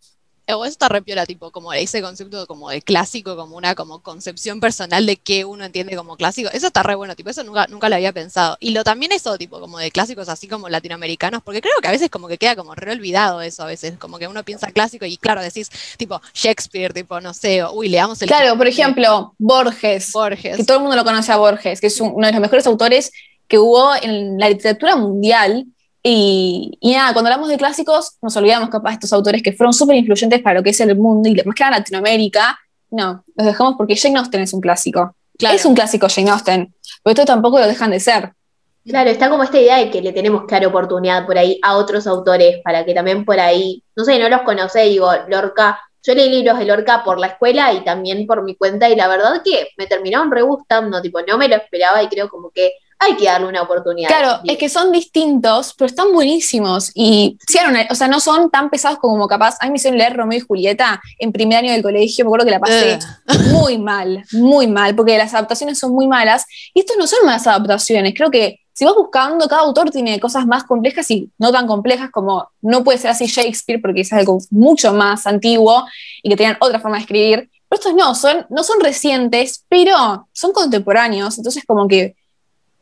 O 0.55 0.65
eso 0.65 0.73
está 0.73 0.89
re 0.89 1.03
piola, 1.03 1.27
tipo, 1.27 1.51
como 1.51 1.73
ese 1.73 2.01
concepto 2.01 2.47
como 2.47 2.71
de 2.71 2.81
clásico, 2.83 3.37
como 3.37 3.57
una 3.57 3.75
como 3.75 4.01
concepción 4.03 4.61
personal 4.61 5.05
de 5.07 5.17
qué 5.17 5.45
uno 5.45 5.65
entiende 5.65 5.95
como 5.97 6.17
clásico. 6.17 6.49
Eso 6.53 6.69
está 6.69 6.83
re 6.83 6.95
bueno, 6.95 7.15
tipo, 7.15 7.29
eso 7.31 7.45
nunca, 7.45 7.67
nunca 7.69 7.89
lo 7.89 7.97
había 7.97 8.13
pensado. 8.13 8.57
Y 8.61 8.71
lo 8.71 8.83
también 8.83 9.13
eso, 9.13 9.37
tipo, 9.37 9.61
como 9.61 9.79
de 9.79 9.91
clásicos 9.91 10.29
así 10.29 10.49
como 10.49 10.69
latinoamericanos, 10.69 11.43
porque 11.43 11.61
creo 11.61 11.75
que 11.83 11.89
a 11.89 11.91
veces 11.93 12.09
como 12.11 12.29
que 12.29 12.39
queda 12.39 12.57
como 12.57 12.75
re 12.75 12.93
olvidado 12.93 13.43
eso 13.43 13.63
a 13.63 13.67
veces, 13.67 13.99
como 13.99 14.19
que 14.19 14.27
uno 14.27 14.43
piensa 14.45 14.71
clásico 14.73 15.05
y 15.05 15.17
claro, 15.19 15.43
decís, 15.43 15.71
tipo, 15.99 16.21
Shakespeare, 16.33 16.93
tipo, 16.95 17.21
no 17.21 17.35
sé, 17.35 17.63
o, 17.63 17.73
uy, 17.73 17.89
leamos 17.91 18.21
el 18.23 18.29
Claro, 18.29 18.57
por 18.57 18.67
ejemplo, 18.67 19.35
Borges, 19.39 20.13
Borges. 20.13 20.57
que 20.57 20.65
todo 20.65 20.79
el 20.79 20.83
mundo 20.83 20.97
lo 20.97 21.05
conoce 21.05 21.31
a 21.31 21.37
Borges, 21.37 21.81
que 21.81 21.89
es 21.89 22.01
un- 22.01 22.13
uno 22.15 22.27
de 22.27 22.33
los 22.33 22.41
mejores 22.41 22.67
autores 22.67 23.13
que 23.47 23.59
hubo 23.59 23.95
en 24.03 24.39
la 24.39 24.49
literatura 24.49 24.97
mundial. 24.97 25.67
Y, 26.03 26.79
y 26.81 26.93
nada, 26.93 27.13
cuando 27.13 27.31
hablamos 27.31 27.49
de 27.49 27.57
clásicos, 27.57 28.17
nos 28.23 28.37
olvidamos 28.37 28.69
capaz 28.71 28.91
de 28.91 28.95
estos 28.95 29.13
autores 29.13 29.43
que 29.43 29.53
fueron 29.53 29.73
súper 29.73 29.97
influyentes 29.97 30.41
para 30.41 30.59
lo 30.59 30.63
que 30.63 30.71
es 30.71 30.81
el 30.81 30.97
mundo 30.97 31.29
y 31.29 31.35
más 31.45 31.55
que 31.55 31.65
nada 31.65 31.79
Latinoamérica. 31.79 32.59
No, 32.91 33.25
los 33.35 33.47
dejamos 33.47 33.75
porque 33.77 33.97
Jane 33.97 34.19
Austen 34.19 34.43
es 34.43 34.53
un 34.53 34.61
clásico. 34.61 35.15
Claro. 35.37 35.57
Es 35.57 35.65
un 35.65 35.75
clásico 35.75 36.09
Jane 36.09 36.31
Austen, 36.31 36.75
pero 37.03 37.13
esto 37.13 37.25
tampoco 37.25 37.59
lo 37.59 37.67
dejan 37.67 37.91
de 37.91 38.01
ser. 38.01 38.33
Claro, 38.85 39.11
está 39.11 39.29
como 39.29 39.43
esta 39.43 39.61
idea 39.61 39.77
de 39.77 39.91
que 39.91 40.01
le 40.01 40.13
tenemos 40.13 40.45
que 40.47 40.55
dar 40.55 40.67
oportunidad 40.67 41.27
por 41.27 41.37
ahí 41.37 41.59
a 41.63 41.77
otros 41.77 42.07
autores 42.07 42.61
para 42.65 42.85
que 42.87 42.95
también 42.95 43.25
por 43.25 43.39
ahí, 43.39 43.85
no 43.95 44.05
sé, 44.05 44.19
no 44.19 44.29
los 44.31 44.43
conoce, 44.43 44.85
digo, 44.85 45.11
Lorca, 45.29 45.79
yo 46.03 46.15
leí 46.15 46.31
libros 46.31 46.59
de 46.59 46.65
Lorca 46.65 47.03
por 47.05 47.19
la 47.19 47.27
escuela 47.27 47.73
y 47.75 47.85
también 47.85 48.27
por 48.27 48.43
mi 48.43 48.57
cuenta 48.57 48.89
y 48.89 48.97
la 48.97 49.09
verdad 49.09 49.43
que 49.45 49.69
me 49.77 49.87
terminaron 49.87 50.31
re 50.31 50.41
gustando, 50.41 51.03
tipo, 51.03 51.21
no 51.21 51.37
me 51.37 51.49
lo 51.49 51.57
esperaba 51.57 52.03
y 52.03 52.09
creo 52.09 52.31
como 52.31 52.51
que 52.51 52.73
hay 53.01 53.17
que 53.17 53.27
darle 53.27 53.47
una 53.49 53.63
oportunidad. 53.63 54.09
Claro, 54.09 54.41
es 54.45 54.59
que 54.59 54.69
son 54.69 54.91
distintos, 54.91 55.75
pero 55.77 55.87
están 55.87 56.13
buenísimos. 56.13 56.91
Y 56.95 57.39
sí, 57.47 57.59
eran- 57.59 57.87
o 57.91 57.95
sea, 57.95 58.09
no 58.09 58.19
son 58.21 58.51
tan 58.51 58.71
pesados 58.71 58.99
como 58.99 59.27
capaz. 59.29 59.57
A 59.61 59.67
mí 59.67 59.71
me 59.73 59.77
hicieron 59.77 59.99
leer 59.99 60.17
Romeo 60.17 60.39
y 60.39 60.41
Julieta 60.41 61.01
en 61.19 61.31
primer 61.33 61.59
año 61.59 61.73
del 61.73 61.83
colegio, 61.83 62.25
me 62.25 62.29
acuerdo 62.29 62.47
que 62.47 62.51
la 62.53 62.61
pasé 62.61 62.99
muy 63.53 63.79
mal, 63.79 64.25
muy 64.33 64.67
mal, 64.67 64.95
porque 64.97 65.17
las 65.17 65.33
adaptaciones 65.35 65.79
son 65.79 65.93
muy 65.93 66.07
malas. 66.09 66.45
Y 66.75 66.81
estos 66.81 66.97
no 66.97 67.07
son 67.07 67.25
malas 67.25 67.47
adaptaciones. 67.47 68.15
Creo 68.17 68.31
que 68.31 68.61
si 68.73 68.85
vas 68.85 68.95
buscando, 68.95 69.49
cada 69.49 69.63
autor 69.63 69.91
tiene 69.91 70.21
cosas 70.21 70.47
más 70.47 70.65
complejas 70.65 71.11
y 71.11 71.31
no 71.39 71.51
tan 71.53 71.67
complejas 71.67 72.11
como 72.11 72.49
no 72.63 72.85
puede 72.85 72.99
ser 72.99 73.11
así 73.11 73.27
Shakespeare, 73.27 73.81
porque 73.83 74.03
es 74.03 74.13
algo 74.13 74.39
mucho 74.51 74.93
más 74.93 75.27
antiguo 75.27 75.85
y 76.23 76.31
que 76.31 76.37
tenían 76.37 76.57
otra 76.61 76.79
forma 76.79 76.97
de 76.97 77.03
escribir. 77.03 77.51
Pero 77.69 77.81
estos 77.81 77.95
no, 77.95 78.15
son, 78.15 78.47
no 78.51 78.63
son 78.65 78.81
recientes, 78.81 79.65
pero 79.69 80.29
son 80.33 80.53
contemporáneos. 80.53 81.37
Entonces, 81.39 81.65
como 81.67 81.87
que 81.89 82.17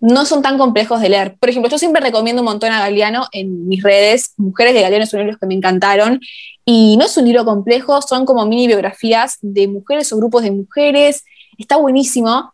no 0.00 0.26
son 0.26 0.42
tan 0.42 0.58
complejos 0.58 1.00
de 1.00 1.08
leer. 1.08 1.36
Por 1.38 1.48
ejemplo, 1.48 1.70
yo 1.70 1.78
siempre 1.78 2.02
recomiendo 2.02 2.42
un 2.42 2.46
montón 2.46 2.72
a 2.72 2.80
Galeano 2.80 3.26
en 3.32 3.66
mis 3.66 3.82
redes. 3.82 4.32
Mujeres 4.36 4.74
de 4.74 4.82
Galeano 4.82 5.04
es 5.04 5.12
un 5.12 5.20
libro 5.20 5.38
que 5.38 5.46
me 5.46 5.54
encantaron. 5.54 6.20
Y 6.64 6.96
no 6.98 7.06
es 7.06 7.16
un 7.16 7.24
libro 7.24 7.44
complejo, 7.44 8.02
son 8.02 8.26
como 8.26 8.44
mini 8.44 8.66
biografías 8.66 9.38
de 9.40 9.68
mujeres 9.68 10.12
o 10.12 10.16
grupos 10.16 10.42
de 10.42 10.50
mujeres. 10.50 11.24
Está 11.58 11.76
buenísimo. 11.76 12.52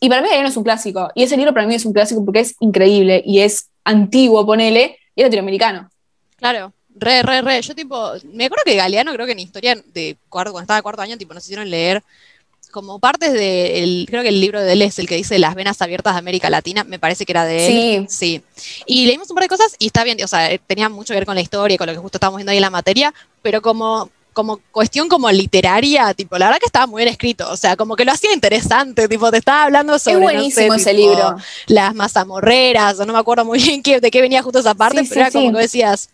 Y 0.00 0.08
para 0.08 0.22
mí 0.22 0.28
Galeano 0.28 0.48
es 0.48 0.56
un 0.56 0.64
clásico. 0.64 1.10
Y 1.14 1.22
ese 1.22 1.36
libro 1.36 1.54
para 1.54 1.66
mí 1.66 1.74
es 1.74 1.84
un 1.84 1.92
clásico 1.92 2.24
porque 2.24 2.40
es 2.40 2.54
increíble 2.60 3.22
y 3.24 3.40
es 3.40 3.68
antiguo, 3.84 4.44
ponele, 4.44 4.98
y 5.14 5.20
es 5.20 5.26
latinoamericano. 5.26 5.90
Claro, 6.36 6.72
re, 6.96 7.22
re, 7.22 7.42
re. 7.42 7.62
Yo 7.62 7.74
tipo, 7.74 8.12
me 8.32 8.46
acuerdo 8.46 8.64
que 8.64 8.76
Galeano 8.76 9.12
creo 9.12 9.26
que 9.26 9.32
en 9.32 9.40
historia 9.40 9.76
de 9.92 10.16
cuarto, 10.28 10.52
cuando 10.52 10.64
estaba 10.64 10.78
de 10.78 10.82
cuarto 10.82 11.02
año, 11.02 11.18
tipo, 11.18 11.34
nos 11.34 11.44
hicieron 11.44 11.70
leer 11.70 12.02
como 12.70 12.98
partes 12.98 13.32
de, 13.32 13.82
el- 13.82 14.06
creo 14.08 14.22
que 14.22 14.28
el 14.28 14.40
libro 14.40 14.60
de 14.62 14.72
él 14.72 14.82
es 14.82 14.98
el 14.98 15.06
que 15.08 15.16
dice 15.16 15.38
Las 15.38 15.54
venas 15.54 15.80
abiertas 15.82 16.14
de 16.14 16.18
América 16.18 16.50
Latina, 16.50 16.84
me 16.84 16.98
parece 16.98 17.26
que 17.26 17.32
era 17.32 17.44
de 17.44 17.66
él. 17.66 18.06
Sí. 18.08 18.40
Sí. 18.40 18.42
Y 18.86 19.06
leímos 19.06 19.28
un 19.30 19.34
par 19.34 19.44
de 19.44 19.48
cosas 19.48 19.74
y 19.78 19.86
está 19.86 20.04
bien, 20.04 20.18
o 20.24 20.28
sea, 20.28 20.50
eh, 20.52 20.60
tenía 20.66 20.88
mucho 20.88 21.12
que 21.12 21.18
ver 21.20 21.26
con 21.26 21.34
la 21.34 21.40
historia 21.40 21.76
con 21.76 21.86
lo 21.86 21.92
que 21.92 21.98
justo 21.98 22.16
estábamos 22.18 22.38
viendo 22.38 22.50
ahí 22.52 22.58
en 22.58 22.62
la 22.62 22.70
materia, 22.70 23.12
pero 23.42 23.60
como 23.62 24.08
como 24.32 24.60
cuestión 24.70 25.08
como 25.08 25.28
literaria, 25.32 26.14
tipo, 26.14 26.38
la 26.38 26.46
verdad 26.46 26.60
que 26.60 26.66
estaba 26.66 26.86
muy 26.86 27.00
bien 27.02 27.08
escrito, 27.12 27.50
o 27.50 27.56
sea, 27.56 27.76
como 27.76 27.96
que 27.96 28.04
lo 28.04 28.12
hacía 28.12 28.32
interesante, 28.32 29.08
tipo, 29.08 29.28
te 29.30 29.38
estaba 29.38 29.64
hablando 29.64 29.98
sobre, 29.98 30.14
es 30.14 30.20
no 30.20 30.28
sé, 30.28 30.34
buenísimo 30.36 30.74
ese 30.74 30.94
tipo, 30.94 31.10
libro. 31.10 31.36
las 31.66 31.94
mazamorreras, 31.96 33.00
o 33.00 33.04
no 33.06 33.12
me 33.12 33.18
acuerdo 33.18 33.44
muy 33.44 33.58
bien 33.60 33.82
qué, 33.82 34.00
de 34.00 34.08
qué 34.10 34.20
venía 34.20 34.40
justo 34.42 34.60
esa 34.60 34.74
parte, 34.74 35.02
Sí, 35.02 35.08
pero 35.08 35.14
sí, 35.14 35.20
era 35.20 35.30
como 35.32 35.52
que 35.52 35.62
decías, 35.62 36.08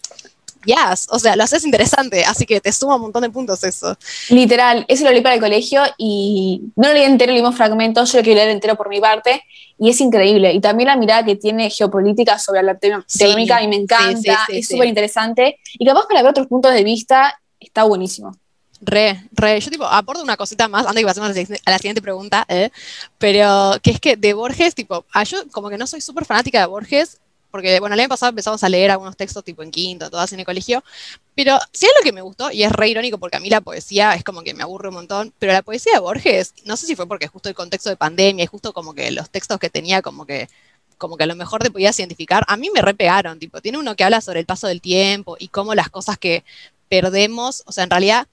yes, 0.67 1.07
o 1.11 1.19
sea, 1.19 1.37
lo 1.37 1.45
haces 1.45 1.65
interesante, 1.65 2.25
así 2.25 2.45
que 2.45 2.61
te 2.61 2.73
suma 2.73 2.97
un 2.97 3.03
montón 3.03 3.23
de 3.23 3.31
puntos 3.31 3.65
eso. 3.65 3.97
Literal, 4.29 4.85
ese 4.89 5.05
lo 5.05 5.11
leí 5.13 5.23
para 5.23 5.37
el 5.37 5.41
colegio 5.41 5.83
y 5.97 6.63
no 6.77 6.89
lo 6.89 6.95
leí 6.95 7.05
entero, 7.05 7.33
leímos 7.33 7.57
fragmentos, 7.57 8.13
yo 8.13 8.19
lo 8.19 8.25
quiero 8.25 8.39
leer 8.39 8.51
entero 8.51 8.77
por 8.77 8.89
mi 8.89 9.01
parte 9.01 9.43
y 9.79 9.91
es 9.91 10.01
increíble. 10.01 10.53
Y 10.53 10.61
también 10.61 10.89
la 10.89 10.97
mirada 10.97 11.25
que 11.25 11.37
tiene 11.37 11.71
geopolítica 11.71 12.39
sobre 12.39 12.63
la 12.63 12.73
Latino- 12.75 13.05
Sí, 13.07 13.25
a 13.25 13.61
mí 13.61 13.69
me 13.69 13.77
encanta, 13.77 14.45
sí, 14.47 14.53
sí, 14.53 14.59
es 14.59 14.69
súper 14.69 14.89
interesante 14.89 15.59
y 15.75 15.87
capaz 15.87 16.07
para 16.09 16.23
ver 16.23 16.31
otros 16.31 16.47
puntos 16.49 16.73
de 16.75 16.83
vista 16.85 17.41
está 17.61 17.85
buenísimo. 17.85 18.37
Re, 18.83 19.23
re. 19.33 19.59
Yo 19.61 19.71
tipo, 19.71 19.85
aporto 19.87 20.23
una 20.23 20.37
cosita 20.37 20.69
más 20.69 20.85
antes 20.87 21.01
que 21.03 21.07
pasemos 21.07 21.31
a 21.31 21.33
la, 21.33 21.59
a 21.65 21.71
la 21.71 21.79
siguiente 21.79 22.03
pregunta, 22.03 22.45
¿eh? 22.49 22.71
pero 23.19 23.73
que 23.83 23.91
es 23.93 24.01
que 24.01 24.17
de 24.17 24.35
Borges, 24.35 24.75
tipo, 24.75 25.05
ah, 25.15 25.25
yo 25.25 25.39
como 25.51 25.71
que 25.71 25.79
no 25.79 25.87
soy 25.87 26.01
súper 26.03 26.27
fanática 26.27 26.61
de 26.61 26.67
Borges, 26.67 27.19
porque 27.57 27.81
bueno, 27.81 27.95
el 27.95 28.01
año 28.01 28.11
pasado 28.11 28.29
empezamos 28.29 28.63
a 28.63 28.69
leer 28.69 28.91
algunos 28.91 29.17
textos 29.17 29.43
tipo 29.43 29.63
en 29.63 29.71
quinto, 29.71 30.11
todas 30.11 30.31
en 30.35 30.41
el 30.41 30.45
colegio, 30.45 30.85
pero 31.35 31.59
sí 31.73 31.87
es 31.87 31.93
lo 31.99 32.05
que 32.05 32.13
me 32.13 32.21
gustó, 32.21 32.51
y 32.53 32.65
es 32.65 32.71
re 32.71 32.91
irónico 32.91 33.17
porque 33.17 33.39
a 33.39 33.41
mí 33.41 33.49
la 33.49 33.63
poesía 33.63 34.13
es 34.15 34.25
como 34.25 34.43
que 34.43 34.53
me 34.53 34.63
aburre 34.63 34.91
un 34.91 34.97
montón, 34.97 35.33
pero 35.39 35.55
la 35.55 35.63
poesía 35.63 35.95
de 35.95 36.01
Borges, 36.01 36.53
no 36.67 36.77
sé 36.77 36.85
si 36.87 36.95
fue 36.95 37.09
porque 37.09 37.29
justo 37.29 37.49
el 37.49 37.55
contexto 37.55 37.89
de 37.89 37.97
pandemia 37.97 38.45
y 38.45 38.47
justo 38.47 38.75
como 38.75 38.93
que 38.95 39.11
los 39.11 39.31
textos 39.31 39.59
que 39.59 39.71
tenía 39.71 40.03
como 40.03 40.27
que 40.27 40.51
como 40.99 41.17
que 41.17 41.25
a 41.25 41.27
lo 41.27 41.35
mejor 41.35 41.63
te 41.63 41.71
podías 41.71 41.99
identificar, 41.99 42.45
a 42.47 42.59
mí 42.59 42.69
me 42.75 42.83
repegaron, 42.83 43.39
tipo, 43.39 43.63
tiene 43.63 43.79
uno 43.79 43.97
que 43.97 44.05
habla 44.05 44.21
sobre 44.21 44.41
el 44.41 44.47
paso 44.47 44.67
del 44.67 44.83
tiempo 44.83 45.37
y 45.39 45.49
cómo 45.49 45.75
las 45.75 45.89
cosas 45.89 46.19
que 46.19 46.45
perdemos, 46.91 47.63
o 47.65 47.73
sea, 47.73 47.85
en 47.85 47.91
realidad 47.91 48.27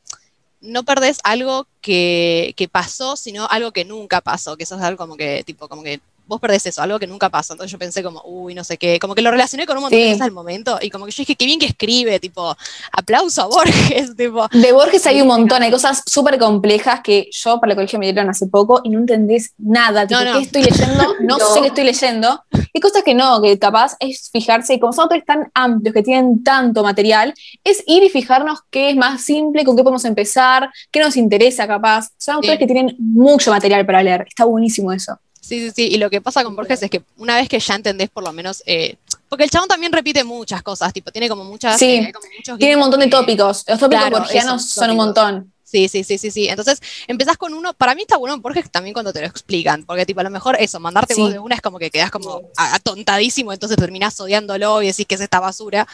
no 0.60 0.84
perdés 0.84 1.20
algo 1.24 1.68
que, 1.80 2.54
que 2.58 2.68
pasó, 2.68 3.16
sino 3.16 3.48
algo 3.50 3.72
que 3.72 3.86
nunca 3.86 4.20
pasó, 4.20 4.58
que 4.58 4.64
eso 4.64 4.76
es 4.76 4.82
algo 4.82 4.98
como 4.98 5.16
que, 5.16 5.44
tipo, 5.46 5.70
como 5.70 5.84
que 5.84 6.02
vos 6.26 6.40
perdés 6.40 6.66
eso, 6.66 6.82
algo 6.82 7.00
que 7.00 7.08
nunca 7.08 7.30
pasó. 7.30 7.54
Entonces 7.54 7.72
yo 7.72 7.78
pensé 7.78 8.04
como, 8.04 8.22
uy, 8.26 8.54
no 8.54 8.64
sé 8.64 8.78
qué, 8.78 9.00
como 9.00 9.16
que 9.16 9.22
lo 9.22 9.32
relacioné 9.32 9.66
con 9.66 9.78
un 9.78 9.84
montón 9.84 10.00
de 10.00 10.12
cosas 10.12 10.22
al 10.22 10.32
momento 10.32 10.80
y 10.82 10.90
como 10.90 11.06
que 11.06 11.12
yo 11.12 11.22
dije, 11.22 11.36
qué 11.36 11.46
bien 11.46 11.60
que 11.60 11.66
escribe, 11.66 12.20
tipo, 12.20 12.56
aplauso 12.92 13.42
a 13.44 13.46
Borges, 13.48 14.16
tipo. 14.18 14.48
De 14.52 14.72
Borges 14.72 15.06
hay 15.08 15.22
un 15.22 15.28
montón, 15.28 15.62
hay 15.64 15.72
cosas 15.72 16.02
súper 16.06 16.38
complejas 16.38 17.02
que 17.04 17.30
yo 17.32 17.60
para 17.60 17.74
el 17.74 17.76
colegio 17.76 18.00
me 18.00 18.06
dieron 18.06 18.30
hace 18.30 18.48
poco 18.48 18.82
y 18.84 18.90
no 18.90 19.00
entendés 19.00 19.54
nada, 19.58 20.08
tipo, 20.08 20.22
¿qué 20.22 20.40
estoy 20.40 20.64
leyendo? 20.64 21.04
No, 21.24 21.38
sé 21.38 21.62
qué 21.62 21.68
estoy 21.68 21.84
leyendo. 21.86 22.44
Hay 22.52 22.82
cosas 22.82 23.04
que 23.04 23.14
no, 23.14 23.42
que 23.42 23.58
capaz 23.58 23.96
es 24.00 24.30
fijarse, 24.32 24.74
y 24.74 24.80
como 24.80 24.94
son 24.94 25.04
autores 25.04 25.26
tan 25.26 25.50
amplios, 25.54 25.94
que 25.94 26.04
tienen 26.04 26.44
tanto 26.44 26.84
material, 26.84 27.34
es 27.64 27.84
ir 27.88 28.04
y 28.04 28.10
fijarnos 28.10 28.60
qué 28.70 28.90
es 28.90 28.96
más 28.96 29.22
simple, 29.22 29.64
con 29.64 29.76
qué 29.76 29.84
podemos 29.84 30.06
empezar, 30.06 30.70
qué 30.92 31.00
nos 31.00 31.16
interesa 31.16 31.68
capaz. 31.68 32.10
Son 32.18 32.36
autores 32.36 32.60
que 32.60 32.66
tienen 32.66 32.96
mucho 33.00 33.52
material 33.52 33.86
para 33.86 34.04
leer, 34.04 34.26
está 34.28 34.46
buenísimo 34.46 34.92
eso. 34.92 35.18
Sí, 35.44 35.60
sí, 35.60 35.72
sí. 35.76 35.88
Y 35.92 35.98
lo 35.98 36.10
que 36.10 36.22
pasa 36.22 36.42
con 36.44 36.56
Borges 36.56 36.82
es 36.82 36.90
que 36.90 37.04
una 37.18 37.36
vez 37.36 37.50
que 37.50 37.60
ya 37.60 37.76
entendés 37.76 38.10
por 38.10 38.24
lo 38.24 38.32
menos, 38.32 38.64
eh, 38.66 38.96
porque 39.28 39.44
el 39.44 39.50
chabón 39.50 39.68
también 39.68 39.92
repite 39.92 40.24
muchas 40.24 40.64
cosas, 40.64 40.94
tipo, 40.94 41.12
tiene 41.12 41.28
como 41.28 41.44
muchas... 41.44 41.78
Sí, 41.78 41.96
eh, 41.96 42.14
tiene 42.58 42.76
un 42.76 42.82
montón 42.82 43.02
de 43.02 43.08
tópicos. 43.08 43.66
Los 43.68 43.78
tópicos 43.78 44.10
borgianos 44.10 44.66
son 44.70 44.92
un 44.92 44.96
montón. 44.96 45.54
Sí, 45.66 45.90
sí, 45.90 46.04
sí, 46.04 46.18
sí, 46.18 46.32
sí. 46.32 46.48
Entonces, 46.48 46.80
empezás 47.08 47.36
con 47.36 47.54
uno, 47.54 47.74
para 47.74 47.94
mí 47.94 48.04
está 48.04 48.16
bueno 48.16 48.38
Borges 48.38 48.70
también 48.72 48.94
cuando 48.94 49.12
te 49.12 49.20
lo 49.20 49.28
explican, 49.28 49.84
porque 49.86 50.06
tipo, 50.06 50.22
a 50.22 50.24
lo 50.24 50.30
mejor 50.30 50.56
eso, 50.60 50.80
mandarte 50.80 51.16
vos 51.16 51.34
de 51.34 51.40
una 51.40 51.56
es 51.56 51.62
como 51.62 51.78
que 51.78 51.90
quedas 51.90 52.12
como 52.12 52.44
atontadísimo, 52.56 53.52
entonces 53.52 53.76
terminás 53.76 54.18
odiándolo 54.20 54.82
y 54.82 54.88
decís 54.88 55.08
que 55.08 55.16
es 55.16 55.22
esta 55.22 55.40
basura. 55.42 55.88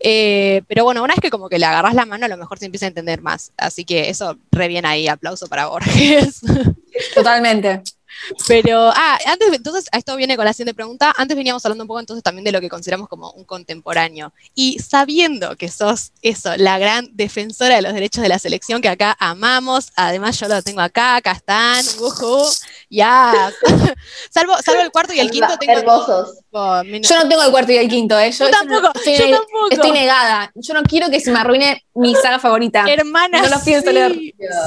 Eh, 0.00 0.62
pero 0.66 0.82
bueno, 0.82 1.04
una 1.04 1.14
vez 1.14 1.20
que 1.20 1.30
como 1.30 1.48
que 1.48 1.58
le 1.58 1.66
agarras 1.66 1.94
la 1.94 2.06
mano, 2.06 2.24
a 2.24 2.28
lo 2.28 2.36
mejor 2.36 2.58
se 2.58 2.64
empieza 2.64 2.86
a 2.86 2.88
entender 2.88 3.20
más. 3.20 3.52
Así 3.58 3.84
que 3.84 4.08
eso, 4.08 4.38
re 4.50 4.66
bien 4.66 4.86
ahí, 4.86 5.06
aplauso 5.06 5.46
para 5.46 5.66
Borges. 5.66 6.40
Totalmente. 7.14 7.82
Pero, 8.46 8.90
ah, 8.94 9.18
antes, 9.26 9.52
entonces, 9.52 9.86
esto 9.92 10.16
viene 10.16 10.36
con 10.36 10.44
la 10.44 10.52
siguiente 10.52 10.74
pregunta. 10.74 11.12
Antes 11.16 11.36
veníamos 11.36 11.64
hablando 11.64 11.84
un 11.84 11.88
poco 11.88 12.00
entonces 12.00 12.22
también 12.22 12.44
de 12.44 12.52
lo 12.52 12.60
que 12.60 12.68
consideramos 12.68 13.08
como 13.08 13.30
un 13.32 13.44
contemporáneo. 13.44 14.32
Y 14.54 14.78
sabiendo 14.78 15.56
que 15.56 15.68
sos 15.68 16.12
eso, 16.22 16.56
la 16.56 16.78
gran 16.78 17.08
defensora 17.12 17.76
de 17.76 17.82
los 17.82 17.94
derechos 17.94 18.22
de 18.22 18.28
la 18.28 18.38
selección 18.38 18.82
que 18.82 18.88
acá 18.88 19.16
amamos, 19.18 19.92
además 19.96 20.38
yo 20.38 20.48
lo 20.48 20.62
tengo 20.62 20.80
acá, 20.80 21.16
acá 21.16 21.32
están, 21.32 21.84
ya. 22.90 23.52
salvo, 24.30 24.54
salvo 24.64 24.82
el 24.82 24.90
cuarto 24.90 25.12
y 25.12 25.20
el 25.20 25.30
quinto 25.30 25.56
tengo. 25.58 25.78
Hermosos. 25.78 26.38
Yo 26.50 27.16
no 27.16 27.28
tengo 27.28 27.42
el 27.42 27.50
cuarto 27.50 27.72
y 27.72 27.76
el 27.76 27.88
quinto, 27.88 28.18
¿eh? 28.18 28.32
Yo, 28.32 28.50
tampoco, 28.50 28.90
estoy, 28.94 29.16
yo 29.16 29.38
tampoco. 29.38 29.68
Estoy 29.70 29.90
negada. 29.92 30.50
Yo 30.54 30.74
no 30.74 30.82
quiero 30.82 31.10
que 31.10 31.20
se 31.20 31.30
me 31.30 31.38
arruine 31.38 31.84
mi 31.94 32.14
saga 32.14 32.38
favorita. 32.38 32.84
Hermana. 32.88 33.42
No 33.42 33.48
lo 33.48 33.60
pienso 33.62 33.90
leer. 33.92 34.18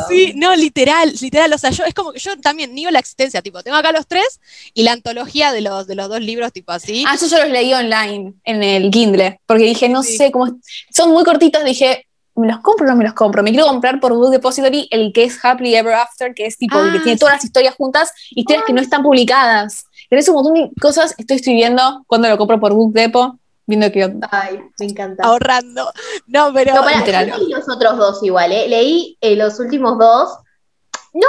Sí, 0.10 0.34
no, 0.36 0.56
literal, 0.56 1.14
literal. 1.20 1.52
O 1.54 1.58
sea, 1.58 1.72
yo 1.72 1.84
es 1.86 1.94
como 1.94 2.14
que 2.14 2.20
yo 2.20 2.38
también 2.40 2.74
niego 2.76 2.92
la 2.92 3.00
existencia, 3.00 3.42
tipo, 3.42 3.64
tengo 3.64 3.78
acá 3.78 3.92
los 3.92 4.08
tres 4.08 4.40
y 4.74 4.84
la 4.84 4.92
antología 4.92 5.52
de 5.52 5.62
los, 5.62 5.88
de 5.88 5.96
los 5.96 6.10
dos 6.10 6.22
libros, 6.22 6.52
tipo 6.52 6.72
así. 6.72 7.04
Ah, 7.08 7.18
yo, 7.20 7.28
yo 7.28 7.38
los 7.40 7.50
leí 7.50 7.74
online 7.74 8.34
en 8.44 8.64
el 8.64 8.92
Kindle, 8.92 9.40
porque 9.46 9.64
dije, 9.64 9.90
no 9.90 10.04
sé 10.04 10.32
cómo. 10.32 10.60
Son 10.94 11.12
muy 11.12 11.24
cortitos, 11.24 11.64
dije, 11.64 12.06
¿me 12.36 12.48
los 12.48 12.60
compro 12.60 12.86
o 12.86 12.90
no 12.90 12.96
me 12.96 13.04
los 13.04 13.14
compro? 13.14 13.44
Me 13.44 13.52
quiero 13.52 13.68
comprar 13.68 14.00
por 14.00 14.14
Book 14.14 14.32
Depository 14.32 14.88
el 14.92 15.12
que 15.14 15.24
es 15.24 15.44
Happily 15.44 15.76
Ever 15.76 15.94
After, 15.94 16.34
que 16.34 16.46
es 16.46 16.58
tipo 16.58 16.80
el 16.80 16.92
que 16.92 17.00
Ah, 17.00 17.04
tiene 17.04 17.18
todas 17.18 17.36
las 17.36 17.44
historias 17.44 17.76
juntas, 17.76 18.12
historias 18.32 18.66
que 18.66 18.74
no 18.74 18.82
están 18.82 19.04
publicadas. 19.04 19.86
Tenés 20.12 20.28
un 20.28 20.36
montón 20.36 20.54
de 20.56 20.70
cosas, 20.82 21.16
estoy 21.18 21.38
escribiendo 21.38 22.04
cuando 22.06 22.28
lo 22.28 22.38
compro 22.38 22.60
por 22.60 22.74
Book 22.74 22.92
Depot, 22.92 23.36
viendo 23.66 23.90
que 23.94 24.12
Ay, 24.30 24.60
me 24.78 24.86
encanta. 24.88 25.24
Ahorrando. 25.24 25.90
No, 26.28 26.52
pero. 26.54 26.76
No, 26.76 26.82
yo 26.84 27.38
leí 27.38 27.50
los 27.50 27.70
otros 27.70 27.98
dos 27.98 28.22
igual, 28.22 28.52
¿eh? 28.52 28.68
Leí 28.68 29.18
eh, 29.22 29.38
los 29.38 29.58
últimos 29.62 29.98
dos. 29.98 30.38
No 31.14 31.28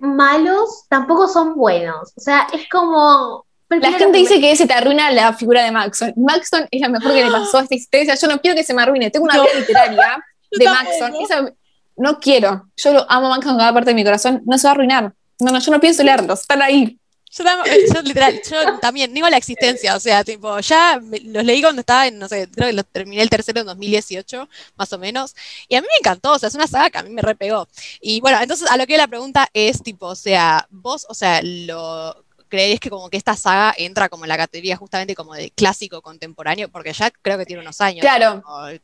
son 0.00 0.16
malos, 0.16 0.84
tampoco 0.90 1.28
son 1.28 1.54
buenos. 1.54 2.12
O 2.14 2.20
sea, 2.20 2.46
es 2.52 2.68
como. 2.70 3.46
La 3.70 3.92
gente 3.92 4.18
dice 4.18 4.38
que 4.38 4.54
se 4.54 4.66
te 4.66 4.74
arruina 4.74 5.10
la 5.12 5.32
figura 5.32 5.62
de 5.64 5.70
Maxon. 5.70 6.12
Maxon 6.16 6.68
es 6.70 6.80
la 6.82 6.90
mejor 6.90 7.12
que 7.14 7.24
le 7.24 7.30
pasó 7.30 7.56
a 7.58 7.62
esta 7.62 7.74
historia. 7.74 8.14
Yo 8.16 8.28
no 8.28 8.38
quiero 8.42 8.54
que 8.54 8.64
se 8.64 8.74
me 8.74 8.82
arruine. 8.82 9.10
Tengo 9.10 9.24
una 9.24 9.36
No. 9.36 9.44
vida 9.44 9.54
literaria 9.60 10.24
de. 10.50 10.64
Maxon. 10.66 11.14
Esa- 11.22 11.52
no 11.96 12.18
quiero. 12.20 12.66
Yo 12.76 12.92
lo 12.92 13.10
amo 13.10 13.28
a 13.28 13.30
Maxon 13.30 13.52
con 13.52 13.58
cada 13.60 13.72
parte 13.72 13.90
de 13.90 13.94
mi 13.94 14.04
corazón. 14.04 14.42
No 14.44 14.58
se 14.58 14.66
va 14.66 14.72
a 14.72 14.74
arruinar. 14.74 15.14
No, 15.40 15.52
no, 15.52 15.58
yo 15.58 15.72
no 15.72 15.80
pienso 15.80 16.02
leerlos. 16.02 16.40
Están 16.42 16.60
ahí. 16.60 16.98
Yo, 17.32 17.44
tam- 17.44 17.64
eh, 17.66 17.84
yo 17.94 18.02
literal, 18.02 18.40
yo 18.50 18.78
también 18.80 19.12
niego 19.12 19.28
la 19.28 19.36
existencia, 19.36 19.94
o 19.94 20.00
sea, 20.00 20.24
tipo, 20.24 20.58
ya 20.60 20.98
me- 21.02 21.20
los 21.20 21.44
leí 21.44 21.62
cuando 21.62 21.80
estaba 21.80 22.06
en, 22.08 22.18
no 22.18 22.26
sé, 22.28 22.48
creo 22.50 22.68
que 22.68 22.72
los 22.72 22.86
terminé 22.86 23.22
el 23.22 23.30
tercero 23.30 23.60
en 23.60 23.66
2018, 23.66 24.48
más 24.76 24.92
o 24.92 24.98
menos, 24.98 25.34
y 25.68 25.76
a 25.76 25.80
mí 25.80 25.86
me 25.90 25.98
encantó, 25.98 26.32
o 26.32 26.38
sea, 26.38 26.48
es 26.48 26.54
una 26.56 26.66
saga 26.66 26.90
que 26.90 26.98
a 26.98 27.02
mí 27.04 27.10
me 27.10 27.22
repegó. 27.22 27.68
Y 28.00 28.20
bueno, 28.20 28.38
entonces 28.40 28.68
a 28.70 28.76
lo 28.76 28.86
que 28.86 28.96
la 28.96 29.06
pregunta 29.06 29.48
es, 29.54 29.82
tipo, 29.82 30.06
o 30.06 30.16
sea, 30.16 30.66
vos, 30.70 31.06
o 31.08 31.14
sea, 31.14 31.40
lo... 31.42 32.24
¿Creéis 32.48 32.80
que 32.80 32.90
como 32.90 33.08
que 33.08 33.16
esta 33.16 33.36
saga 33.36 33.72
entra 33.78 34.08
como 34.08 34.24
en 34.24 34.28
la 34.28 34.36
categoría 34.36 34.76
justamente 34.76 35.14
como 35.14 35.34
de 35.34 35.52
clásico 35.52 36.02
contemporáneo? 36.02 36.68
Porque 36.68 36.92
ya 36.92 37.08
creo 37.12 37.38
que 37.38 37.46
tiene 37.46 37.62
unos 37.62 37.80
años. 37.80 38.00
Claro. 38.00 38.42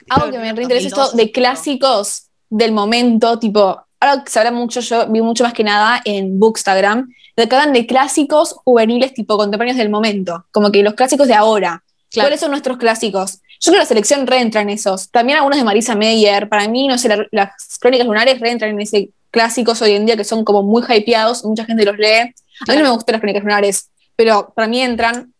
Algo 0.09 0.30
que 0.30 0.38
me 0.38 0.53
reinteresa 0.53 0.86
esto 0.86 1.01
2012, 1.01 1.16
de 1.16 1.32
clásicos 1.32 2.26
del 2.49 2.70
momento, 2.70 3.40
tipo, 3.40 3.84
ahora 4.01 4.24
que 4.24 4.30
se 4.30 4.38
habla 4.38 4.51
mucho, 4.53 4.80
yo 4.80 5.07
vi 5.09 5.20
mucho 5.20 5.44
más 5.44 5.53
que 5.53 5.64
nada 5.64 6.01
en 6.05 6.38
Bookstagram, 6.38 7.12
de 7.36 7.49
que 7.49 7.55
hablan 7.57 7.72
de 7.72 7.86
clásicos 7.86 8.55
juveniles 8.64 9.14
tipo 9.14 9.36
contemporáneos 9.36 9.76
del 9.78 9.90
momento, 9.90 10.47
como 10.53 10.70
que 10.70 10.82
los 10.82 10.94
clásicos 10.94 11.28
de 11.28 11.34
ahora. 11.34 11.82
Claro. 12.11 12.26
¿Cuáles 12.28 12.40
son 12.40 12.51
nuestros 12.51 12.78
clásicos? 12.78 13.40
Yo 13.61 13.72
creo 13.72 13.74
que 13.74 13.78
la 13.80 13.84
selección 13.86 14.26
reentra 14.26 14.61
en 14.61 14.70
esos. 14.70 15.11
También 15.11 15.38
algunos 15.38 15.59
de 15.59 15.64
Marisa 15.64 15.94
Meyer. 15.94 16.49
Para 16.49 16.68
mí, 16.68 16.86
no 16.88 16.97
sé, 16.99 17.09
la- 17.09 17.26
las 17.32 17.51
crónicas 17.80 18.07
lunares 18.07 18.38
reentran 18.40 18.70
en 18.70 18.80
ese 18.80 19.11
clásicos 19.30 19.82
hoy 19.82 19.92
en 19.92 20.07
día 20.07 20.16
que 20.16 20.24
son 20.24 20.44
como 20.44 20.62
muy 20.62 20.82
hypeados, 20.88 21.44
mucha 21.44 21.64
gente 21.64 21.84
los 21.84 21.97
lee. 21.99 22.32
A 22.68 22.72
mí 22.72 22.76
no 22.78 22.82
me 22.84 22.90
gustan 22.90 23.14
las 23.14 23.20
crónicas 23.20 23.42
lunares, 23.42 23.90
pero 24.14 24.53
para 24.55 24.68
mí 24.68 24.80
entran. 24.80 25.32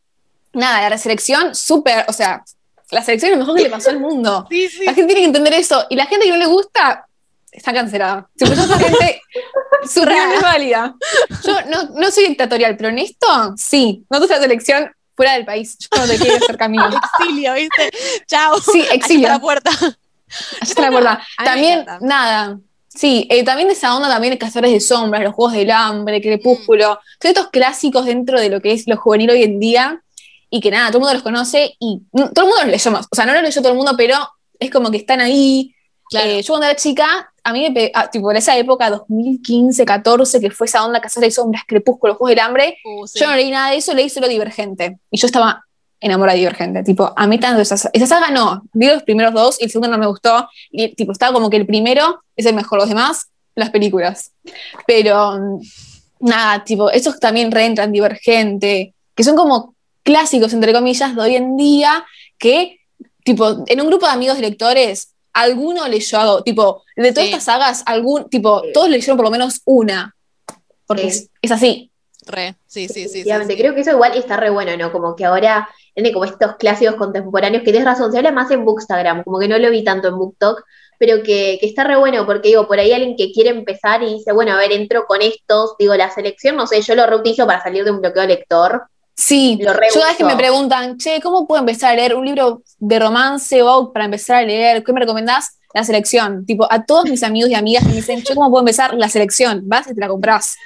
Nada, 0.53 0.89
la 0.91 0.99
selección 0.99 1.55
súper, 1.55 2.05
o 2.09 2.13
sea, 2.13 2.43
la 2.91 3.03
selección 3.03 3.33
es 3.33 3.39
lo 3.39 3.45
mejor 3.45 3.57
que 3.57 3.63
le 3.65 3.71
pasó 3.71 3.91
al 3.91 4.01
mundo. 4.01 4.47
Sí, 4.51 4.69
sí. 4.69 4.85
La 4.85 4.93
gente 4.95 5.07
tiene 5.15 5.21
que 5.23 5.27
entender 5.27 5.55
eso. 5.55 5.87
Y 5.89 5.97
la 5.97 6.07
gente 6.07 6.27
que 6.27 6.33
no 6.33 6.39
le 6.39 6.47
gusta, 6.47 7.06
está 7.57 7.73
cancelada. 7.73 8.29
Si 8.37 8.47
gente, 8.47 9.23
su 9.89 10.03
opinión 10.03 10.33
es 10.33 10.43
válida. 10.43 10.95
Yo 11.45 11.61
no, 11.71 11.85
no 11.95 12.11
soy 12.11 12.29
dictatorial, 12.29 12.77
pero 12.77 12.91
en 12.91 12.99
esto, 12.99 13.55
sí. 13.57 14.05
Nosotros 14.11 14.39
la 14.39 14.43
selección 14.43 14.93
fuera 15.15 15.33
del 15.33 15.45
país. 15.45 15.77
Yo 15.79 16.01
no 16.01 16.07
te 16.07 16.19
quiero 16.19 16.37
hacer 16.37 16.57
camino. 16.57 16.89
Exilio, 17.21 17.55
¿viste? 17.55 17.91
Chao. 18.27 18.61
Sí, 18.61 18.85
exilio. 18.93 19.27
está 19.27 19.35
la 19.35 19.41
puerta. 19.41 19.71
Está 20.61 20.83
la 20.83 20.91
puerta. 20.91 21.27
También, 21.43 21.87
nada. 22.01 22.59
Sí, 22.89 23.27
eh, 23.31 23.45
también 23.45 23.69
de 23.69 23.75
esa 23.75 23.95
onda 23.95 24.09
también 24.09 24.37
Cazadores 24.39 24.73
de 24.73 24.81
Sombras, 24.81 25.23
los 25.23 25.35
Juegos 25.35 25.53
del 25.53 25.71
Hambre, 25.71 26.23
Crepúsculo, 26.23 26.95
Mm. 26.95 27.19
todos 27.21 27.35
estos 27.37 27.49
clásicos 27.49 28.07
dentro 28.07 28.41
de 28.41 28.49
lo 28.49 28.61
que 28.63 28.73
es 28.73 28.87
lo 28.87 28.97
juvenil 28.97 29.31
hoy 29.31 29.43
en 29.43 29.61
día 29.61 30.03
y 30.49 30.61
que 30.61 30.71
nada, 30.71 30.89
todo 30.89 30.99
el 30.99 31.01
mundo 31.03 31.15
los 31.15 31.23
conoce 31.23 31.77
y 31.79 32.01
todo 32.13 32.45
el 32.45 32.49
mundo 32.49 32.63
los 32.63 32.67
leyó 32.69 32.91
más. 32.91 33.07
O 33.11 33.15
sea, 33.15 33.27
no 33.27 33.35
los 33.35 33.43
leyó 33.43 33.61
todo 33.61 33.73
el 33.73 33.77
mundo, 33.77 33.95
pero 33.99 34.17
es 34.59 34.71
como 34.71 34.91
que 34.91 34.97
están 34.97 35.21
ahí. 35.21 35.75
Claro. 36.09 36.27
Eh, 36.27 36.43
yo 36.43 36.55
cuando 36.55 36.67
era 36.67 36.77
chica, 36.77 37.33
a 37.49 37.53
mí 37.53 37.63
me 37.63 37.71
pe- 37.73 37.93
ah, 37.95 38.11
tipo 38.11 38.31
en 38.31 38.37
esa 38.37 38.57
época, 38.57 38.91
2015, 38.91 39.85
14, 39.85 40.41
que 40.41 40.51
fue 40.51 40.67
esa 40.67 40.85
onda 40.85 41.01
Cazadores 41.01 41.33
de 41.35 41.41
Sombras, 41.41 41.63
Crepúsculo, 41.67 42.15
Juegos 42.17 42.31
del 42.31 42.41
Hambre, 42.41 42.77
Uh, 42.85 43.07
sí. 43.07 43.19
yo 43.21 43.27
no 43.29 43.37
leí 43.37 43.51
nada 43.51 43.71
de 43.71 43.77
eso, 43.77 43.95
leí 43.95 44.09
solo 44.11 44.29
Divergente. 44.29 44.99
Y 45.11 45.19
yo 45.19 45.27
estaba 45.27 45.65
enamorada 46.01 46.35
de 46.35 46.41
Divergente. 46.41 46.83
Tipo, 46.83 47.13
a 47.17 47.27
mí 47.27 47.39
tanto 47.39 47.61
esa, 47.63 47.77
esa 47.93 48.07
saga 48.07 48.31
no. 48.31 48.63
Vi 48.73 48.87
los 48.89 49.03
primeros 49.03 49.33
dos 49.33 49.61
y 49.61 49.65
el 49.65 49.71
segundo 49.71 49.89
no 49.89 49.99
me 49.99 50.07
gustó. 50.07 50.49
Y 50.71 50.95
tipo, 50.95 51.13
estaba 51.13 51.33
como 51.33 51.49
que 51.49 51.57
el 51.57 51.67
primero 51.67 52.23
es 52.37 52.45
el 52.47 52.55
mejor, 52.55 52.79
los 52.81 52.89
demás, 52.89 53.29
las 53.55 53.71
películas. 53.71 54.33
Pero 54.87 55.39
mm, 55.39 55.61
nada, 56.21 56.65
tipo, 56.65 56.91
esos 56.91 57.19
también 57.19 57.51
reentran 57.51 57.93
Divergente, 57.93 58.95
que 59.15 59.25
son 59.25 59.37
como 59.37 59.75
clásicos, 60.03 60.53
entre 60.53 60.73
comillas, 60.73 61.17
de 61.17 61.23
hoy 61.23 61.37
en 61.37 61.57
día, 61.57 62.05
que, 62.39 62.79
tipo, 63.25 63.65
en 63.67 63.81
un 63.81 63.87
grupo 63.89 64.07
de 64.07 64.13
amigos 64.13 64.39
lectores, 64.39 65.15
alguno 65.37 65.87
leyó 65.89 66.19
algo, 66.19 66.43
tipo, 66.43 66.83
de 66.97 67.13
todas 67.13 67.27
Sí. 67.27 67.33
estas 67.33 67.45
sagas, 67.45 67.83
algún, 67.87 68.29
tipo, 68.29 68.61
Sí. 68.63 68.73
todos 68.73 68.89
leyeron 68.89 69.17
por 69.17 69.25
lo 69.27 69.31
menos 69.31 69.61
una. 69.65 70.15
Porque 70.87 71.03
Sí. 71.03 71.09
es, 71.09 71.31
es 71.43 71.53
así. 71.53 71.91
Re, 72.27 72.57
sí, 72.67 72.89
sí, 72.89 73.09
sí. 73.09 73.23
sí. 73.23 73.57
creo 73.57 73.73
que 73.75 73.83
eso 73.83 73.93
igual 73.93 74.17
está 74.17 74.37
re 74.37 74.51
bueno, 74.51 74.77
¿no? 74.77 74.91
Como 74.91 75.15
que 75.15 75.25
ahora 75.25 75.69
tiene 75.95 76.13
como 76.13 76.25
estos 76.25 76.57
clásicos 76.57 76.97
contemporáneos, 76.97 77.63
que 77.63 77.71
tienes 77.71 77.85
razón, 77.85 78.11
se 78.11 78.19
habla 78.19 78.33
más 78.33 78.51
en 78.51 78.65
Bookstagram, 78.65 79.23
como 79.23 79.39
que 79.39 79.47
no 79.47 79.57
lo 79.59 79.71
vi 79.71 79.85
tanto 79.85 80.09
en 80.09 80.19
BookTok, 80.19 80.65
pero 80.99 81.23
que, 81.23 81.59
que, 81.61 81.67
está 81.67 81.85
re 81.85 81.97
bueno, 81.97 82.27
porque 82.27 82.49
digo, 82.49 82.67
por 82.67 82.81
ahí 82.81 82.93
alguien 82.93 83.17
que 83.17 83.31
quiere 83.31 83.51
empezar 83.51 84.03
y 84.03 84.15
dice, 84.15 84.33
bueno, 84.33 84.53
a 84.53 84.57
ver, 84.57 84.73
entro 84.73 85.07
con 85.07 85.23
estos, 85.23 85.77
digo, 85.79 85.95
la 85.95 86.11
selección, 86.11 86.57
no 86.57 86.67
sé, 86.67 86.83
yo 86.83 86.95
lo 86.97 87.07
reutilizo 87.07 87.47
para 87.47 87.63
salir 87.63 87.85
de 87.85 87.93
un 87.93 88.01
bloqueo 88.01 88.27
lector. 88.27 88.83
Sí, 89.17 89.59
lo 89.63 89.73
yo 89.73 89.79
vez 89.79 90.17
que 90.19 90.25
me 90.25 90.37
preguntan, 90.37 90.99
che, 90.99 91.21
¿cómo 91.23 91.47
puedo 91.47 91.61
empezar 91.61 91.93
a 91.93 91.97
leer 91.97 92.15
un 92.15 92.27
libro 92.27 92.63
de 92.79 92.99
romance 92.99 93.63
o 93.63 93.91
para 93.91 94.05
empezar 94.05 94.37
a 94.37 94.43
leer? 94.43 94.85
¿Qué 94.85 94.93
me 94.93 95.01
recomendás? 95.01 95.59
La 95.73 95.85
selección. 95.85 96.45
Tipo, 96.45 96.71
a 96.71 96.85
todos 96.85 97.07
mis 97.07 97.23
amigos 97.23 97.51
y 97.51 97.55
amigas 97.55 97.83
que 97.83 97.89
me 97.89 97.97
dicen, 97.97 98.23
¿yo 98.23 98.35
cómo 98.35 98.51
puedo 98.51 98.61
empezar? 98.61 98.95
La 98.95 99.09
selección. 99.09 99.63
Vas 99.65 99.91
y 99.91 99.95
te 99.95 100.01
la 100.01 100.09
compras. 100.09 100.57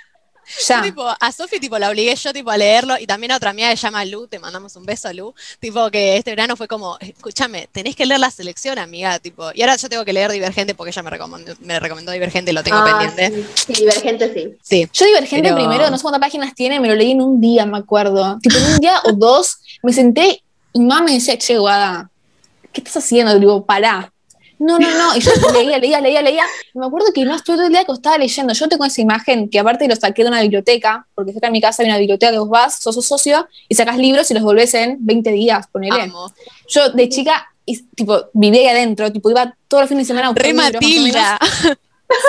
Ya. 0.66 0.82
tipo, 0.82 1.06
a 1.08 1.32
Sofi 1.32 1.60
tipo, 1.60 1.78
la 1.78 1.90
obligué 1.90 2.14
yo 2.14 2.32
tipo, 2.32 2.50
a 2.50 2.56
leerlo 2.56 2.98
y 2.98 3.06
también 3.06 3.32
a 3.32 3.36
otra 3.36 3.50
amiga 3.50 3.70
que 3.70 3.76
se 3.76 3.82
llama 3.82 4.04
Lu, 4.04 4.26
te 4.26 4.38
mandamos 4.38 4.74
un 4.76 4.84
beso 4.84 5.08
a 5.08 5.12
Lu, 5.12 5.34
tipo 5.58 5.90
que 5.90 6.16
este 6.16 6.30
verano 6.30 6.56
fue 6.56 6.68
como, 6.68 6.96
escúchame, 7.00 7.68
tenés 7.72 7.96
que 7.96 8.06
leer 8.06 8.20
la 8.20 8.30
selección, 8.30 8.78
amiga, 8.78 9.18
tipo, 9.18 9.50
y 9.54 9.62
ahora 9.62 9.76
yo 9.76 9.88
tengo 9.88 10.04
que 10.04 10.12
leer 10.12 10.30
Divergente 10.30 10.74
porque 10.74 10.90
ella 10.90 11.02
me 11.02 11.10
recomendó, 11.10 11.54
me 11.60 11.80
recomendó 11.80 12.12
Divergente 12.12 12.50
y 12.50 12.54
lo 12.54 12.62
tengo 12.62 12.78
ah, 12.78 12.84
pendiente. 12.84 13.44
Sí, 13.54 13.72
Divergente 13.74 14.32
sí. 14.34 14.56
sí. 14.62 14.88
Yo 14.92 15.06
Divergente 15.06 15.52
primero, 15.54 15.90
no 15.90 15.96
sé 15.96 16.02
cuántas 16.02 16.20
páginas 16.20 16.54
tiene, 16.54 16.80
me 16.80 16.88
lo 16.88 16.94
leí 16.94 17.12
en 17.12 17.22
un 17.22 17.40
día, 17.40 17.66
me 17.66 17.78
acuerdo. 17.78 18.38
Tipo, 18.40 18.56
en 18.58 18.74
un 18.74 18.78
día 18.78 19.00
o 19.04 19.12
dos, 19.12 19.58
me 19.82 19.92
senté 19.92 20.42
y 20.72 20.80
mamá 20.80 21.02
me 21.02 21.12
decía, 21.14 21.36
che, 21.38 21.58
Guada, 21.58 22.10
¿qué 22.72 22.80
estás 22.80 23.04
haciendo? 23.04 23.38
Digo, 23.38 23.64
pará 23.64 24.12
no, 24.60 24.78
no, 24.78 24.88
no. 24.90 25.16
Y 25.16 25.20
yo 25.20 25.30
leía, 25.52 25.78
leía, 25.78 26.00
leía, 26.00 26.22
leía. 26.22 26.44
Y 26.74 26.78
me 26.78 26.86
acuerdo 26.86 27.08
que 27.14 27.24
no 27.24 27.34
estuve 27.34 27.56
todo 27.56 27.66
el 27.66 27.72
día 27.72 27.80
acostada 27.80 28.18
leyendo. 28.18 28.52
Yo 28.52 28.68
tengo 28.68 28.84
esa 28.84 29.00
imagen 29.00 29.48
que 29.48 29.58
aparte 29.58 29.88
lo 29.88 29.96
saqué 29.96 30.22
de 30.22 30.28
una 30.28 30.42
biblioteca, 30.42 31.06
porque 31.14 31.32
cerca 31.32 31.48
de 31.48 31.52
mi 31.52 31.60
casa 31.62 31.82
hay 31.82 31.88
una 31.88 31.98
biblioteca 31.98 32.30
que 32.30 32.38
vos 32.38 32.50
vas, 32.50 32.78
sos 32.78 33.04
socio 33.04 33.48
y 33.68 33.74
sacas 33.74 33.96
libros 33.96 34.30
y 34.30 34.34
los 34.34 34.42
volvés 34.42 34.74
en 34.74 34.98
20 35.00 35.30
días, 35.32 35.66
ponele. 35.68 36.12
Yo 36.68 36.90
de 36.90 37.08
chica, 37.08 37.48
tipo, 37.94 38.26
vivía 38.34 38.60
ahí 38.60 38.66
adentro, 38.68 39.10
tipo, 39.10 39.30
iba 39.30 39.56
todos 39.66 39.84
los 39.84 39.88
fines 39.88 40.06
de 40.06 40.14
semana 40.14 40.28
a 40.28 40.34
Re 40.34 40.52
Matilda. 40.52 41.38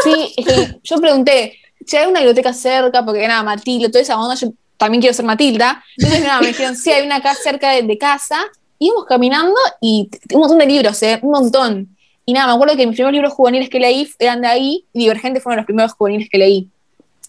Sí, 0.03 0.31
es 0.37 0.45
que 0.45 0.79
yo 0.83 0.97
pregunté, 0.97 1.57
si 1.87 1.97
hay 1.97 2.05
una 2.05 2.19
biblioteca 2.19 2.53
cerca, 2.53 3.03
porque 3.03 3.27
nada, 3.27 3.41
Matilda, 3.41 3.89
toda 3.89 4.03
esa 4.03 4.15
onda, 4.21 4.35
yo 4.35 4.53
también 4.77 5.01
quiero 5.01 5.15
ser 5.15 5.25
Matilda. 5.25 5.83
Entonces, 5.97 6.21
nada, 6.21 6.39
me 6.39 6.49
dijeron, 6.49 6.75
sí, 6.75 6.91
hay 6.91 7.03
una 7.03 7.19
casa 7.19 7.41
cerca 7.41 7.71
de, 7.71 7.81
de 7.81 7.97
casa. 7.97 8.45
Íbamos 8.77 9.05
caminando 9.05 9.55
y 9.81 10.07
un 10.33 10.39
montón 10.39 10.59
de 10.59 10.67
libros, 10.67 11.01
¿eh? 11.01 11.17
Un 11.23 11.31
montón. 11.31 11.97
Y 12.25 12.33
nada, 12.33 12.47
me 12.47 12.53
acuerdo 12.53 12.75
que 12.75 12.85
mis 12.85 12.95
primeros 12.95 13.13
libros 13.13 13.33
juveniles 13.33 13.69
que 13.69 13.79
leí 13.79 14.09
eran 14.19 14.41
de 14.41 14.47
ahí, 14.47 14.85
y 14.93 14.99
Divergente 14.99 15.39
fueron 15.39 15.57
los 15.57 15.65
primeros 15.65 15.93
juveniles 15.93 16.29
que 16.29 16.37
leí. 16.37 16.69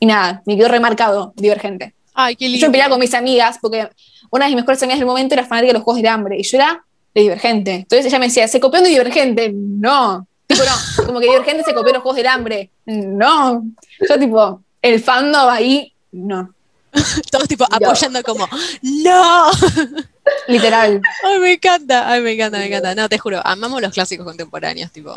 Y 0.01 0.07
nada, 0.07 0.43
me 0.47 0.57
quedó 0.57 0.68
remarcado 0.68 1.32
Divergente. 1.36 1.95
Ay, 2.14 2.36
qué 2.36 2.49
lindo. 2.49 2.66
Yo 2.66 2.70
peleaba 2.70 2.90
con 2.90 3.01
mis 3.01 3.14
amigas, 3.14 3.59
porque 3.61 3.88
una 4.30 4.45
de 4.45 4.51
mis 4.51 4.57
mejores 4.57 4.82
amigas 4.82 4.99
del 4.99 5.07
momento 5.07 5.34
era 5.34 5.45
fanática 5.45 5.68
de 5.68 5.78
los 5.78 5.82
Juegos 5.82 6.03
de 6.03 6.09
Hambre, 6.09 6.36
y 6.38 6.43
yo 6.43 6.59
era 6.59 6.84
de 7.14 7.20
Divergente. 7.20 7.74
Entonces 7.74 8.07
ella 8.07 8.18
me 8.18 8.26
decía, 8.26 8.49
¿se 8.49 8.61
copió 8.61 8.80
de 8.82 8.88
Divergente? 8.88 9.53
No. 9.55 10.26
Tipo, 10.47 10.62
no, 10.64 11.05
como 11.07 11.20
que 11.20 11.26
Divergente 11.26 11.64
se 11.64 11.72
copió 11.72 11.88
de 11.88 11.95
los 11.95 12.03
Juegos 12.03 12.16
del 12.16 12.26
Hambre. 12.26 12.70
No. 12.86 13.64
Yo, 14.09 14.18
tipo, 14.18 14.61
el 14.82 15.01
fandom 15.01 15.49
ahí, 15.49 15.93
no. 16.12 16.53
Todos 17.30 17.49
tipo 17.49 17.64
apoyando 17.70 18.22
como, 18.22 18.47
¡No! 18.82 19.51
Literal. 20.49 21.01
Ay, 21.24 21.38
me 21.38 21.53
encanta, 21.55 22.09
ay, 22.09 22.20
me 22.22 22.32
encanta, 22.32 22.59
me 22.59 22.66
encanta. 22.66 22.95
No, 22.95 23.09
te 23.09 23.18
juro, 23.18 23.40
amamos 23.45 23.80
los 23.80 23.93
clásicos 23.93 24.24
contemporáneos, 24.24 24.93
tipo. 24.93 25.14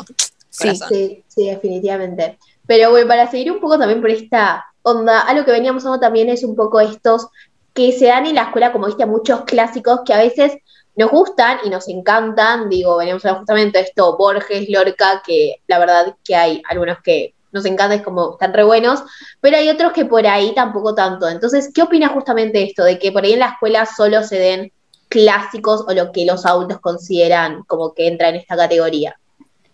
Sí, 0.50 0.74
sí, 0.88 1.24
sí, 1.28 1.46
definitivamente. 1.46 2.38
Pero 2.66 2.90
bueno, 2.90 3.06
para 3.06 3.30
seguir 3.30 3.52
un 3.52 3.60
poco 3.60 3.78
también 3.78 4.00
por 4.00 4.10
esta 4.10 4.64
onda, 4.82 5.20
algo 5.20 5.44
que 5.44 5.52
veníamos 5.52 5.84
hablando 5.84 6.00
también 6.00 6.28
es 6.28 6.42
un 6.42 6.56
poco 6.56 6.80
estos 6.80 7.28
que 7.74 7.92
se 7.92 8.06
dan 8.06 8.26
en 8.26 8.34
la 8.34 8.44
escuela, 8.44 8.72
como 8.72 8.86
viste, 8.86 9.04
muchos 9.06 9.42
clásicos 9.42 10.00
que 10.04 10.14
a 10.14 10.18
veces 10.18 10.56
nos 10.96 11.10
gustan 11.10 11.58
y 11.64 11.68
nos 11.68 11.88
encantan. 11.88 12.68
Digo, 12.68 12.96
veníamos 12.96 13.24
hablando 13.24 13.40
justamente 13.40 13.78
de 13.78 13.84
esto, 13.84 14.16
Borges, 14.16 14.68
Lorca, 14.70 15.22
que 15.24 15.56
la 15.66 15.78
verdad 15.78 16.16
que 16.24 16.34
hay 16.34 16.62
algunos 16.68 16.98
que 17.02 17.34
nos 17.52 17.64
encanta, 17.64 17.94
es 17.94 18.02
como 18.02 18.32
están 18.32 18.52
re 18.52 18.64
buenos, 18.64 19.02
pero 19.40 19.56
hay 19.56 19.68
otros 19.68 19.92
que 19.92 20.04
por 20.04 20.26
ahí 20.26 20.54
tampoco 20.54 20.94
tanto. 20.94 21.28
Entonces, 21.28 21.70
¿qué 21.74 21.82
opinas 21.82 22.12
justamente 22.12 22.58
de 22.58 22.64
esto? 22.64 22.84
De 22.84 22.98
que 22.98 23.12
por 23.12 23.24
ahí 23.24 23.32
en 23.32 23.40
la 23.40 23.50
escuela 23.50 23.86
solo 23.86 24.22
se 24.22 24.38
den 24.38 24.72
clásicos 25.08 25.84
o 25.86 25.92
lo 25.92 26.12
que 26.12 26.24
los 26.24 26.44
adultos 26.44 26.80
consideran 26.80 27.62
como 27.64 27.94
que 27.94 28.08
entra 28.08 28.28
en 28.28 28.36
esta 28.36 28.56
categoría. 28.56 29.16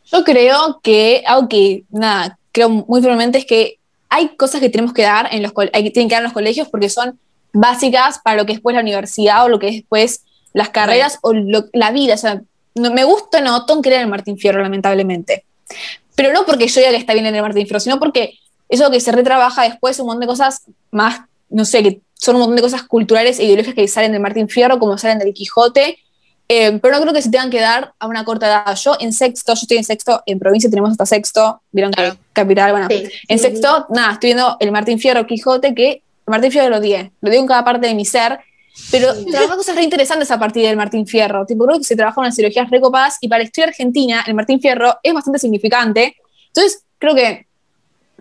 Yo 0.05 0.25
creo 0.25 0.81
que, 0.83 1.25
aunque 1.27 1.85
nada, 1.91 2.39
creo 2.53 2.69
muy 2.69 3.01
firmemente 3.01 3.39
es 3.39 3.47
que 3.47 3.79
hay 4.09 4.37
cosas 4.37 4.61
que 4.61 4.69
tenemos 4.69 4.93
que 4.93 5.03
dar 5.03 5.29
en 5.33 5.43
los 5.43 5.53
hay, 5.73 5.91
tienen 5.91 6.09
que 6.09 6.15
dar 6.15 6.23
en 6.23 6.25
los 6.25 6.35
colegios 6.35 6.69
porque 6.69 6.91
son 6.91 7.19
básicas 7.53 8.19
para 8.19 8.37
lo 8.37 8.47
que 8.47 8.53
es 8.53 8.59
después 8.59 8.75
la 8.75 8.83
universidad 8.83 9.45
o 9.45 9.49
lo 9.49 9.59
que 9.59 9.69
es 9.69 9.75
después 9.77 10.25
las 10.53 10.69
carreras 10.69 11.19
o 11.23 11.33
la 11.33 11.91
vida. 11.93 12.15
O 12.15 12.19
sea, 12.19 12.43
no, 12.75 12.93
me 12.93 13.05
gusta 13.05 13.41
no 13.41 13.65
Tom 13.65 13.81
creer 13.81 14.03
en 14.03 14.11
Martín 14.11 14.39
Fierro, 14.39 14.63
lamentablemente. 14.63 15.45
Pero 16.15 16.33
no 16.33 16.45
porque 16.45 16.69
yo 16.69 16.81
diga 16.81 16.91
que 16.91 16.97
está 16.97 17.13
bien 17.15 17.27
en 17.27 17.35
el 17.35 17.43
Martín 17.43 17.67
Fierro, 17.67 17.81
sino 17.81 17.99
porque 17.99 18.39
eso 18.69 18.91
que 18.91 19.01
se 19.01 19.13
retrabaja 19.13 19.63
después 19.65 19.99
un 19.99 20.07
montón 20.07 20.21
de 20.21 20.27
cosas 20.27 20.63
más, 20.91 21.23
no 21.49 21.65
sé, 21.65 21.83
que 21.83 22.01
son 22.15 22.37
un 22.37 22.41
montón 22.41 22.57
de 22.57 22.63
cosas 22.63 22.83
culturales 22.85 23.39
e 23.39 23.45
ideológicas 23.45 23.75
que 23.75 23.89
salen 23.89 24.13
de 24.13 24.19
Martín 24.19 24.49
Fierro, 24.49 24.79
como 24.79 24.97
salen 24.97 25.19
del 25.19 25.35
Quijote, 25.35 25.99
eh, 26.49 26.79
pero 26.81 26.95
no 26.95 27.01
creo 27.01 27.15
que 27.15 27.23
se 27.23 27.31
tengan 27.31 27.51
que 27.51 27.61
dar 27.61 27.95
a 27.99 28.07
una 28.07 28.25
corta 28.25 28.47
edad. 28.47 28.77
Yo 28.77 28.97
en 29.01 29.13
sexto, 29.13 29.55
yo 29.55 29.61
estoy 29.63 29.79
en 29.79 29.85
sexto, 29.85 30.23
en 30.27 30.39
provincia 30.39 30.69
tenemos 30.69 30.91
hasta 30.91 31.07
sexto, 31.07 31.63
vieron 31.71 31.93
que 31.93 32.13
capital, 32.33 32.73
bueno, 32.73 32.89
en 32.91 33.39
sexto, 33.39 33.87
nada, 33.91 34.13
estoy 34.13 34.29
viendo 34.29 34.57
el 34.61 34.71
Martín 34.71 34.99
Fierro 34.99 35.27
Quijote, 35.27 35.75
que 35.75 35.91
el 35.93 36.01
Martín 36.27 36.53
Fierro 36.53 36.69
lo 36.69 36.77
odié, 36.79 37.13
lo 37.21 37.31
odié 37.31 37.41
en 37.41 37.47
cada 37.47 37.65
parte 37.65 37.87
de 37.87 37.95
mi 37.95 38.05
ser, 38.05 38.39
pero 38.91 39.13
trabaja 39.31 39.57
cosas 39.57 39.77
re 39.77 39.83
interesantes 39.83 40.31
a 40.31 40.39
partir 40.39 40.67
del 40.67 40.77
Martín 40.77 41.07
Fierro. 41.07 41.47
Tipo, 41.47 41.67
creo 41.67 41.79
que 41.79 41.85
se 41.85 41.97
trabaja 41.97 42.21
unas 42.21 42.35
cirugías 42.35 42.71
recopadas 42.71 43.19
y 43.21 43.29
para 43.29 43.39
la 43.39 43.45
historia 43.45 43.69
argentina, 43.69 44.25
el 44.27 44.35
Martín 44.35 44.61
Fierro 44.61 44.99
es 45.03 45.15
bastante 45.15 45.39
significante. 45.39 46.17
Entonces, 46.49 46.85
creo 46.99 47.15
que 47.15 47.47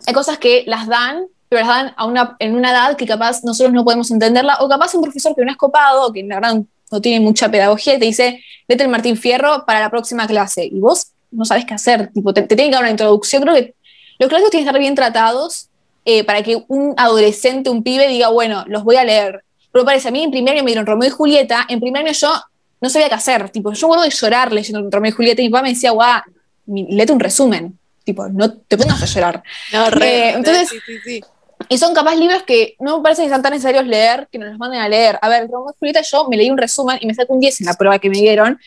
hay 0.06 0.14
cosas 0.14 0.38
que 0.38 0.64
las 0.68 0.88
dan 0.88 1.26
pero 1.52 1.66
las 1.66 1.68
dan 1.68 1.94
a 1.98 2.06
una, 2.06 2.38
en 2.40 2.56
una 2.56 2.72
edad 2.72 2.96
que 2.96 3.06
capaz 3.06 3.44
nosotros 3.44 3.74
no 3.74 3.84
podemos 3.84 4.10
entenderla, 4.10 4.56
o 4.62 4.70
capaz 4.70 4.96
un 4.96 5.02
profesor 5.02 5.36
que 5.36 5.44
no 5.44 5.52
es 5.52 5.58
copado, 5.58 6.14
que 6.14 6.24
la 6.24 6.36
verdad 6.36 6.62
no 6.90 7.02
tiene 7.02 7.20
mucha 7.20 7.52
pedagogía, 7.52 8.00
te 8.00 8.06
dice, 8.06 8.42
vete 8.70 8.84
el 8.84 8.90
Martín 8.90 9.18
Fierro 9.18 9.66
para 9.66 9.82
la 9.82 9.90
próxima 9.90 10.26
clase, 10.28 10.64
y 10.64 10.80
vos 10.80 11.12
no 11.30 11.44
sabes 11.44 11.66
qué 11.66 11.74
hacer, 11.74 12.10
tipo, 12.14 12.34
te, 12.34 12.44
te 12.44 12.56
tiene 12.56 12.70
que 12.70 12.76
dar 12.76 12.84
una 12.84 12.92
introducción, 12.92 13.42
creo 13.42 13.56
que 13.56 13.76
los 14.18 14.30
clásicos 14.30 14.50
tienen 14.50 14.64
que 14.64 14.70
estar 14.70 14.80
bien 14.80 14.96
tratados 14.96 15.68
eh, 16.06 16.24
para 16.24 16.42
que 16.42 16.64
un 16.70 16.94
adolescente, 16.96 17.70
un 17.70 17.84
pibe, 17.84 18.08
diga, 18.08 18.30
bueno, 18.30 18.64
los 18.68 18.86
voy 18.86 18.96
a 18.96 19.04
leer. 19.04 19.44
Pero 19.72 19.86
parece, 19.86 20.10
a 20.10 20.12
mí 20.12 20.24
en 20.24 20.32
primer 20.32 20.54
año 20.54 20.64
me 20.64 20.72
dieron 20.72 20.86
Romeo 20.86 21.08
y 21.08 21.12
Julieta, 21.12 21.66
en 21.70 21.80
primer 21.80 22.04
año 22.04 22.14
yo 22.14 22.34
no 22.82 22.90
sabía 22.90 23.10
qué 23.10 23.16
hacer, 23.16 23.50
tipo, 23.50 23.72
yo 23.74 23.88
guardo 23.88 24.04
de 24.04 24.10
llorar 24.10 24.52
leyendo 24.52 24.90
Romeo 24.90 25.10
y 25.10 25.14
Julieta, 25.14 25.42
y 25.42 25.46
mi 25.46 25.52
papá 25.52 25.64
me 25.64 25.70
decía, 25.70 25.92
guau, 25.92 26.22
léete 26.66 27.14
un 27.14 27.20
resumen, 27.20 27.78
tipo, 28.04 28.28
no 28.28 28.52
te 28.52 28.78
pongas 28.78 29.02
a 29.02 29.06
llorar. 29.06 29.44
No, 29.72 29.90
re, 29.90 30.30
eh, 30.30 30.34
entonces, 30.36 30.70
sí, 30.70 30.78
sí, 30.86 30.98
sí. 31.04 31.22
Y 31.70 31.78
son 31.78 31.94
capaz 31.94 32.16
libros 32.16 32.44
que 32.44 32.76
no 32.80 32.98
me 32.98 33.04
parece 33.04 33.22
que 33.22 33.30
sean 33.30 33.42
tan 33.42 33.54
necesarios 33.54 33.86
leer, 33.86 34.28
que 34.32 34.40
nos 34.40 34.50
los 34.50 34.58
manden 34.58 34.82
a 34.82 34.90
leer. 34.90 35.20
A 35.22 35.30
ver, 35.30 35.44
Romeo 35.44 35.72
y 35.72 35.80
Julieta 35.80 36.02
yo 36.02 36.28
me 36.28 36.36
leí 36.36 36.50
un 36.50 36.58
resumen 36.58 36.98
y 37.00 37.06
me 37.06 37.14
saco 37.14 37.34
un 37.34 37.40
10 37.40 37.62
en 37.62 37.68
la 37.68 37.76
prueba 37.76 38.00
que 38.00 38.10
me 38.10 38.18
dieron, 38.18 38.60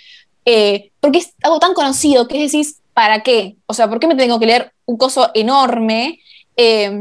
eh, 0.45 0.93
porque 1.01 1.19
es 1.19 1.35
algo 1.43 1.59
tan 1.59 1.75
conocido 1.75 2.29
que 2.29 2.39
decir, 2.39 2.65
¿para 2.93 3.23
qué? 3.23 3.57
O 3.67 3.75
sea, 3.75 3.89
¿por 3.89 3.99
qué 3.99 4.07
me 4.07 4.15
tengo 4.15 4.39
que 4.39 4.47
leer 4.47 4.73
un 4.87 4.97
coso 4.97 5.31
enorme? 5.35 6.21
Eh, 6.57 6.93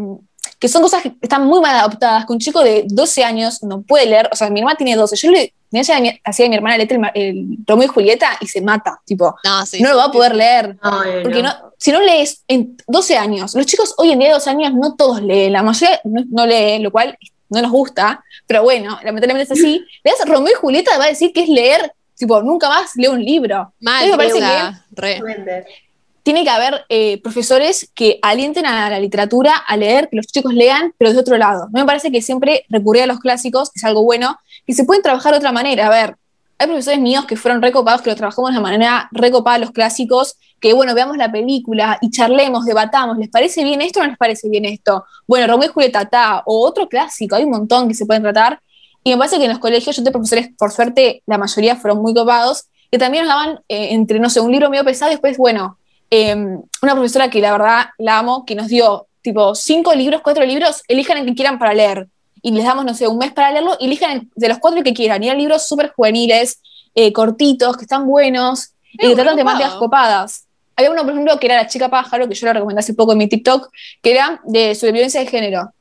que 0.64 0.70
son 0.70 0.82
cosas 0.82 1.03
que 1.03 1.11
están 1.22 1.45
muy 1.45 1.59
mal 1.59 1.76
adaptadas, 1.76 2.26
que 2.26 2.32
un 2.32 2.39
chico 2.39 2.64
de 2.64 2.86
12 2.88 3.22
años 3.26 3.61
no 3.64 3.82
puede 3.82 4.05
leer, 4.05 4.30
o 4.32 4.36
sea, 4.38 4.49
mi 4.49 4.61
hermana 4.61 4.78
tiene 4.78 4.95
12, 4.95 5.18
yo 5.18 5.30
le 5.30 5.53
hacía 5.78 5.97
a 5.97 5.99
mi 6.47 6.55
hermana 6.55 6.78
leer 6.78 7.01
el, 7.16 7.57
Romeo 7.68 7.84
y 7.84 7.88
Julieta 7.89 8.38
y 8.39 8.47
se 8.47 8.61
mata, 8.61 8.97
tipo, 9.03 9.36
no, 9.43 9.64
no 9.82 9.89
lo 9.89 9.97
va 9.97 10.05
a 10.05 10.11
poder 10.14 10.34
leer, 10.34 10.78
porque 11.22 11.43
si 11.78 11.91
no 11.91 11.99
lees 11.99 12.45
en 12.47 12.78
12 12.88 13.18
años, 13.18 13.53
los 13.55 13.66
chicos 13.66 13.93
hoy 13.97 14.14
en 14.14 14.20
día 14.20 14.30
de 14.30 14.36
12 14.36 14.49
años 14.51 14.74
no 14.74 14.95
todos 14.95 15.22
leen, 15.22 15.51
la 15.51 15.64
mayoría 15.64 15.99
no, 16.05 16.47
lee, 16.47 16.80
lo 16.80 16.93
cual 16.93 17.18
no 17.49 17.61
nos 17.61 17.70
gusta, 17.70 18.24
pero 18.47 18.64
bueno, 18.64 18.97
lamentablemente 19.03 19.53
es 19.53 19.59
así, 19.59 19.86
le 20.01 20.11
das 20.11 20.26
Romeo 20.26 20.53
y 20.53 20.55
Julieta 20.55 20.97
va 20.97 21.03
a 21.03 21.09
decir 21.09 21.34
que 21.34 21.43
es 21.43 21.49
leer, 21.49 21.91
tipo, 22.16 22.41
nunca 22.41 22.70
más 22.70 22.91
lee 22.95 23.07
un 23.07 23.22
libro. 23.22 23.74
Mal, 23.82 24.11
me 24.11 24.16
parece 24.16 24.39
re 24.91 25.20
tiene 26.24 26.44
que 26.44 26.50
haber 26.50 26.86
eh, 26.90 27.22
profesores 27.22 27.92
que 27.94 28.18
alienten 28.22 28.66
a 28.66 28.90
la 28.90 29.00
literatura 29.00 29.56
a 29.56 29.78
leer, 29.78 30.10
que 30.10 30.16
los 30.16 30.28
chicos 30.28 30.54
lean, 30.54 30.94
pero 30.98 31.14
de 31.14 31.20
otro 31.20 31.38
lado. 31.38 31.68
Me 31.72 31.86
parece 31.86 32.12
que 32.12 32.22
siempre 32.22 32.66
recurrir 32.70 33.04
a 33.04 33.08
los 33.08 33.20
clásicos 33.20 33.72
es 33.76 33.84
algo 33.84 34.04
bueno, 34.04 34.38
y 34.66 34.74
se 34.74 34.86
pueden 34.86 35.04
trabajar 35.04 35.34
de 35.34 35.40
otra 35.40 35.52
manera. 35.52 35.88
A 35.88 35.90
ver, 35.90 36.16
hay 36.58 36.68
profesores 36.68 37.00
míos 37.02 37.26
que 37.26 37.36
fueron 37.36 37.62
recopados, 37.62 38.02
que 38.02 38.10
lo 38.10 38.16
trabajamos 38.16 38.54
de 38.54 38.62
manera 38.62 39.10
recopada 39.12 39.58
los 39.58 39.72
clásicos, 39.72 40.38
que 40.62 40.72
bueno, 40.74 40.96
veamos 40.96 41.18
la 41.18 41.30
película 41.30 41.98
y 42.02 42.10
charlemos, 42.10 42.64
debatamos, 42.64 43.18
¿les 43.18 43.30
parece 43.30 43.66
bien 43.66 43.82
esto 43.82 44.00
o 44.00 44.04
no 44.04 44.10
les 44.10 44.18
parece 44.18 44.48
bien 44.48 44.64
esto? 44.64 45.04
Bueno, 45.28 45.46
Romeo 45.46 45.70
y 45.70 45.74
Julieta, 45.74 46.06
ta, 46.06 46.42
o 46.46 46.66
otro 46.66 46.88
clásico, 46.88 47.36
hay 47.36 47.44
un 47.44 47.52
montón 47.52 47.90
que 47.90 47.94
se 47.94 48.06
pueden 48.06 48.24
tratar, 48.24 48.62
y 49.04 49.12
me 49.12 49.18
parece 49.18 49.38
que 49.38 49.44
en 49.44 49.50
los 49.50 49.60
colegios, 49.60 49.94
yo 49.94 50.04
tengo 50.04 50.14
profesores, 50.14 50.52
por 50.58 50.72
suerte, 50.72 51.22
la 51.26 51.38
mayoría 51.38 51.76
fueron 51.76 52.02
muy 52.02 52.14
copados, 52.14 52.68
que 52.90 52.98
también 52.98 53.26
nos 53.26 53.36
daban 53.36 53.60
eh, 53.68 53.90
entre, 53.92 54.20
no 54.20 54.30
sé, 54.30 54.40
un 54.40 54.52
libro 54.52 54.70
medio 54.70 54.86
pesado 54.86 55.12
y 55.12 55.16
después, 55.16 55.38
bueno, 55.38 55.78
Em, 56.16 56.61
una 56.84 56.93
profesora 56.93 57.28
que 57.28 57.41
la 57.41 57.53
verdad 57.53 57.86
la 57.97 58.20
amo, 58.20 58.45
que 58.45 58.53
nos 58.53 58.68
dio 58.68 59.07
tipo 59.24 59.55
cinco 59.55 59.95
libros, 59.95 60.22
cuatro 60.22 60.45
libros, 60.45 60.84
elijan 60.88 61.18
el 61.18 61.26
que 61.26 61.34
quieran 61.34 61.57
para 61.57 61.74
leer. 61.74 62.07
Y 62.43 62.51
les 62.51 62.64
damos, 62.64 62.86
no 62.86 62.93
sé, 62.93 63.07
un 63.07 63.18
mes 63.18 63.32
para 63.32 63.51
leerlo, 63.51 63.76
y 63.80 63.88
elijan 63.88 64.30
de 64.36 64.47
los 64.47 64.59
cuatro 64.59 64.84
que 64.84 64.93
quieran. 64.93 65.24
Y 65.24 65.26
eran 65.26 65.39
libros 65.39 65.68
súper 65.68 65.91
juveniles, 65.91 66.61
eh, 66.93 67.11
cortitos, 67.11 67.78
que 67.78 67.86
están 67.86 68.05
buenos, 68.05 68.74
y 68.91 69.07
que 69.07 69.16
tratan 69.16 69.36
temáticas 69.36 69.74
copadas. 69.74 70.45
había 70.76 70.91
uno, 70.91 71.01
por 71.01 71.14
ejemplo, 71.14 71.39
que 71.39 71.47
era 71.47 71.55
La 71.55 71.68
chica 71.68 71.89
pájaro, 71.89 72.30
que 72.30 72.36
yo 72.36 72.45
lo 72.45 72.53
recomendé 72.53 72.82
hace 72.82 72.93
poco 72.93 73.14
en 73.14 73.18
mi 73.18 73.28
TikTok, 73.28 73.72
que 74.03 74.11
era 74.11 74.39
de 74.43 74.76
supervivencia 74.76 75.20
de 75.20 75.26
género. 75.26 75.72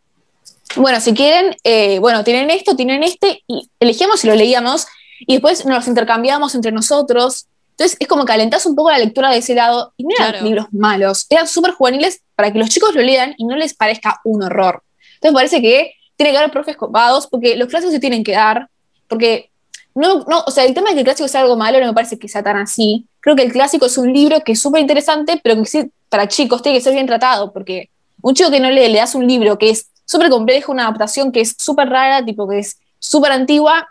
Bueno, 0.77 0.99
si 1.03 1.13
quieren, 1.13 1.55
eh, 1.63 1.99
bueno, 1.99 2.25
tienen 2.25 2.49
esto, 2.49 2.75
tienen 2.75 3.03
este, 3.03 3.43
y 3.47 3.69
elegíamos 3.81 4.25
y 4.25 4.29
lo 4.29 4.35
leíamos, 4.35 4.87
y 5.21 5.35
después 5.35 5.67
nos 5.67 5.87
intercambiamos 5.89 6.55
entre 6.55 6.73
nosotros. 6.73 7.49
Entonces 7.73 7.97
es 7.99 8.07
como 8.09 8.25
que 8.25 8.33
alentás 8.33 8.65
un 8.67 8.75
poco 8.75 8.91
la 8.91 8.99
lectura 8.99 9.31
de 9.31 9.39
ese 9.39 9.55
lado, 9.55 9.93
y 9.97 10.05
no 10.05 10.11
eran 10.17 10.31
Claro. 10.31 10.47
libros 10.47 10.67
malos, 10.73 11.27
eran 11.29 11.49
súper 11.49 11.73
juveniles 11.73 12.23
para 12.37 12.53
que 12.53 12.59
los 12.59 12.69
chicos 12.69 12.95
lo 12.95 13.03
lean 13.03 13.35
y 13.39 13.45
no 13.45 13.57
les 13.57 13.75
parezca 13.75 14.21
un 14.25 14.43
horror. 14.43 14.83
Entonces 15.15 15.35
parece 15.35 15.61
que 15.63 15.95
tiene 16.17 16.33
que 16.33 16.39
haber 16.39 16.51
profes 16.51 16.77
copados, 16.77 17.27
porque 17.27 17.57
los 17.57 17.69
clásicos 17.69 17.93
se 17.93 18.01
tienen 18.01 18.23
que 18.23 18.33
dar, 18.33 18.69
porque 19.09 19.51
no, 19.95 20.25
no, 20.29 20.45
o 20.47 20.51
sea, 20.51 20.65
el 20.65 20.75
tema 20.75 20.89
de 20.91 20.95
que 20.95 21.01
el 21.01 21.05
clásico 21.05 21.29
sea 21.29 21.43
algo 21.43 21.57
malo 21.57 21.79
no 21.81 21.87
me 21.87 21.93
parece 21.93 22.19
que 22.19 22.29
sea 22.29 22.43
tan 22.43 22.57
así. 22.57 23.07
Creo 23.21 23.37
que 23.37 23.43
el 23.43 23.53
clásico 23.53 23.87
es 23.87 23.99
un 23.99 24.13
libro 24.13 24.41
que 24.41 24.53
es 24.53 24.61
súper 24.63 24.81
interesante, 24.81 25.41
pero 25.43 25.57
que 25.57 25.67
sí, 25.67 25.91
para 26.09 26.29
chicos 26.29 26.63
tiene 26.63 26.79
que 26.79 26.85
ser 26.85 26.95
bien 26.95 27.07
tratado, 27.07 27.53
porque 27.53 27.91
un 28.23 28.35
chico 28.35 28.51
que 28.51 28.61
no 28.61 28.71
lee, 28.71 28.89
le 28.89 28.99
das 28.99 29.15
un 29.15 29.27
libro 29.27 29.59
que 29.59 29.71
es 29.71 29.89
súper 30.05 30.31
complejo, 30.31 30.73
una 30.73 30.85
adaptación 30.85 31.33
que 31.33 31.41
es 31.41 31.55
súper 31.59 31.89
rara, 31.89 32.25
tipo 32.25 32.49
que 32.49 32.61
es 32.61 32.79
súper 32.99 33.33
antigua, 33.33 33.89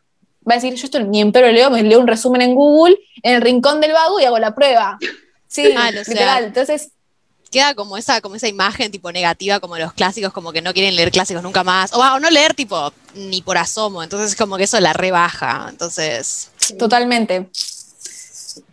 va 0.50 0.54
a 0.54 0.56
decir, 0.56 0.74
yo 0.74 0.86
esto 0.86 1.00
ni 1.00 1.22
en 1.22 1.32
pero 1.32 1.52
leo, 1.52 1.70
me 1.70 1.84
leo 1.84 2.00
un 2.00 2.08
resumen 2.08 2.42
en 2.42 2.56
Google, 2.56 2.98
en 3.24 3.36
el 3.36 3.42
rincón 3.42 3.82
del 3.82 3.94
vago 3.94 4.20
y 4.20 4.26
hago 4.26 4.40
la 4.40 4.56
prueba. 4.56 4.98
Sí, 5.48 5.72
Mal, 5.74 5.98
o 5.98 6.04
sea. 6.04 6.14
literal. 6.14 6.44
Entonces, 6.46 6.92
Queda 7.52 7.76
como 7.76 7.98
esa, 7.98 8.22
como 8.22 8.36
esa 8.36 8.48
imagen 8.48 8.92
tipo 8.92 9.12
negativa, 9.12 9.60
como 9.60 9.78
los 9.78 9.92
clásicos, 9.92 10.32
como 10.32 10.54
que 10.54 10.62
no 10.62 10.72
quieren 10.72 10.96
leer 10.96 11.12
clásicos 11.12 11.44
nunca 11.44 11.66
más. 11.66 11.92
O, 11.92 12.00
o 12.00 12.20
no 12.22 12.30
leer 12.30 12.54
tipo 12.54 12.94
ni 13.14 13.42
por 13.42 13.58
asomo. 13.58 14.02
Entonces 14.02 14.38
como 14.38 14.56
que 14.56 14.64
eso 14.64 14.80
la 14.80 14.94
rebaja. 14.94 15.68
Entonces. 15.70 16.50
totalmente. 16.80 17.50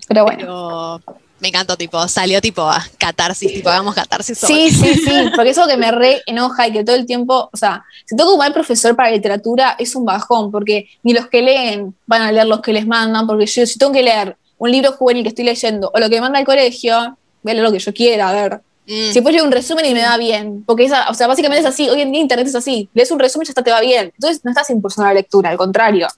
Pero 0.06 0.24
bueno. 0.24 1.00
Pero 1.04 1.20
me 1.40 1.48
encantó, 1.48 1.76
tipo, 1.76 2.06
salió 2.08 2.40
tipo 2.40 2.62
a 2.62 2.84
catarsis, 2.98 3.52
tipo, 3.54 3.68
hagamos 3.68 3.94
catarsis 3.94 4.38
sobre- 4.38 4.54
Sí, 4.54 4.70
sí, 4.70 4.94
sí, 4.94 5.10
porque 5.36 5.50
eso 5.50 5.66
que 5.66 5.76
me 5.76 5.90
re 5.92 6.22
enoja 6.26 6.66
y 6.68 6.72
que 6.72 6.84
todo 6.84 6.96
el 6.96 7.06
tiempo, 7.06 7.48
o 7.52 7.56
sea, 7.56 7.84
si 8.04 8.16
tengo 8.16 8.32
un 8.32 8.38
mal 8.38 8.52
profesor 8.52 8.96
para 8.96 9.10
literatura 9.10 9.76
es 9.78 9.94
un 9.94 10.04
bajón, 10.04 10.50
porque 10.50 10.88
ni 11.02 11.12
los 11.12 11.28
que 11.28 11.42
leen 11.42 11.94
van 12.06 12.22
a 12.22 12.32
leer 12.32 12.46
los 12.46 12.60
que 12.60 12.72
les 12.72 12.86
mandan, 12.86 13.26
porque 13.26 13.46
yo 13.46 13.66
si 13.66 13.78
tengo 13.78 13.92
que 13.92 14.02
leer 14.02 14.36
un 14.58 14.70
libro 14.72 14.92
juvenil 14.92 15.22
que 15.22 15.28
estoy 15.28 15.44
leyendo 15.44 15.90
o 15.94 15.98
lo 16.00 16.08
que 16.08 16.16
me 16.16 16.22
manda 16.22 16.40
el 16.40 16.44
colegio, 16.46 17.16
voy 17.42 17.50
a 17.52 17.54
leer 17.54 17.64
lo 17.64 17.72
que 17.72 17.78
yo 17.78 17.94
quiera, 17.94 18.30
a 18.30 18.32
ver. 18.32 18.60
Mm, 18.86 19.08
Si 19.08 19.12
después 19.14 19.34
leo 19.34 19.44
un 19.44 19.52
resumen 19.52 19.84
y 19.84 19.94
me 19.94 20.02
va 20.02 20.16
bien, 20.16 20.64
porque 20.66 20.86
esa, 20.86 21.08
o 21.10 21.14
sea, 21.14 21.26
básicamente 21.28 21.60
es 21.60 21.66
así, 21.72 21.88
hoy 21.88 22.00
en 22.00 22.10
día 22.10 22.20
internet 22.20 22.48
es 22.48 22.54
así, 22.56 22.88
lees 22.94 23.10
un 23.12 23.18
resumen 23.20 23.44
y 23.44 23.46
ya 23.46 23.50
está, 23.52 23.62
te 23.62 23.70
va 23.70 23.80
bien, 23.80 24.10
entonces 24.14 24.40
no 24.44 24.50
estás 24.50 24.68
impulsando 24.70 25.06
la 25.08 25.14
lectura, 25.14 25.50
al 25.50 25.56
contrario. 25.58 26.08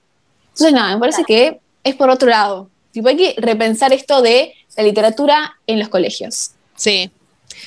Entonces 0.53 0.73
nada, 0.73 0.95
me 0.95 1.01
parece 1.01 1.25
que 1.25 1.61
es 1.85 1.95
por 1.97 2.09
otro 2.11 2.29
lado, 2.29 2.69
tipo 2.93 3.09
hay 3.09 3.17
que 3.17 3.35
repensar 3.39 3.93
esto 3.93 4.23
de 4.23 4.55
la 4.77 4.83
literatura 4.83 5.57
en 5.67 5.79
los 5.79 5.89
colegios. 5.89 6.53
sí. 6.77 7.11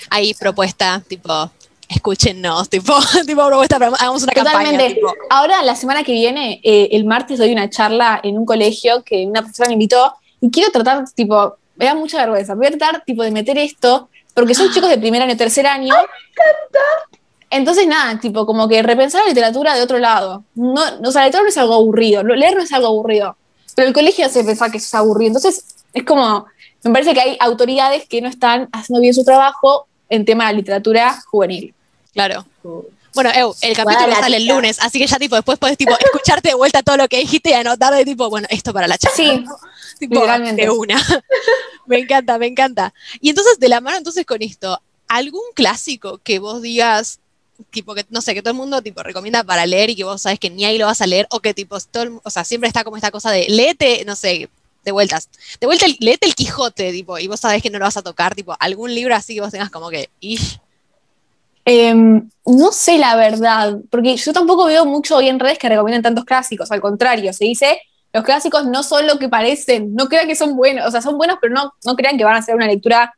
Ahí 0.10 0.34
propuesta, 0.34 1.04
tipo, 1.08 1.52
escúchennos, 1.90 2.70
tipo, 2.70 2.94
tipo 3.26 3.46
propuesta, 3.46 3.76
hagamos 3.76 4.24
una 4.24 4.34
campaña. 4.34 4.72
Totalmente. 4.72 4.96
Tipo, 4.96 5.14
Ahora, 5.30 5.62
la 5.62 5.76
semana 5.76 6.04
que 6.04 6.14
viene, 6.14 6.60
eh, 6.64 6.90
el 6.92 7.06
martes, 7.06 7.38
doy 7.38 7.52
una 7.52 7.70
charla 7.70 8.20
en 8.24 8.38
un 8.38 8.46
colegio 8.46 9.04
que 9.04 9.26
una 9.26 9.42
profesora 9.42 9.68
me 9.68 9.74
invitó 9.74 10.14
y 10.42 10.50
quiero 10.50 10.72
tratar, 10.72 11.04
tipo, 11.14 11.58
me 11.76 11.86
da 11.86 11.96
mucha 11.96 12.18
vergüenza, 12.18 12.56
voy 12.56 12.68
a 12.68 12.70
tratar, 12.72 13.04
tipo, 13.06 13.24
de 13.24 13.32
meter 13.32 13.58
esto, 13.58 14.10
porque 14.34 14.56
son 14.56 14.72
chicos 14.74 14.90
de 14.90 14.98
primer 14.98 15.22
año, 15.22 15.38
tercer 15.38 15.68
año. 15.68 15.94
Entonces, 17.50 17.86
nada, 17.86 18.20
tipo, 18.20 18.46
como 18.46 18.68
que 18.68 18.82
repensar 18.82 19.22
la 19.22 19.30
literatura 19.30 19.76
de 19.76 19.84
otro 19.84 20.00
lado. 20.00 20.44
No, 20.56 21.00
no, 21.00 21.10
o 21.10 21.12
sea, 21.12 21.22
la 21.22 21.28
literatura 21.28 21.44
no 21.44 21.50
es 21.50 21.58
algo 21.58 21.76
aburrido, 21.76 22.24
leer 22.24 22.56
no 22.56 22.64
es 22.64 22.72
algo 22.74 22.88
aburrido, 22.88 23.38
pero 23.76 23.88
el 23.88 23.94
colegio 23.94 24.26
hace 24.26 24.44
pensar 24.44 24.72
que 24.72 24.78
eso 24.78 24.88
es 24.88 24.96
aburrido. 24.96 25.30
Entonces, 25.30 25.64
es 25.94 26.04
como, 26.04 26.48
me 26.84 26.92
parece 26.92 27.14
que 27.14 27.22
hay 27.22 27.38
autoridades 27.40 28.08
que 28.08 28.22
no 28.22 28.28
están 28.30 28.70
haciendo 28.72 29.02
bien 29.02 29.14
su 29.14 29.24
trabajo 29.24 29.88
en 30.10 30.26
tema 30.26 30.48
de 30.50 30.56
literatura 30.56 31.22
juvenil. 31.32 31.74
claro. 32.14 32.46
Bueno, 33.16 33.30
Eu, 33.36 33.54
el 33.62 33.76
capítulo 33.76 34.16
sale 34.16 34.38
el 34.38 34.48
lunes, 34.48 34.80
así 34.82 34.98
que 34.98 35.06
ya 35.06 35.20
tipo 35.20 35.36
después 35.36 35.60
puedes 35.60 35.78
tipo 35.78 35.92
escucharte 36.00 36.50
de 36.50 36.56
vuelta 36.56 36.82
todo 36.82 36.98
lo 36.98 37.08
que 37.08 37.20
dijiste 37.20 37.52
y 37.52 37.54
anotar 37.54 37.94
de 37.94 38.04
tipo, 38.06 38.28
bueno, 38.28 38.48
esto 38.50 38.74
para 38.74 38.88
la 38.88 38.98
charla. 38.98 39.16
Sí, 39.16 39.46
tipo, 40.00 40.16
literalmente. 40.16 40.64
de 40.64 40.70
una. 40.72 41.00
me 41.86 42.00
encanta, 42.00 42.40
me 42.40 42.48
encanta. 42.48 42.92
Y 43.22 43.30
entonces, 43.30 43.60
de 43.60 43.70
la 43.70 43.82
mano 43.82 43.98
entonces 43.98 44.26
con 44.26 44.42
esto, 44.42 44.82
¿algún 45.08 45.44
clásico 45.54 46.20
que 46.24 46.40
vos 46.40 46.64
digas, 46.64 47.20
tipo 47.70 47.94
que, 47.94 48.04
no 48.10 48.20
sé, 48.22 48.34
que 48.34 48.42
todo 48.42 48.50
el 48.52 48.58
mundo 48.58 48.82
tipo 48.82 49.04
recomienda 49.04 49.44
para 49.44 49.68
leer 49.68 49.92
y 49.92 49.96
que 49.96 50.06
vos 50.06 50.20
sabes 50.24 50.40
que 50.40 50.50
ni 50.50 50.66
ahí 50.66 50.80
lo 50.80 50.88
vas 50.88 51.02
a 51.02 51.06
leer, 51.06 51.28
o 51.30 51.40
que 51.40 51.54
tipo, 51.54 51.80
todo 51.82 52.02
el- 52.04 52.20
o 52.24 52.30
sea, 52.32 52.44
siempre 52.44 52.68
está 52.68 52.84
como 52.84 52.96
esta 52.98 53.12
cosa 53.12 53.30
de 53.30 53.46
léete, 53.48 54.06
no 54.06 54.16
sé, 54.16 54.50
de 54.84 54.92
vueltas, 54.92 55.30
de 55.60 55.68
vuelta, 55.68 55.86
el- 55.86 55.98
léete 56.00 56.28
el 56.28 56.36
Quijote, 56.36 56.92
tipo, 56.92 57.18
y 57.20 57.28
vos 57.28 57.40
sabés 57.40 57.62
que 57.62 57.70
no 57.70 57.80
lo 57.80 57.86
vas 57.86 57.98
a 57.98 58.02
tocar, 58.02 58.36
tipo, 58.36 58.56
algún 58.60 58.94
libro 58.94 59.16
así 59.16 59.36
que 59.36 59.42
vos 59.42 59.52
tengas 59.52 59.70
como 59.70 59.90
que, 59.90 60.10
Em, 61.66 62.30
no 62.46 62.72
sé 62.74 62.98
la 62.98 63.16
verdad, 63.16 63.78
porque 63.90 64.18
yo 64.18 64.34
tampoco 64.34 64.66
veo 64.66 64.86
mucho 64.86 65.16
hoy 65.16 65.30
en 65.30 65.40
redes 65.40 65.58
que 65.58 65.70
recomiendan 65.70 66.02
tantos 66.04 66.26
clásicos, 66.26 66.72
al 66.72 66.82
contrario, 66.82 67.32
se 67.32 67.46
dice, 67.46 67.82
los 68.12 68.24
clásicos 68.24 68.66
no 68.66 68.84
son 68.84 69.08
lo 69.08 69.18
que 69.18 69.30
parecen, 69.30 69.96
no 69.96 70.08
crean 70.08 70.28
que 70.28 70.36
son 70.36 70.58
buenos, 70.58 70.86
o 70.86 70.92
sea, 70.92 71.02
son 71.02 71.18
buenos, 71.18 71.38
pero 71.42 71.54
no, 71.54 71.72
no 71.86 71.96
crean 71.96 72.18
que 72.18 72.26
van 72.26 72.36
a 72.36 72.42
ser 72.42 72.56
una 72.56 72.68
lectura 72.68 73.14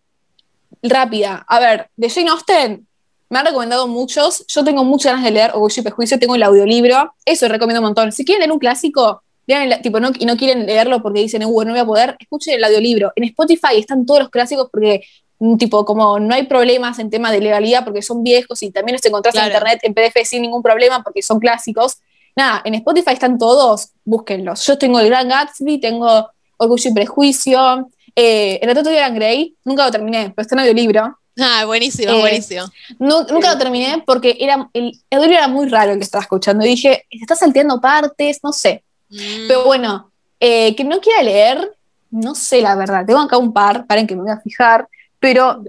rápida. 0.84 1.44
A 1.48 1.60
ver, 1.60 1.90
de 1.96 2.10
Jane 2.10 2.30
Austen 2.30 2.88
me 3.30 3.40
han 3.40 3.46
recomendado 3.48 3.88
muchos, 3.88 4.46
yo 4.48 4.64
tengo 4.64 4.84
muchas 4.84 5.14
ganas 5.14 5.26
de 5.26 5.32
leer 5.32 5.52
Orgullo 5.54 5.82
y 5.82 5.84
Prejuicio, 5.84 6.20
tengo 6.20 6.36
el 6.36 6.44
audiolibro, 6.44 7.16
eso 7.26 7.48
recomiendo 7.48 7.82
un 7.82 7.88
montón. 7.88 8.12
Si 8.12 8.24
quieren 8.24 8.42
leer 8.42 8.52
un 8.52 8.60
clásico, 8.60 9.24
lean 9.48 9.72
el- 9.72 9.82
tipo, 9.82 10.00
no, 10.00 10.12
y 10.18 10.26
no 10.26 10.36
quieren 10.38 10.66
leerlo 10.66 11.02
porque 11.02 11.20
dicen, 11.22 11.44
uh, 11.46 11.64
no 11.64 11.72
voy 11.72 11.80
a 11.80 11.86
poder, 11.86 12.16
escuchen 12.20 12.56
el 12.56 12.64
audiolibro. 12.64 13.12
En 13.16 13.24
Spotify 13.26 13.78
están 13.78 14.06
todos 14.06 14.22
los 14.22 14.30
clásicos 14.30 14.70
porque 14.72 15.04
mm, 15.40 15.58
tipo, 15.58 15.84
como 15.86 16.20
no 16.20 16.34
hay 16.34 16.44
problemas 16.44 16.98
en 17.00 17.10
tema 17.10 17.32
de 17.32 17.42
legalidad 17.42 17.84
porque 17.84 18.02
son 18.02 18.24
viejos 18.24 18.62
y 18.64 18.72
también 18.72 18.94
los 18.96 19.06
encontrás 19.06 19.34
Claro. 19.34 19.48
en 19.48 19.54
internet 19.54 19.80
en 19.84 19.94
PDF 19.94 20.26
sin 20.28 20.42
ningún 20.42 20.62
problema 20.64 21.04
porque 21.04 21.22
son 21.22 21.40
clásicos. 21.40 21.98
Nada, 22.38 22.62
en 22.66 22.76
Spotify 22.76 23.12
están 23.14 23.38
todos, 23.38 23.90
búsquenlos. 24.04 24.66
Yo 24.66 24.78
tengo 24.78 25.00
El 25.00 25.08
Gran 25.08 25.28
Gatsby, 25.30 25.80
tengo 25.80 26.30
Orgullo 26.58 26.90
y 26.90 26.94
Prejuicio, 26.94 27.90
eh, 28.16 28.60
El 28.62 28.68
retrato 28.70 28.90
de 28.90 28.96
Dorian 28.96 29.16
Gray, 29.16 29.56
nunca 29.66 29.86
lo 29.86 29.92
terminé, 29.92 30.32
pero 30.36 30.42
está 30.44 30.56
en 30.56 30.60
audiolibro. 30.62 31.18
ah, 31.40 31.64
buenísimo, 31.66 32.12
Eh, 32.14 32.20
buenísimo. 32.20 32.64
Nu- 33.00 33.26
nunca 33.30 33.52
lo 33.54 33.58
terminé 33.58 34.02
porque 34.06 34.38
era, 34.40 34.70
el, 34.74 34.94
el 35.10 35.20
audio 35.20 35.38
era 35.38 35.48
muy 35.50 35.68
raro 35.68 35.92
el 35.92 35.98
que 35.98 36.04
estaba 36.06 36.22
escuchando. 36.22 36.66
Y 36.66 36.70
dije, 36.70 37.06
está 37.10 37.36
salteando 37.36 37.80
partes, 37.82 38.40
no 38.42 38.54
sé. 38.54 38.84
Mm, 39.16 39.48
Pero 39.48 39.64
bueno, 39.66 40.12
eh, 40.40 40.76
que 40.76 40.84
no 40.84 41.00
quiera 41.00 41.24
leer, 41.24 41.72
no 42.12 42.36
sé 42.36 42.62
la 42.62 42.76
verdad. 42.76 43.06
Tengo 43.06 43.20
acá 43.20 43.38
un 43.38 43.54
par, 43.54 43.86
paren 43.88 44.06
que 44.08 44.16
me 44.16 44.22
voy 44.24 44.32
a 44.32 44.40
fijar. 44.42 44.88
Pero, 45.20 45.64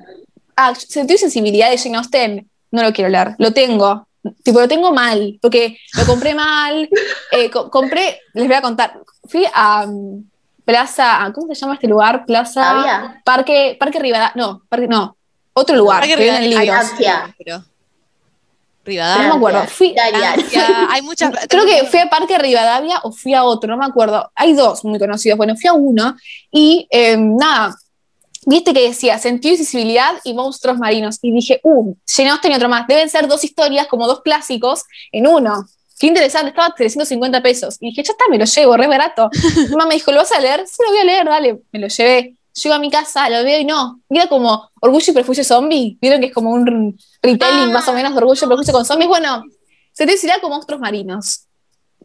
ah, 0.57 0.75
sentido 0.75 1.15
y 1.17 1.19
sensibilidad 1.19 1.71
de 1.71 1.79
Jane 1.79 1.97
Austen, 1.97 2.49
no 2.71 2.83
lo 2.83 2.93
quiero 2.93 3.09
leer. 3.11 3.35
Lo 3.39 3.53
tengo. 3.53 4.07
Tipo, 4.43 4.59
lo 4.61 4.67
tengo 4.67 4.93
mal, 4.93 5.39
porque 5.41 5.79
lo 5.97 6.05
compré 6.05 6.35
mal. 6.35 6.89
eh, 7.31 7.49
co- 7.51 7.71
compré, 7.71 8.21
les 8.35 8.47
voy 8.47 8.57
a 8.57 8.61
contar. 8.63 8.99
Fui 9.29 9.47
a 9.55 9.85
um, 9.87 10.25
Plaza, 10.65 11.31
¿cómo 11.33 11.55
se 11.55 11.61
llama 11.61 11.75
este 11.75 11.87
lugar? 11.87 12.27
Plaza. 12.27 12.83
Parque, 13.25 13.77
Parque 13.79 14.01
Rivadavia. 14.01 14.33
No, 14.35 14.63
Parque, 14.69 14.89
no. 14.89 15.17
Otro 15.53 15.77
lugar. 15.77 16.01
Parque 16.01 16.17
que 16.17 16.25
venden 17.39 17.76
Rivadavia, 18.87 19.23
No 19.25 19.35
me 19.35 19.37
acuerdo. 19.37 19.67
Fui. 19.67 19.95
Francia, 19.95 20.89
hay 20.91 21.03
muchas. 21.03 21.33
Creo 21.49 21.67
que 21.67 21.85
fui 21.87 21.99
a 21.99 22.09
Parque 22.09 22.39
Rivadavia 22.39 23.01
o 23.03 23.13
fui 23.13 23.35
a 23.35 23.45
otro, 23.45 23.69
no 23.69 23.77
me 23.77 23.85
acuerdo. 23.85 24.31
Hay 24.35 24.55
dos 24.55 24.85
muy 24.85 24.99
conocidos. 24.99 25.37
Bueno, 25.37 25.57
fui 25.57 25.69
a 25.69 25.73
uno 25.73 26.17
y 26.51 26.87
eh, 26.91 27.17
nada, 27.19 27.77
viste 28.47 28.73
que 28.73 28.89
decía 28.89 29.19
sentido 29.19 29.55
y 29.55 29.57
sensibilidad 29.59 30.15
y 30.25 30.33
monstruos 30.33 30.79
marinos. 30.79 31.19
Y 31.21 31.33
dije, 31.33 31.61
uh, 31.65 31.95
Austen 32.31 32.53
y 32.53 32.55
otro 32.55 32.69
más. 32.69 32.87
Deben 32.87 33.11
ser 33.11 33.29
dos 33.29 33.45
historias, 33.45 33.89
como 33.89 34.07
dos 34.07 34.23
clásicos 34.23 34.85
en 35.13 35.27
uno. 35.27 35.67
Qué 35.99 36.07
interesante, 36.07 36.51
estaba 36.51 36.69
a 36.69 36.75
350 36.75 37.43
pesos. 37.43 37.77
Y 37.81 37.89
dije, 37.89 38.03
ya 38.03 38.13
está, 38.13 38.25
me 38.31 38.39
lo 38.39 38.45
llevo, 38.45 38.77
re 38.77 38.87
barato. 38.87 39.31
Mi 39.57 39.69
mamá 39.69 39.87
me 39.87 39.95
dijo, 39.95 40.13
¿lo 40.13 40.19
vas 40.19 40.33
a 40.33 40.41
leer? 40.41 40.67
Sí, 40.67 40.77
lo 40.85 40.91
voy 40.91 41.01
a 41.01 41.05
leer, 41.05 41.27
dale. 41.27 41.59
Me 41.73 41.81
lo 41.81 41.89
llevé. 41.89 42.37
Llego 42.63 42.75
a 42.75 42.79
mi 42.79 42.91
casa, 42.91 43.29
lo 43.29 43.45
veo 43.45 43.61
y 43.61 43.65
no. 43.65 44.01
Y 44.09 44.17
era 44.19 44.29
como 44.29 44.71
Orgullo 44.81 45.05
y 45.11 45.15
Prejuicio 45.15 45.45
Zombie. 45.45 45.99
Vieron 46.01 46.21
que 46.21 46.27
es 46.29 46.33
como 46.35 46.51
un 46.51 46.97
retelling 47.23 47.69
Ah. 47.69 47.73
más 47.73 47.87
o 47.89 47.93
menos 47.93 48.13
de 48.13 48.19
Orgullo 48.19 48.45
y 48.45 48.49
Prejuicio 48.49 48.73
con 48.73 48.85
zombies. 48.87 49.09
Bueno, 49.09 49.45
se 49.93 50.07
te 50.07 50.13
decirá 50.13 50.41
con 50.41 50.51
monstruos 50.51 50.81
marinos. 50.81 51.43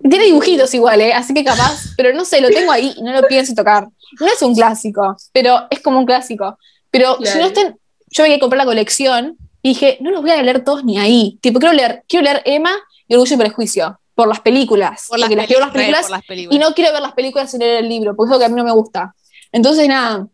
Tiene 0.01 0.25
dibujitos 0.25 0.73
igual, 0.73 0.99
¿eh? 1.01 1.13
así 1.13 1.33
que 1.33 1.43
capaz, 1.43 1.83
pero 1.95 2.11
no 2.13 2.25
sé, 2.25 2.41
lo 2.41 2.49
tengo 2.49 2.71
ahí 2.71 2.93
y 2.97 3.03
no 3.03 3.11
lo 3.13 3.27
pienso 3.27 3.53
tocar. 3.53 3.87
No 4.19 4.27
es 4.27 4.41
un 4.41 4.55
clásico, 4.55 5.15
pero 5.31 5.67
es 5.69 5.79
como 5.79 5.99
un 5.99 6.05
clásico. 6.05 6.57
Pero 6.89 7.17
Claro. 7.17 7.31
si 7.31 7.39
no 7.39 7.45
estén, 7.45 7.77
yo 8.07 8.23
voy 8.23 8.33
a 8.33 8.39
comprar 8.39 8.57
la 8.57 8.65
colección 8.65 9.37
y 9.61 9.69
dije, 9.69 9.97
no 10.01 10.09
los 10.11 10.21
voy 10.21 10.31
a 10.31 10.41
leer 10.41 10.63
todos 10.65 10.83
ni 10.83 10.97
ahí. 10.99 11.37
Tipo, 11.41 11.59
quiero 11.59 11.73
leer, 11.73 12.03
quiero 12.09 12.23
leer 12.25 12.41
Emma 12.45 12.71
y 13.07 13.13
Orgullo 13.13 13.35
y 13.35 13.37
Prejuicio, 13.37 13.99
por 14.15 14.27
las 14.27 14.39
películas. 14.41 15.05
por 15.07 15.19
las, 15.19 15.27
porque 15.29 15.35
las 15.37 15.45
quiero 15.47 15.61
las 15.61 15.71
películas 15.71 16.01
por 16.01 16.11
las 16.11 16.25
películas. 16.25 16.55
y 16.55 16.59
no 16.59 16.73
quiero 16.73 16.91
ver 16.93 17.01
las 17.01 17.13
películas 17.13 17.51
sin 17.51 17.59
leer 17.59 17.83
el 17.83 17.89
libro, 17.89 18.15
porque 18.15 18.29
es 18.29 18.33
lo 18.33 18.39
que 18.39 18.45
a 18.45 18.49
mí 18.49 18.55
no 18.55 18.63
me 18.63 18.71
gusta. 18.73 19.13
Entonces, 19.51 19.87
nada, 19.87 20.27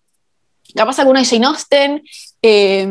capaz 0.78 1.00
alguna 1.00 1.20
de 1.20 1.26
Jane 1.26 1.46
Austen. 1.46 2.04
eh, 2.42 2.88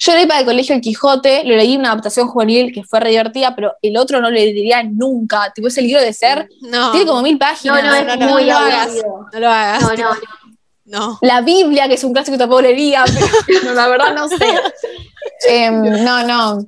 yo 0.00 0.12
leí 0.14 0.26
para 0.26 0.40
el 0.40 0.46
colegio 0.46 0.74
El 0.74 0.80
Quijote, 0.80 1.42
lo 1.44 1.56
leí 1.56 1.76
una 1.76 1.92
adaptación 1.92 2.28
juvenil 2.28 2.72
que 2.72 2.84
fue 2.84 3.00
re 3.00 3.10
divertida, 3.10 3.54
pero 3.56 3.72
el 3.82 3.96
otro 3.96 4.20
no 4.20 4.30
le 4.30 4.44
diría 4.52 4.82
nunca. 4.82 5.50
Tipo, 5.54 5.68
ese 5.68 5.82
libro 5.82 6.00
de 6.02 6.12
ser, 6.12 6.48
no, 6.62 6.90
tiene 6.92 7.06
como 7.06 7.22
mil 7.22 7.32
No, 7.34 7.38
páginas. 7.38 7.82
no, 7.82 8.04
no, 8.04 8.16
no, 8.16 8.28
muy 8.32 8.42
no 8.44 8.48
lo 8.52 8.56
hagas. 8.58 8.90
no 9.32 9.40
lo 9.40 9.48
hagas. 9.48 9.82
No, 9.82 9.94
no, 9.94 10.10
No. 10.84 11.18
La 11.22 11.40
Biblia, 11.42 11.86
que 11.88 11.94
es 11.94 12.04
un 12.04 12.12
clásico 12.12 12.36
de 12.36 12.46
pobrería, 12.46 13.04
pero 13.48 13.62
no, 13.64 13.74
la 13.74 13.88
verdad 13.88 14.14
no 14.14 14.28
sé. 14.28 14.36
Em, 15.48 15.82
no, 16.04 16.26
no. 16.26 16.66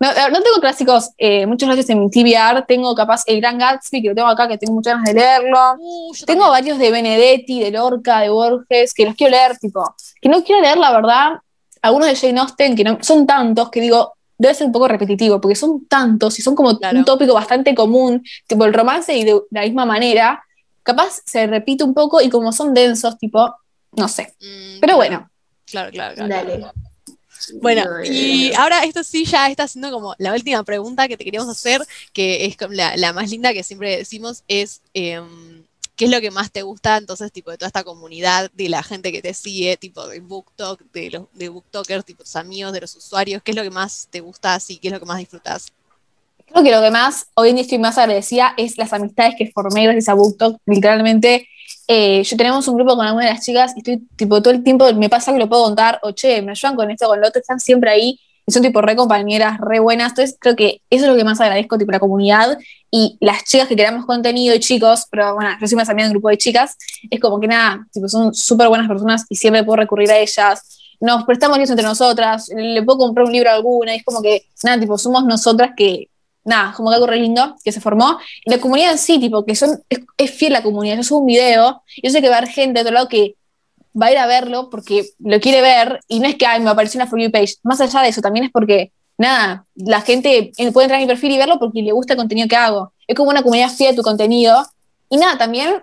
No, 0.00 0.08
no 0.28 0.42
tengo 0.42 0.60
clásicos, 0.60 1.10
eh, 1.16 1.46
muchos 1.46 1.66
clásicos 1.66 1.90
en 1.90 2.00
mi 2.00 2.10
TBR. 2.10 2.64
Tengo 2.66 2.94
capaz 2.94 3.22
el 3.26 3.40
Gran 3.40 3.58
Gatsby, 3.58 4.02
que 4.02 4.08
lo 4.10 4.14
tengo 4.14 4.28
acá, 4.28 4.46
que 4.48 4.58
tengo 4.58 4.74
muchas 4.74 4.94
ganas 4.94 5.06
de 5.06 5.14
leerlo. 5.14 5.74
Uh, 5.78 6.12
Tengo 6.26 6.42
también. 6.44 6.48
varios 6.50 6.78
de 6.78 6.90
Benedetti, 6.90 7.60
de 7.60 7.70
Lorca, 7.70 8.20
de 8.20 8.28
Borges, 8.28 8.92
que 8.92 9.06
los 9.06 9.14
quiero 9.14 9.30
leer, 9.30 9.56
tipo, 9.58 9.82
que 10.20 10.28
no 10.28 10.42
quiero 10.44 10.60
leer, 10.60 10.76
la 10.78 10.92
verdad, 10.92 11.30
algunos 11.80 12.08
de 12.08 12.16
Jane 12.16 12.40
Austen, 12.40 12.76
que 12.76 12.84
no, 12.84 12.98
son 13.00 13.26
tantos 13.26 13.70
que 13.70 13.80
digo, 13.80 14.12
debe 14.36 14.54
ser 14.54 14.66
un 14.66 14.72
poco 14.72 14.88
repetitivo, 14.88 15.40
porque 15.40 15.54
son 15.54 15.86
tantos 15.86 16.38
y 16.38 16.42
son 16.42 16.54
como 16.54 16.76
Claro. 16.78 16.98
un 16.98 17.04
tópico 17.04 17.32
bastante 17.32 17.74
común, 17.74 18.22
tipo 18.46 18.64
el 18.64 18.74
romance 18.74 19.16
y 19.16 19.24
de 19.24 19.40
la 19.50 19.62
misma 19.62 19.84
manera, 19.86 20.42
capaz 20.82 21.20
se 21.24 21.46
repite 21.46 21.82
un 21.84 21.94
poco 21.94 22.20
y 22.20 22.28
como 22.28 22.52
son 22.52 22.74
densos, 22.74 23.16
tipo, 23.18 23.54
no 23.92 24.08
sé. 24.08 24.34
Mm, 24.40 24.80
Pero 24.80 24.80
claro, 24.80 24.96
bueno, 24.96 25.30
Claro, 25.64 25.90
claro, 25.90 26.14
claro. 26.14 26.28
Dale. 26.28 26.66
Bueno, 27.60 27.84
No, 27.84 28.04
y 28.04 28.52
ahora 28.54 28.84
esto 28.84 29.02
sí 29.04 29.24
ya 29.24 29.48
está 29.48 29.66
siendo 29.68 29.90
como 29.90 30.14
la 30.18 30.32
última 30.32 30.62
pregunta 30.64 31.08
que 31.08 31.16
te 31.16 31.24
queríamos 31.24 31.48
hacer, 31.48 31.82
que 32.12 32.44
es 32.46 32.56
la 32.70 33.12
más 33.12 33.30
linda 33.30 33.52
que 33.52 33.62
siempre 33.62 33.96
decimos, 33.96 34.44
es 34.48 34.82
em, 34.94 35.64
¿qué 35.96 36.06
es 36.06 36.10
lo 36.10 36.20
que 36.20 36.30
más 36.30 36.50
te 36.50 36.62
gusta 36.62 36.96
entonces, 36.96 37.30
tipo, 37.32 37.50
de 37.50 37.58
toda 37.58 37.68
esta 37.68 37.84
comunidad, 37.84 38.50
de 38.52 38.68
la 38.68 38.82
gente 38.82 39.12
que 39.12 39.22
te 39.22 39.34
sigue, 39.34 39.76
tipo, 39.76 40.06
de 40.08 40.20
BookTok, 40.20 40.80
de 40.92 41.10
los 41.10 41.24
de 41.34 41.48
BookTokers, 41.48 42.04
tipo, 42.04 42.24
tus 42.24 42.36
amigos, 42.36 42.72
de 42.72 42.80
los 42.80 42.96
usuarios, 42.96 43.42
qué 43.42 43.52
es 43.52 43.56
lo 43.56 43.62
que 43.62 43.70
más 43.70 44.08
te 44.10 44.20
gusta 44.20 44.54
así, 44.54 44.78
qué 44.78 44.88
es 44.88 44.92
lo 44.92 45.00
que 45.00 45.06
más 45.06 45.18
disfrutas? 45.18 45.72
creo 46.52 46.64
que 46.64 46.70
lo 46.70 46.82
que 46.82 46.90
más, 46.90 47.28
hoy 47.34 47.50
en 47.50 47.56
día 47.56 47.62
estoy 47.62 47.78
más 47.78 47.98
agradecida 47.98 48.54
es 48.56 48.76
las 48.78 48.92
amistades 48.92 49.34
que 49.38 49.50
formé 49.52 49.84
gracias 49.84 50.08
a 50.08 50.14
BookTok, 50.14 50.58
literalmente. 50.66 51.48
Eh, 51.88 52.22
yo 52.22 52.36
tenemos 52.36 52.66
un 52.68 52.76
grupo 52.76 52.96
con 52.96 53.06
algunas 53.06 53.28
de 53.28 53.34
las 53.34 53.44
chicas 53.44 53.72
y 53.74 53.78
estoy 53.78 54.06
tipo 54.16 54.40
todo 54.40 54.52
el 54.54 54.62
tiempo 54.62 54.92
me 54.94 55.08
pasa 55.08 55.32
que 55.32 55.38
lo 55.38 55.48
puedo 55.48 55.64
contar, 55.64 55.98
o 56.02 56.12
che, 56.12 56.40
me 56.42 56.52
ayudan 56.52 56.76
con 56.76 56.90
esto, 56.90 57.06
con 57.06 57.20
lo 57.20 57.28
otro, 57.28 57.40
están 57.40 57.60
siempre 57.60 57.90
ahí 57.90 58.20
y 58.46 58.52
son 58.52 58.62
tipo 58.62 58.80
re 58.80 58.96
compañeras, 58.96 59.58
re 59.60 59.80
buenas. 59.80 60.10
Entonces 60.10 60.36
creo 60.40 60.56
que 60.56 60.82
eso 60.90 61.04
es 61.04 61.10
lo 61.10 61.16
que 61.16 61.24
más 61.24 61.40
agradezco, 61.40 61.78
tipo 61.78 61.92
la 61.92 62.00
comunidad 62.00 62.58
y 62.90 63.16
las 63.20 63.44
chicas 63.44 63.68
que 63.68 63.74
creamos 63.74 64.06
contenido 64.06 64.54
y 64.54 64.60
chicos, 64.60 65.06
pero 65.10 65.34
bueno, 65.34 65.50
yo 65.60 65.66
soy 65.66 65.76
más 65.76 65.88
amiga 65.88 66.04
de 66.04 66.10
un 66.10 66.14
grupo 66.14 66.28
de 66.28 66.38
chicas, 66.38 66.76
es 67.10 67.20
como 67.20 67.40
que 67.40 67.48
nada, 67.48 67.86
tipo 67.92 68.08
son 68.08 68.34
súper 68.34 68.68
buenas 68.68 68.88
personas 68.88 69.24
y 69.28 69.36
siempre 69.36 69.64
puedo 69.64 69.76
recurrir 69.76 70.10
a 70.10 70.18
ellas. 70.18 70.78
Nos 71.00 71.24
prestamos 71.24 71.56
libros 71.56 71.70
entre 71.70 71.84
nosotras, 71.84 72.48
le 72.54 72.82
puedo 72.82 72.98
comprar 72.98 73.26
un 73.26 73.32
libro 73.32 73.50
a 73.50 73.54
alguna 73.54 73.94
y 73.94 73.98
es 73.98 74.04
como 74.04 74.22
que, 74.22 74.46
nada, 74.62 74.78
tipo, 74.78 74.96
somos 74.98 75.24
nosotras 75.24 75.72
que 75.76 76.08
nada, 76.44 76.72
como 76.76 76.90
que 76.90 76.94
algo 76.94 77.06
re 77.06 77.18
lindo 77.18 77.54
que 77.64 77.72
se 77.72 77.80
formó. 77.80 78.18
Y 78.44 78.50
la 78.50 78.58
comunidad 78.58 78.92
en 78.92 78.98
sí, 78.98 79.18
tipo, 79.18 79.44
que 79.44 79.54
son, 79.54 79.82
es, 79.88 80.00
es 80.16 80.30
fiel 80.30 80.52
la 80.52 80.62
comunidad. 80.62 80.96
Yo 80.96 81.02
subo 81.02 81.20
un 81.20 81.26
video, 81.26 81.82
yo 82.02 82.10
sé 82.10 82.20
que 82.20 82.28
va 82.28 82.36
a 82.36 82.38
haber 82.38 82.50
gente 82.50 82.74
de 82.74 82.80
otro 82.80 82.94
lado 82.94 83.08
que 83.08 83.36
va 84.00 84.06
a 84.06 84.12
ir 84.12 84.18
a 84.18 84.26
verlo 84.26 84.70
porque 84.70 85.06
lo 85.18 85.38
quiere 85.40 85.60
ver 85.60 86.00
y 86.08 86.20
no 86.20 86.26
es 86.26 86.36
que 86.36 86.46
ay, 86.46 86.60
me 86.60 86.70
apareció 86.70 86.98
una 86.98 87.08
For 87.08 87.20
You 87.20 87.30
page. 87.30 87.54
Más 87.62 87.80
allá 87.80 88.00
de 88.02 88.08
eso, 88.08 88.20
también 88.20 88.46
es 88.46 88.50
porque, 88.50 88.92
nada, 89.18 89.66
la 89.74 90.00
gente 90.00 90.52
puede 90.72 90.86
entrar 90.86 91.00
a 91.00 91.02
mi 91.02 91.06
perfil 91.06 91.32
y 91.32 91.38
verlo 91.38 91.58
porque 91.58 91.82
le 91.82 91.92
gusta 91.92 92.14
el 92.14 92.18
contenido 92.18 92.48
que 92.48 92.56
hago. 92.56 92.92
Es 93.06 93.16
como 93.16 93.30
una 93.30 93.42
comunidad 93.42 93.70
fiel 93.70 93.92
a 93.92 93.96
tu 93.96 94.02
contenido. 94.02 94.64
Y 95.08 95.18
nada, 95.18 95.36
también 95.36 95.82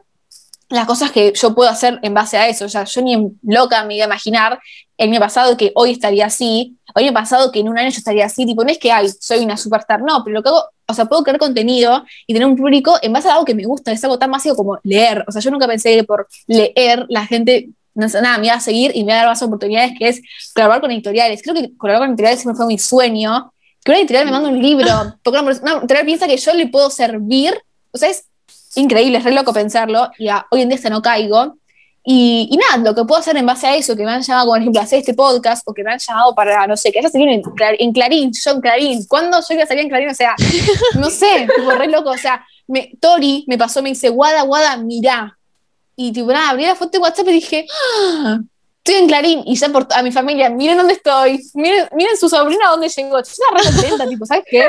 las 0.69 0.85
cosas 0.85 1.11
que 1.11 1.33
yo 1.35 1.55
puedo 1.55 1.69
hacer 1.69 1.99
en 2.03 2.13
base 2.13 2.37
a 2.37 2.47
eso. 2.47 2.65
O 2.65 2.69
sea, 2.69 2.83
yo 2.83 3.01
ni 3.01 3.31
loca 3.43 3.83
me 3.83 3.95
iba 3.95 4.05
a 4.05 4.07
imaginar 4.07 4.59
el 4.97 5.09
año 5.09 5.19
pasado 5.19 5.57
que 5.57 5.71
hoy 5.75 5.91
estaría 5.91 6.25
así, 6.25 6.77
el 6.93 7.05
año 7.05 7.13
pasado 7.13 7.51
que 7.51 7.59
en 7.59 7.69
un 7.69 7.77
año 7.77 7.89
yo 7.89 7.97
estaría 7.97 8.25
así, 8.25 8.45
tipo, 8.45 8.63
no 8.63 8.69
es 8.69 8.77
que, 8.77 8.91
ay, 8.91 9.09
soy 9.19 9.39
una 9.39 9.55
superstar, 9.55 10.01
no, 10.01 10.23
pero 10.23 10.35
lo 10.35 10.43
que 10.43 10.49
hago, 10.49 10.63
o 10.87 10.93
sea, 10.93 11.05
puedo 11.05 11.23
crear 11.23 11.39
contenido 11.39 12.03
y 12.27 12.33
tener 12.33 12.45
un 12.45 12.57
público 12.57 12.97
en 13.01 13.13
base 13.13 13.29
a 13.29 13.33
algo 13.33 13.45
que 13.45 13.55
me 13.55 13.63
gusta, 13.63 13.93
es 13.93 14.03
algo 14.03 14.19
tan 14.19 14.29
básico 14.29 14.57
como 14.57 14.77
leer, 14.83 15.23
o 15.25 15.31
sea, 15.31 15.41
yo 15.41 15.51
nunca 15.51 15.67
pensé 15.67 15.95
que 15.95 16.03
por 16.03 16.27
leer 16.47 17.05
la 17.07 17.25
gente, 17.25 17.69
no 17.95 18.09
sé, 18.09 18.21
nada, 18.21 18.37
me 18.39 18.47
iba 18.47 18.55
a 18.55 18.59
seguir 18.59 18.91
y 18.93 19.05
me 19.05 19.11
iba 19.11 19.13
a 19.13 19.17
dar 19.19 19.27
más 19.27 19.41
oportunidades, 19.41 19.93
que 19.97 20.09
es 20.09 20.21
colaborar 20.53 20.81
con 20.81 20.91
editoriales, 20.91 21.41
creo 21.41 21.55
que 21.55 21.77
colaborar 21.77 22.01
con 22.01 22.09
editoriales 22.09 22.41
siempre 22.41 22.57
fue 22.57 22.65
mi 22.67 22.77
sueño, 22.77 23.53
que 23.85 23.91
una 23.91 23.99
editorial 23.99 24.25
me 24.25 24.31
manda 24.31 24.49
un 24.49 24.61
libro, 24.61 24.87
porque 25.23 25.39
una, 25.39 25.51
una 25.51 25.77
editorial 25.79 26.05
piensa 26.05 26.27
que 26.27 26.35
yo 26.35 26.53
le 26.53 26.67
puedo 26.67 26.89
servir, 26.89 27.53
o 27.91 27.97
sea, 27.97 28.09
es 28.09 28.25
increíble, 28.75 29.17
es 29.19 29.23
re 29.23 29.31
loco 29.31 29.53
pensarlo, 29.53 30.09
y 30.17 30.27
a- 30.29 30.45
hoy 30.51 30.61
en 30.61 30.69
día 30.69 30.75
hasta 30.77 30.89
no 30.89 31.01
caigo, 31.01 31.55
y, 32.03 32.47
y 32.51 32.57
nada, 32.57 32.77
lo 32.77 32.95
que 32.95 33.03
puedo 33.05 33.19
hacer 33.19 33.35
en 33.37 33.45
base 33.45 33.67
a 33.67 33.75
eso, 33.75 33.95
que 33.95 34.03
me 34.03 34.11
han 34.11 34.21
llamado, 34.21 34.47
por 34.47 34.59
ejemplo, 34.59 34.79
a 34.81 34.83
hacer 34.85 34.99
este 34.99 35.13
podcast, 35.13 35.63
o 35.67 35.73
que 35.73 35.83
me 35.83 35.91
han 35.91 35.99
llamado 35.99 36.33
para, 36.33 36.65
no 36.65 36.75
sé, 36.77 36.91
que 36.91 36.99
haya 36.99 37.09
salido 37.09 37.29
en, 37.31 37.41
Clar- 37.43 37.75
en 37.77 37.91
Clarín, 37.91 38.31
yo 38.33 38.51
en 38.51 38.61
Clarín, 38.61 39.05
¿cuándo 39.07 39.37
yo 39.39 39.53
iba 39.53 39.63
a 39.63 39.67
salir 39.67 39.83
en 39.83 39.89
Clarín? 39.89 40.09
O 40.09 40.13
sea, 40.15 40.35
no 40.95 41.09
sé, 41.11 41.47
tipo, 41.55 41.69
re 41.71 41.87
loco, 41.87 42.09
o 42.11 42.17
sea, 42.17 42.43
me, 42.67 42.91
Tori 42.99 43.43
me 43.47 43.57
pasó, 43.57 43.81
me 43.83 43.89
dice, 43.89 44.09
Guada, 44.09 44.41
Guada, 44.43 44.77
mirá, 44.77 45.37
y 45.95 46.11
tipo, 46.13 46.31
nada, 46.31 46.49
abrí 46.51 46.65
la 46.65 46.75
foto 46.75 46.91
de 46.91 46.99
WhatsApp 46.99 47.27
y 47.27 47.31
dije, 47.33 47.67
"Ah, 48.15 48.39
estoy 48.77 48.95
en 49.01 49.07
Clarín, 49.07 49.43
y 49.45 49.55
ya 49.55 49.67
por 49.69 49.85
a 49.91 50.01
mi 50.01 50.11
familia, 50.11 50.49
miren 50.49 50.77
dónde 50.77 50.93
estoy, 50.93 51.39
miren, 51.53 51.89
miren 51.93 52.15
su 52.17 52.29
sobrina 52.29 52.69
dónde 52.69 52.87
llegó, 52.89 53.17
yo 53.17 53.19
estaba 53.19 53.57
re 53.57 53.63
contenta, 53.65 54.07
tipo, 54.07 54.25
¿sabes 54.25 54.45
qué? 54.49 54.67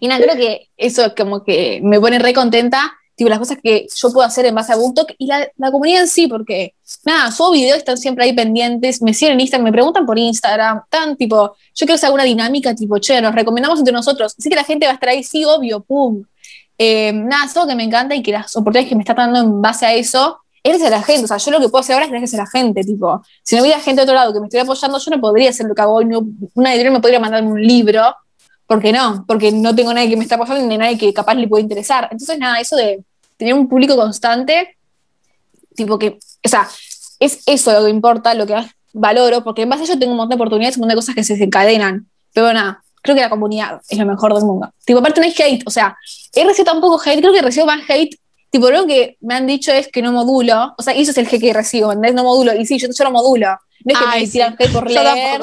Y 0.00 0.08
nada, 0.08 0.22
creo 0.24 0.36
que 0.36 0.68
eso 0.76 1.14
como 1.16 1.44
que 1.44 1.80
me 1.82 2.00
pone 2.00 2.18
re 2.18 2.32
contenta, 2.34 2.92
tipo, 3.14 3.30
las 3.30 3.38
cosas 3.38 3.58
que 3.62 3.86
yo 3.94 4.12
puedo 4.12 4.26
hacer 4.26 4.44
en 4.44 4.54
base 4.54 4.72
a 4.72 4.76
BookTok 4.76 5.12
y 5.16 5.26
la, 5.26 5.48
la 5.56 5.70
comunidad 5.70 6.02
en 6.02 6.08
sí, 6.08 6.26
porque 6.26 6.74
nada, 7.04 7.30
subo 7.32 7.52
videos, 7.52 7.78
están 7.78 7.96
siempre 7.96 8.24
ahí 8.24 8.34
pendientes, 8.34 9.00
me 9.00 9.14
siguen 9.14 9.34
en 9.34 9.40
Instagram, 9.40 9.64
me 9.64 9.72
preguntan 9.72 10.04
por 10.04 10.18
Instagram, 10.18 10.82
tan 10.90 11.16
tipo, 11.16 11.54
yo 11.74 11.86
quiero 11.86 11.94
hacer 11.94 12.08
alguna 12.08 12.24
dinámica 12.24 12.74
tipo, 12.74 12.98
che, 12.98 13.20
nos 13.22 13.34
recomendamos 13.34 13.78
entre 13.78 13.92
nosotros, 13.94 14.34
así 14.38 14.48
que 14.50 14.54
la 14.56 14.64
gente 14.64 14.84
va 14.86 14.92
a 14.92 14.94
estar 14.94 15.08
ahí, 15.08 15.22
sí, 15.24 15.44
obvio, 15.46 15.80
pum. 15.80 16.24
Eh, 16.78 17.10
nada, 17.14 17.46
es 17.46 17.56
algo 17.56 17.68
que 17.68 17.74
me 17.74 17.84
encanta 17.84 18.14
y 18.14 18.22
que 18.22 18.32
las 18.32 18.54
oportunidades 18.54 18.90
que 18.90 18.96
me 18.96 19.02
está 19.02 19.14
dando 19.14 19.40
en 19.40 19.62
base 19.62 19.86
a 19.86 19.94
eso, 19.94 20.40
es 20.62 20.72
gracias 20.72 20.92
a 20.92 20.96
la 20.98 21.02
gente, 21.02 21.24
o 21.24 21.28
sea, 21.28 21.38
yo 21.38 21.50
lo 21.52 21.60
que 21.60 21.68
puedo 21.70 21.80
hacer 21.80 21.94
ahora 21.94 22.04
es 22.04 22.10
gracias 22.10 22.34
a 22.34 22.42
la 22.42 22.46
gente, 22.50 22.82
tipo, 22.82 23.22
si 23.42 23.56
no 23.56 23.62
hubiera 23.62 23.80
gente 23.80 24.00
de 24.00 24.02
otro 24.02 24.14
lado 24.14 24.34
que 24.34 24.40
me 24.40 24.46
estuviera 24.46 24.64
apoyando, 24.64 24.98
yo 24.98 25.10
no 25.10 25.20
podría 25.22 25.48
hacer 25.50 25.64
lo 25.64 25.74
que 25.74 25.80
hago 25.80 25.94
hoy, 25.94 26.04
no- 26.04 26.26
una 26.54 26.70
editorial 26.74 26.92
me 26.92 27.00
podría 27.00 27.20
mandarme 27.20 27.50
un 27.52 27.62
libro, 27.62 28.02
¿por 28.66 28.80
qué 28.80 28.92
no? 28.92 29.24
Porque 29.26 29.52
no 29.52 29.74
tengo 29.74 29.94
nadie 29.94 30.10
que 30.10 30.16
me 30.16 30.24
está 30.24 30.36
apoyando 30.36 30.66
ni 30.66 30.78
nadie 30.78 30.98
que 30.98 31.12
capaz 31.12 31.34
le 31.34 31.48
puede 31.48 31.62
interesar. 31.62 32.08
Entonces, 32.10 32.38
nada, 32.38 32.60
eso 32.60 32.76
de 32.76 33.04
tener 33.36 33.54
un 33.54 33.68
público 33.68 33.96
constante, 33.96 34.76
tipo 35.74 35.98
que, 35.98 36.18
o 36.44 36.48
sea, 36.48 36.68
es 37.20 37.42
eso 37.46 37.72
lo 37.72 37.84
que 37.84 37.90
importa, 37.90 38.34
lo 38.34 38.46
que 38.46 38.54
valoro, 38.92 39.44
porque 39.44 39.62
en 39.62 39.70
base 39.70 39.82
a 39.82 39.84
ello 39.86 39.98
tengo 39.98 40.12
un 40.12 40.18
montón 40.18 40.30
de 40.30 40.42
oportunidades, 40.42 40.76
un 40.76 40.82
montón 40.82 40.96
de 40.96 41.00
cosas 41.00 41.14
que 41.14 41.24
se 41.24 41.34
desencadenan. 41.34 42.06
Pero 42.32 42.52
nada, 42.52 42.82
creo 43.02 43.14
que 43.14 43.22
la 43.22 43.30
comunidad 43.30 43.80
es 43.88 43.98
lo 43.98 44.06
mejor 44.06 44.34
del 44.34 44.44
mundo. 44.44 44.70
Tipo, 44.84 44.98
aparte 44.98 45.20
no 45.20 45.26
hay 45.26 45.34
hate, 45.36 45.62
o 45.66 45.70
sea, 45.70 45.96
he 46.34 46.44
recibido 46.44 46.72
tampoco 46.72 47.00
hate, 47.00 47.20
creo 47.20 47.32
que 47.32 47.42
recibo 47.42 47.66
más 47.66 47.82
hate. 47.88 48.18
Tipo, 48.50 48.70
lo 48.70 48.86
que 48.86 49.16
me 49.20 49.34
han 49.34 49.46
dicho 49.46 49.72
es 49.72 49.88
que 49.88 50.02
no 50.02 50.12
modulo, 50.12 50.74
o 50.76 50.82
sea, 50.82 50.94
eso 50.94 51.10
es 51.10 51.18
el 51.18 51.26
hate 51.26 51.40
que 51.40 51.52
recibo, 51.52 51.92
¿entendés? 51.92 52.14
No 52.14 52.24
modulo, 52.24 52.54
y 52.54 52.64
sí, 52.64 52.78
yo, 52.78 52.88
yo 52.88 53.04
no 53.04 53.10
modulo. 53.10 53.58
No 53.84 53.92
es 53.92 53.98
que 53.98 54.04
Ay, 54.08 54.20
me 54.22 54.26
sí. 54.26 54.40
hate 54.40 54.72
por 54.72 54.90
leer 54.90 55.40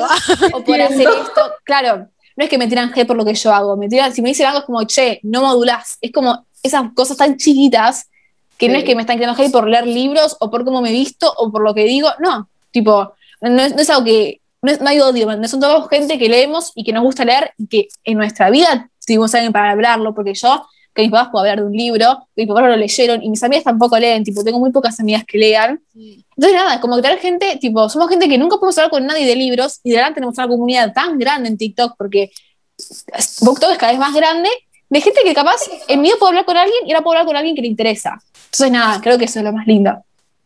o 0.53 0.63
por 0.63 0.81
hacer 0.81 1.07
esto. 1.07 1.41
Claro, 1.63 2.09
no 2.35 2.43
es 2.43 2.49
que 2.49 2.57
me 2.57 2.67
tiran 2.67 2.91
hate 2.93 3.05
por 3.07 3.15
lo 3.17 3.25
que 3.25 3.33
yo 3.33 3.53
hago, 3.53 3.75
me 3.77 3.87
tiran, 3.89 4.13
si 4.13 4.21
me 4.21 4.29
dicen 4.29 4.47
algo 4.47 4.59
es 4.59 4.65
como, 4.65 4.83
che, 4.85 5.19
no 5.23 5.41
modulás. 5.41 5.97
Es 6.01 6.11
como 6.11 6.45
esas 6.61 6.83
cosas 6.93 7.17
tan 7.17 7.37
chiquitas 7.37 8.09
que 8.57 8.67
no 8.67 8.75
Sí. 8.75 8.79
es 8.79 8.85
que 8.85 8.95
me 8.95 9.01
están 9.01 9.17
tirando 9.17 9.41
hate 9.41 9.51
por 9.51 9.67
leer 9.67 9.85
libros 9.87 10.37
o 10.39 10.49
por 10.49 10.63
cómo 10.65 10.81
me 10.81 10.91
visto 10.91 11.31
o 11.37 11.51
por 11.51 11.61
lo 11.63 11.73
que 11.73 11.83
digo, 11.85 12.09
no, 12.19 12.47
tipo, 12.71 13.13
no 13.41 13.61
es, 13.61 13.75
no 13.75 13.81
es 13.81 13.89
algo 13.89 14.05
que, 14.05 14.39
no, 14.61 14.71
es- 14.71 14.79
no 14.81 14.89
hay 14.89 14.99
odio, 15.01 15.25
¿me 15.27 15.33
entendés? 15.33 15.51
son 15.51 15.59
todos 15.59 15.89
gente 15.89 16.17
que 16.17 16.29
leemos 16.29 16.71
y 16.75 16.83
que 16.83 16.93
nos 16.93 17.03
gusta 17.03 17.25
leer 17.25 17.51
y 17.57 17.67
que 17.67 17.87
en 18.05 18.17
nuestra 18.17 18.49
vida 18.49 18.89
tuvimos 19.05 19.33
alguien 19.35 19.51
para 19.51 19.71
hablarlo, 19.71 20.13
porque 20.15 20.33
yo, 20.33 20.65
que 20.93 21.01
mis 21.01 21.11
papás 21.11 21.29
puedo 21.31 21.41
hablar 21.41 21.59
de 21.59 21.65
un 21.65 21.73
libro, 21.73 22.27
que 22.35 22.43
mis 22.43 22.47
papás 22.47 22.63
lo 22.69 22.75
leyeron 22.75 23.23
y 23.23 23.29
mis 23.29 23.41
amigas 23.43 23.63
tampoco 23.63 23.97
leen, 23.97 24.23
tipo, 24.23 24.43
tengo 24.43 24.59
muy 24.59 24.71
pocas 24.71 24.99
amigas 24.99 25.23
que 25.27 25.37
lean, 25.37 25.81
entonces, 25.95 26.53
nada, 26.53 26.79
como 26.81 26.95
que 26.95 27.01
tener 27.03 27.19
gente, 27.19 27.57
tipo, 27.59 27.87
somos 27.89 28.09
gente 28.09 28.27
que 28.29 28.37
nunca 28.37 28.57
podemos 28.57 28.77
hablar 28.77 28.91
con 28.91 29.05
nadie 29.05 29.25
de 29.25 29.35
libros 29.35 29.79
y 29.83 29.91
de 29.91 29.97
verdad 29.97 30.13
tenemos 30.13 30.37
una 30.37 30.47
comunidad 30.47 30.93
tan 30.93 31.17
grande 31.19 31.49
en 31.49 31.57
TikTok 31.57 31.95
porque 31.97 32.31
BookTok 33.41 33.71
es 33.71 33.77
cada 33.77 33.91
vez 33.91 33.99
más 33.99 34.13
grande 34.13 34.49
de 34.89 35.01
gente 35.01 35.21
que 35.23 35.33
capaz 35.33 35.61
en 35.87 36.01
mí 36.01 36.11
puedo 36.19 36.29
hablar 36.29 36.45
con 36.45 36.57
alguien 36.57 36.79
y 36.85 36.91
ahora 36.91 37.03
puedo 37.03 37.13
hablar 37.17 37.25
con 37.27 37.35
alguien 37.35 37.55
que 37.55 37.61
le 37.61 37.67
interesa. 37.67 38.21
Entonces, 38.45 38.71
nada, 38.71 38.99
creo 39.01 39.17
que 39.17 39.25
eso 39.25 39.39
es 39.39 39.45
lo 39.45 39.53
más 39.53 39.65
lindo. 39.67 39.91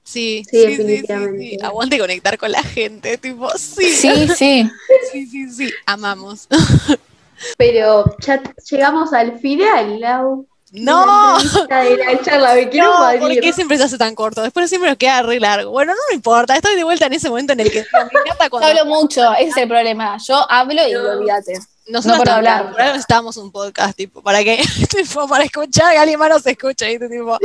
Sí, 0.04 0.44
Sí, 0.50 0.58
sí, 0.58 0.58
sí, 0.58 0.76
sí, 0.76 0.84
definitivamente. 0.84 1.50
sí. 1.50 1.58
Aguante 1.62 2.00
conectar 2.00 2.38
con 2.38 2.52
la 2.52 2.64
gente, 2.64 3.18
tipo, 3.18 3.50
sí, 3.58 3.84
Sí, 3.92 4.28
sí. 4.36 4.70
sí, 5.12 5.26
sí, 5.28 5.50
sí, 5.50 5.70
amamos. 5.86 6.48
Pero 7.58 8.16
ya 8.20 8.42
llegamos 8.70 9.14
al 9.14 9.40
final, 9.40 10.00
Lau. 10.00 10.48
No, 10.72 11.06
la, 11.06 11.40
entrevista, 11.40 11.80
de 11.82 11.98
la 11.98 12.22
charla, 12.22 12.54
me 12.56 12.68
quiero 12.70 12.92
no, 12.94 13.00
morir. 13.00 13.20
¿por 13.22 13.40
qué 13.40 13.54
siempre 13.54 13.78
se 13.78 13.84
hace 13.86 13.98
tan 13.98 14.14
corto? 14.16 14.42
Después 14.42 14.68
siempre 14.70 14.90
nos 14.90 14.98
queda 14.98 15.22
re 15.22 15.40
largo. 15.40 15.72
Bueno, 15.72 15.94
no 15.94 16.00
me 16.10 16.16
importa, 16.16 16.56
estoy 16.58 16.76
de 16.76 16.84
vuelta 16.84 17.06
en 17.06 17.14
ese 17.14 17.30
momento 17.30 17.54
en 17.54 17.62
el 17.62 17.72
que 17.72 17.86
me 17.94 18.22
encanta 18.22 18.44
Yo 18.46 18.50
cuando 18.50 18.68
hablo 18.68 18.86
mucho, 18.86 19.34
ese 19.36 19.50
es 19.50 19.58
el 19.58 19.68
problema. 19.70 20.18
Yo 20.18 20.36
hablo 20.52 20.86
y 20.86 20.92
No. 20.92 21.00
olvídate. 21.20 21.54
nosotros 21.88 22.06
no 22.18 22.24
puedo 22.24 22.36
también, 22.36 22.54
hablar. 22.54 22.72
por 22.74 22.82
algo 22.82 22.94
necesitamos 22.94 23.38
un 23.38 23.50
podcast, 23.52 23.96
tipo, 23.96 24.22
para 24.22 24.44
que, 24.44 24.62
tipo, 24.90 25.26
para 25.28 25.46
escuchar 25.46 25.94
que 25.94 26.00
alguien 26.00 26.20
más 26.20 26.30
nos 26.30 26.46
escuche, 26.46 26.86
¿viste? 26.90 27.08
Tipo, 27.08 27.38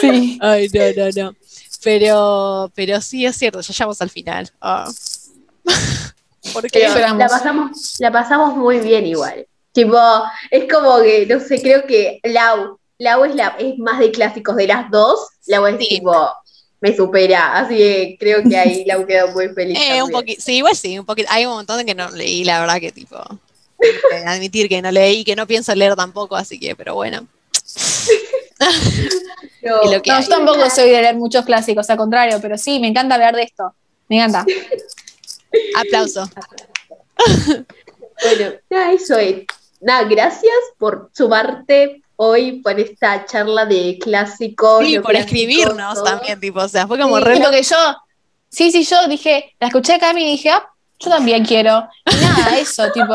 Sí. 0.00 0.38
ay, 0.40 0.70
no, 0.72 1.04
no, 1.04 1.24
no. 1.24 1.34
Pero, 1.84 2.72
pero 2.74 3.00
sí 3.02 3.26
es 3.26 3.36
cierto, 3.36 3.60
ya 3.60 3.74
llegamos 3.74 4.00
al 4.00 4.08
final. 4.10 4.50
Ah. 4.60 4.90
Porque 6.52 6.68
Pero 6.72 6.86
Esperamos. 6.88 7.18
la 7.18 7.28
pasamos, 7.28 7.94
la 7.98 8.12
pasamos 8.12 8.56
muy 8.56 8.78
bien 8.80 9.06
igual. 9.06 9.46
Tipo, 9.72 9.98
es 10.50 10.72
como 10.72 11.00
que, 11.00 11.26
no 11.26 11.38
sé, 11.40 11.60
creo 11.62 11.86
que 11.86 12.20
Lau, 12.24 12.78
Lau 12.98 13.24
es, 13.24 13.34
la, 13.34 13.54
es 13.58 13.78
más 13.78 13.98
de 14.00 14.10
clásicos 14.10 14.56
de 14.56 14.66
las 14.66 14.90
dos. 14.90 15.28
Lau 15.46 15.66
es 15.66 15.76
Sí. 15.78 15.88
tipo 15.88 16.14
me 16.82 16.96
supera, 16.96 17.58
así 17.58 17.76
que 17.76 18.16
creo 18.18 18.42
que 18.42 18.56
ahí 18.56 18.84
la 18.86 19.04
quedó 19.06 19.28
muy 19.32 19.48
feliz. 19.50 19.78
Eh, 19.78 20.02
un 20.02 20.10
también. 20.10 20.12
poquito, 20.12 20.42
sí, 20.42 20.56
igual 20.56 20.74
sí, 20.74 20.98
un 20.98 21.04
poquito. 21.04 21.28
Hay 21.30 21.44
un 21.44 21.52
montón 21.52 21.76
de 21.78 21.84
que 21.84 21.94
no 21.94 22.10
leí, 22.10 22.42
la 22.44 22.58
verdad 22.60 22.80
que 22.80 22.90
tipo. 22.90 23.18
que 23.78 24.16
admitir 24.26 24.68
que 24.68 24.80
no 24.82 24.90
leí, 24.90 25.22
que 25.24 25.36
no 25.36 25.46
pienso 25.46 25.74
leer 25.74 25.94
tampoco, 25.94 26.36
así 26.36 26.58
que, 26.58 26.74
pero 26.74 26.94
bueno. 26.94 27.26
Lo 29.62 30.02
que 30.02 30.10
No, 30.10 30.16
hay. 30.16 30.22
yo 30.22 30.28
tampoco 30.28 30.68
soy 30.70 30.90
de 30.90 31.02
leer 31.02 31.16
muchos 31.16 31.44
clásicos, 31.44 31.88
al 31.90 31.96
contrario, 31.98 32.38
pero 32.40 32.56
sí, 32.58 32.78
me 32.80 32.88
encanta 32.88 33.14
hablar 33.14 33.34
de 33.36 33.42
esto. 33.42 33.74
Me 34.08 34.16
encanta. 34.16 34.44
Aplauso. 35.76 36.28
Bueno, 38.22 38.52
nada, 38.68 38.92
eso 38.92 39.16
es. 39.18 39.44
Nada, 39.80 40.04
gracias 40.04 40.54
por 40.78 41.10
sumarte 41.14 42.02
hoy 42.16 42.60
por 42.60 42.78
esta 42.78 43.24
charla 43.24 43.64
de 43.64 43.98
clásicos. 44.00 44.84
Sí, 44.84 44.98
por 44.98 45.14
escribirnos 45.16 45.94
todo. 45.94 46.04
también, 46.04 46.38
tipo, 46.38 46.60
o 46.60 46.68
sea, 46.68 46.86
fue 46.86 46.98
como 46.98 47.16
Sí, 47.18 47.24
re. 47.24 47.38
lo 47.38 47.50
que 47.50 47.62
yo, 47.62 47.76
sí, 48.48 48.70
sí, 48.70 48.84
yo 48.84 49.08
dije, 49.08 49.54
la 49.58 49.68
escuché 49.68 49.94
a 49.94 49.98
Cami 49.98 50.22
y 50.22 50.32
dije, 50.32 50.50
ah, 50.50 50.68
yo 50.98 51.10
también 51.10 51.44
quiero. 51.46 51.88
Y 52.04 52.14
nada, 52.22 52.58
eso, 52.58 52.92
tipo, 52.92 53.14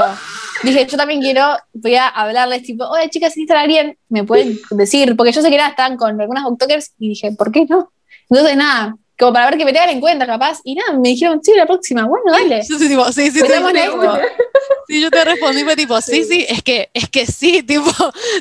dije, 0.63 0.87
yo 0.87 0.97
también 0.97 1.21
quiero, 1.21 1.55
voy 1.73 1.95
a 1.95 2.07
hablarles, 2.07 2.63
tipo, 2.63 2.85
oye 2.85 3.09
chicas, 3.11 3.33
si 3.33 3.43
está 3.43 3.61
alguien, 3.61 3.95
me 4.09 4.23
pueden 4.23 4.59
decir, 4.71 5.15
porque 5.15 5.31
yo 5.31 5.41
sé 5.43 5.51
que 5.51 5.57
nada, 5.57 5.69
estaban 5.69 5.97
con 5.97 6.19
algunas 6.19 6.43
booktokers 6.45 6.93
y 6.97 7.09
dije, 7.09 7.31
¿por 7.33 7.51
qué 7.51 7.65
no? 7.69 7.91
Entonces, 8.27 8.57
nada, 8.57 8.95
como 9.17 9.33
para 9.33 9.49
ver 9.49 9.57
que 9.57 9.65
me 9.65 9.71
tengan 9.71 9.89
en 9.89 10.01
cuenta, 10.01 10.25
capaz, 10.25 10.59
y 10.63 10.75
nada, 10.75 10.97
me 10.97 11.09
dijeron, 11.09 11.39
sí, 11.41 11.53
la 11.55 11.65
próxima, 11.65 12.05
bueno, 12.05 12.31
dale. 12.31 12.61
Yo 12.67 12.77
sí, 12.77 12.87
tipo, 12.87 13.05
sí, 13.11 13.31
sí, 13.31 13.39
sí, 13.39 13.47
sí, 14.87 15.01
yo 15.01 15.09
te 15.09 15.23
respondí, 15.23 15.63
fue 15.63 15.75
tipo, 15.75 15.99
sí, 16.01 16.23
sí, 16.23 16.45
es 16.47 16.61
que, 16.61 16.89
es 16.93 17.09
que 17.09 17.25
sí, 17.25 17.63
tipo, 17.67 17.91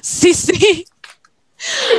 sí, 0.02 0.34
sí. 0.34 0.86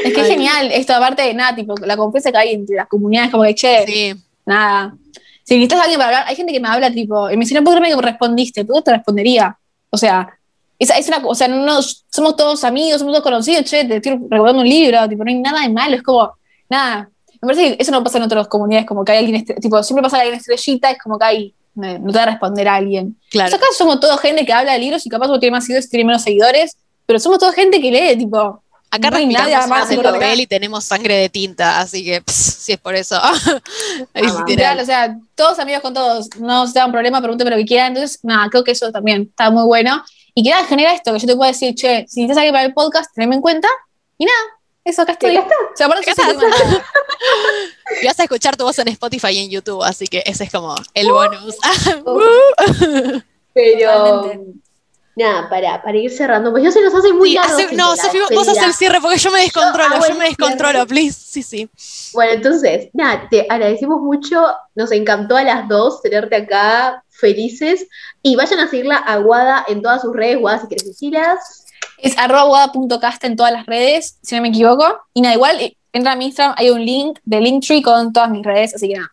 Es 0.03 0.13
que 0.13 0.21
es 0.21 0.27
genial 0.27 0.69
esto, 0.71 0.93
aparte 0.93 1.23
de 1.23 1.33
nada, 1.33 1.55
tipo, 1.55 1.73
la 1.81 1.97
confianza 1.97 2.31
que 2.31 2.37
hay 2.37 2.53
entre 2.53 2.75
las 2.75 2.87
comunidades, 2.87 3.31
como 3.31 3.43
que, 3.43 3.55
che, 3.55 3.85
Sí, 3.85 4.13
nada. 4.45 4.95
Si 5.43 5.53
necesitas 5.53 5.79
a 5.79 5.83
alguien 5.83 5.99
para 5.99 6.09
hablar, 6.09 6.25
hay 6.27 6.35
gente 6.35 6.51
que 6.51 6.59
me 6.59 6.67
habla, 6.67 6.91
tipo, 6.91 7.29
y 7.29 7.37
me 7.37 7.45
dice, 7.45 7.55
no 7.55 7.63
puedo 7.63 7.77
creerme 7.77 7.95
que 7.95 8.07
respondiste, 8.07 8.65
pero 8.65 8.81
te 8.81 8.91
respondería. 8.91 9.57
O 9.89 9.97
sea, 9.97 10.37
es, 10.77 10.89
es 10.89 11.07
una, 11.07 11.17
o 11.25 11.35
sea, 11.35 11.47
no, 11.47 11.81
somos 11.81 12.35
todos 12.35 12.63
amigos, 12.63 12.99
somos 12.99 13.13
todos 13.13 13.23
conocidos, 13.23 13.63
che, 13.65 13.85
te 13.85 13.97
estoy 13.97 14.13
recomendando 14.13 14.61
un 14.61 14.69
libro, 14.69 15.07
tipo, 15.07 15.23
no 15.23 15.29
hay 15.29 15.39
nada 15.39 15.61
de 15.61 15.69
malo, 15.69 15.95
es 15.95 16.03
como, 16.03 16.33
nada. 16.69 17.09
Me 17.45 17.53
parece 17.53 17.77
que 17.77 17.83
eso 17.83 17.91
no 17.91 18.03
pasa 18.03 18.17
en 18.17 18.23
otras 18.23 18.47
comunidades, 18.47 18.85
como 18.87 19.03
que 19.05 19.11
hay 19.13 19.19
alguien, 19.19 19.45
estre- 19.45 19.59
tipo, 19.61 19.81
siempre 19.83 20.03
pasa 20.03 20.17
alguien 20.17 20.35
estrellita, 20.39 20.91
es 20.91 20.97
como 21.01 21.17
que 21.19 21.25
hay, 21.25 21.53
no, 21.75 22.11
te 22.11 22.17
va 22.17 22.23
a 22.23 22.25
responder 22.27 22.67
a 22.67 22.75
alguien. 22.75 23.17
claro. 23.29 23.49
Pues 23.51 23.61
acá 23.61 23.67
somos 23.77 23.99
todos 23.99 24.19
gente 24.19 24.45
que 24.45 24.53
habla 24.53 24.73
de 24.73 24.79
libros 24.79 25.05
y 25.05 25.09
capaz 25.09 25.27
uno 25.27 25.39
tiene 25.39 25.51
más 25.55 25.65
seguidores 25.65 25.89
tiene 25.89 26.05
menos 26.05 26.23
seguidores, 26.23 26.77
pero 27.05 27.19
somos 27.19 27.39
toda 27.39 27.53
gente 27.53 27.79
que 27.81 27.91
lee, 27.91 28.17
tipo, 28.17 28.61
Acá 28.91 29.09
no 29.09 29.17
respiramos 29.17 29.67
más 29.67 29.93
papel 29.93 30.39
y 30.39 30.47
tenemos 30.47 30.85
sangre 30.85 31.15
de 31.15 31.27
tinta, 31.29 31.79
así 31.81 32.05
que, 32.05 32.21
pss, 32.21 32.35
si 32.63 32.71
es 32.73 32.79
por 32.79 32.95
eso. 32.95 33.19
Ahí 34.13 34.23
Ah, 34.25 34.43
literal. 34.47 34.79
O 34.79 34.85
sea, 34.85 35.17
todos 35.35 35.59
amigos 35.59 35.81
con 35.81 35.93
todos, 35.93 36.29
no 36.39 36.65
se 36.67 36.79
dan 36.79 36.91
problema, 36.93 37.19
pregúnteme 37.19 37.51
lo 37.51 37.57
que 37.57 37.65
quieran. 37.65 37.87
Entonces, 37.89 38.19
nada, 38.23 38.47
creo 38.49 38.63
que 38.63 38.71
eso 38.71 38.91
también 38.93 39.23
está 39.23 39.49
muy 39.49 39.63
bueno. 39.65 40.01
Y 40.33 40.43
que 40.43 40.51
nada, 40.51 40.65
genera 40.65 40.93
esto, 40.93 41.11
que 41.11 41.19
yo 41.19 41.27
te 41.27 41.35
puedo 41.35 41.51
decir, 41.51 41.75
che, 41.75 42.05
si 42.07 42.21
necesitas 42.21 42.37
alguien 42.37 42.53
para 42.53 42.65
el 42.65 42.73
podcast, 42.73 43.13
teneme 43.13 43.35
en 43.35 43.41
cuenta. 43.41 43.67
Y 44.17 44.23
nada, 44.25 44.37
eso 44.85 45.01
acá 45.01 45.11
estoy. 45.13 45.35
Acá 45.35 45.47
está. 45.47 45.55
O 45.73 45.75
sea, 45.75 45.85
aparte 45.87 46.11
Acá. 46.11 46.23
Y 48.01 48.05
vas 48.05 48.19
a 48.19 48.23
escuchar 48.23 48.55
tu 48.55 48.63
voz 48.63 48.77
en 48.79 48.87
Spotify 48.89 49.27
y 49.31 49.39
en 49.45 49.49
YouTube, 49.49 49.83
así 49.83 50.07
que 50.07 50.23
ese 50.25 50.45
es 50.45 50.51
como 50.51 50.75
el 50.93 51.11
bonus. 51.11 51.55
Pero, 53.53 53.91
Totalmente. 53.91 54.59
nada, 55.15 55.49
para, 55.49 55.81
para 55.81 55.97
ir 55.97 56.11
cerrando, 56.11 56.51
pues 56.51 56.63
ya 56.63 56.71
se 56.71 56.81
nos 56.81 56.93
hace 56.93 57.13
muy 57.13 57.29
Sí, 57.29 57.35
largo. 57.35 57.53
hace- 57.53 57.61
gente, 57.67 57.75
no, 57.77 57.95
Sofi, 57.95 58.19
vos 58.33 58.47
haces 58.47 58.63
el 58.63 58.73
cierre 58.73 58.99
porque 59.01 59.17
yo 59.17 59.31
me 59.31 59.39
descontrolo, 59.41 59.95
yo, 60.07 60.15
me 60.15 60.25
descontrolo, 60.25 60.71
cierre. 60.79 60.87
please. 60.87 61.17
Sí, 61.25 61.41
sí. 61.43 61.69
Bueno, 62.13 62.33
entonces, 62.33 62.89
nada, 62.93 63.27
te 63.29 63.45
agradecemos 63.49 64.01
mucho, 64.01 64.45
nos 64.75 64.91
encantó 64.91 65.37
a 65.37 65.43
las 65.43 65.67
dos 65.69 66.01
tenerte 66.01 66.35
acá, 66.35 67.03
felices, 67.09 67.87
y 68.21 68.35
vayan 68.35 68.59
a 68.59 68.67
seguirla 68.69 68.97
a 68.97 69.17
Guada 69.17 69.63
en 69.69 69.81
todas 69.81 70.01
sus 70.01 70.13
redes, 70.13 70.37
Guada, 70.39 70.59
si 70.61 70.67
quieres 70.67 70.87
decirlas. 70.87 71.64
Es 71.97 72.17
arroba 72.17 72.43
guada.casta 72.43 73.27
en 73.27 73.35
todas 73.35 73.51
las 73.51 73.65
redes, 73.65 74.17
si 74.21 74.35
no 74.35 74.41
me 74.41 74.49
equivoco. 74.49 74.85
Y 75.13 75.21
nada, 75.21 75.35
igual, 75.35 75.59
eh, 75.59 75.77
entra 75.93 76.13
a 76.13 76.15
mi 76.15 76.25
Instagram, 76.25 76.55
hay 76.57 76.69
un 76.69 76.85
link 76.85 77.19
de 77.23 77.41
Linktree 77.41 77.81
con 77.81 78.11
todas 78.11 78.29
mis 78.29 78.43
redes, 78.43 78.75
así 78.75 78.89
que 78.89 78.95
nada, 78.95 79.11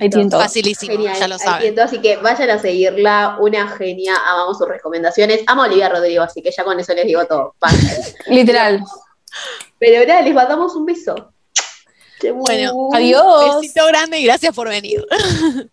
ahí 0.00 0.10
tienen 0.10 0.30
todo. 0.30 0.40
Facilísimo, 0.40 0.92
Genial, 0.92 1.16
ya 1.18 1.28
lo 1.28 1.38
saben. 1.38 1.78
así 1.80 2.00
que 2.00 2.16
vayan 2.18 2.50
a 2.50 2.58
seguirla, 2.58 3.36
una 3.40 3.68
genia, 3.68 4.14
amamos 4.28 4.58
sus 4.58 4.68
recomendaciones, 4.68 5.42
amo 5.46 5.62
a 5.62 5.66
Olivia 5.66 5.88
Rodrigo, 5.88 6.22
así 6.22 6.42
que 6.42 6.50
ya 6.50 6.64
con 6.64 6.78
eso 6.78 6.94
les 6.94 7.06
digo 7.06 7.26
todo. 7.26 7.54
Literal. 8.26 8.82
Pero 9.78 10.06
nada, 10.06 10.22
les 10.22 10.34
mandamos 10.34 10.74
un 10.74 10.86
beso. 10.86 11.32
Bueno, 12.34 12.88
Adiós. 12.92 13.60
Besito 13.60 13.86
grande 13.86 14.18
y 14.18 14.24
gracias 14.24 14.54
por 14.54 14.68
venir. 14.68 15.04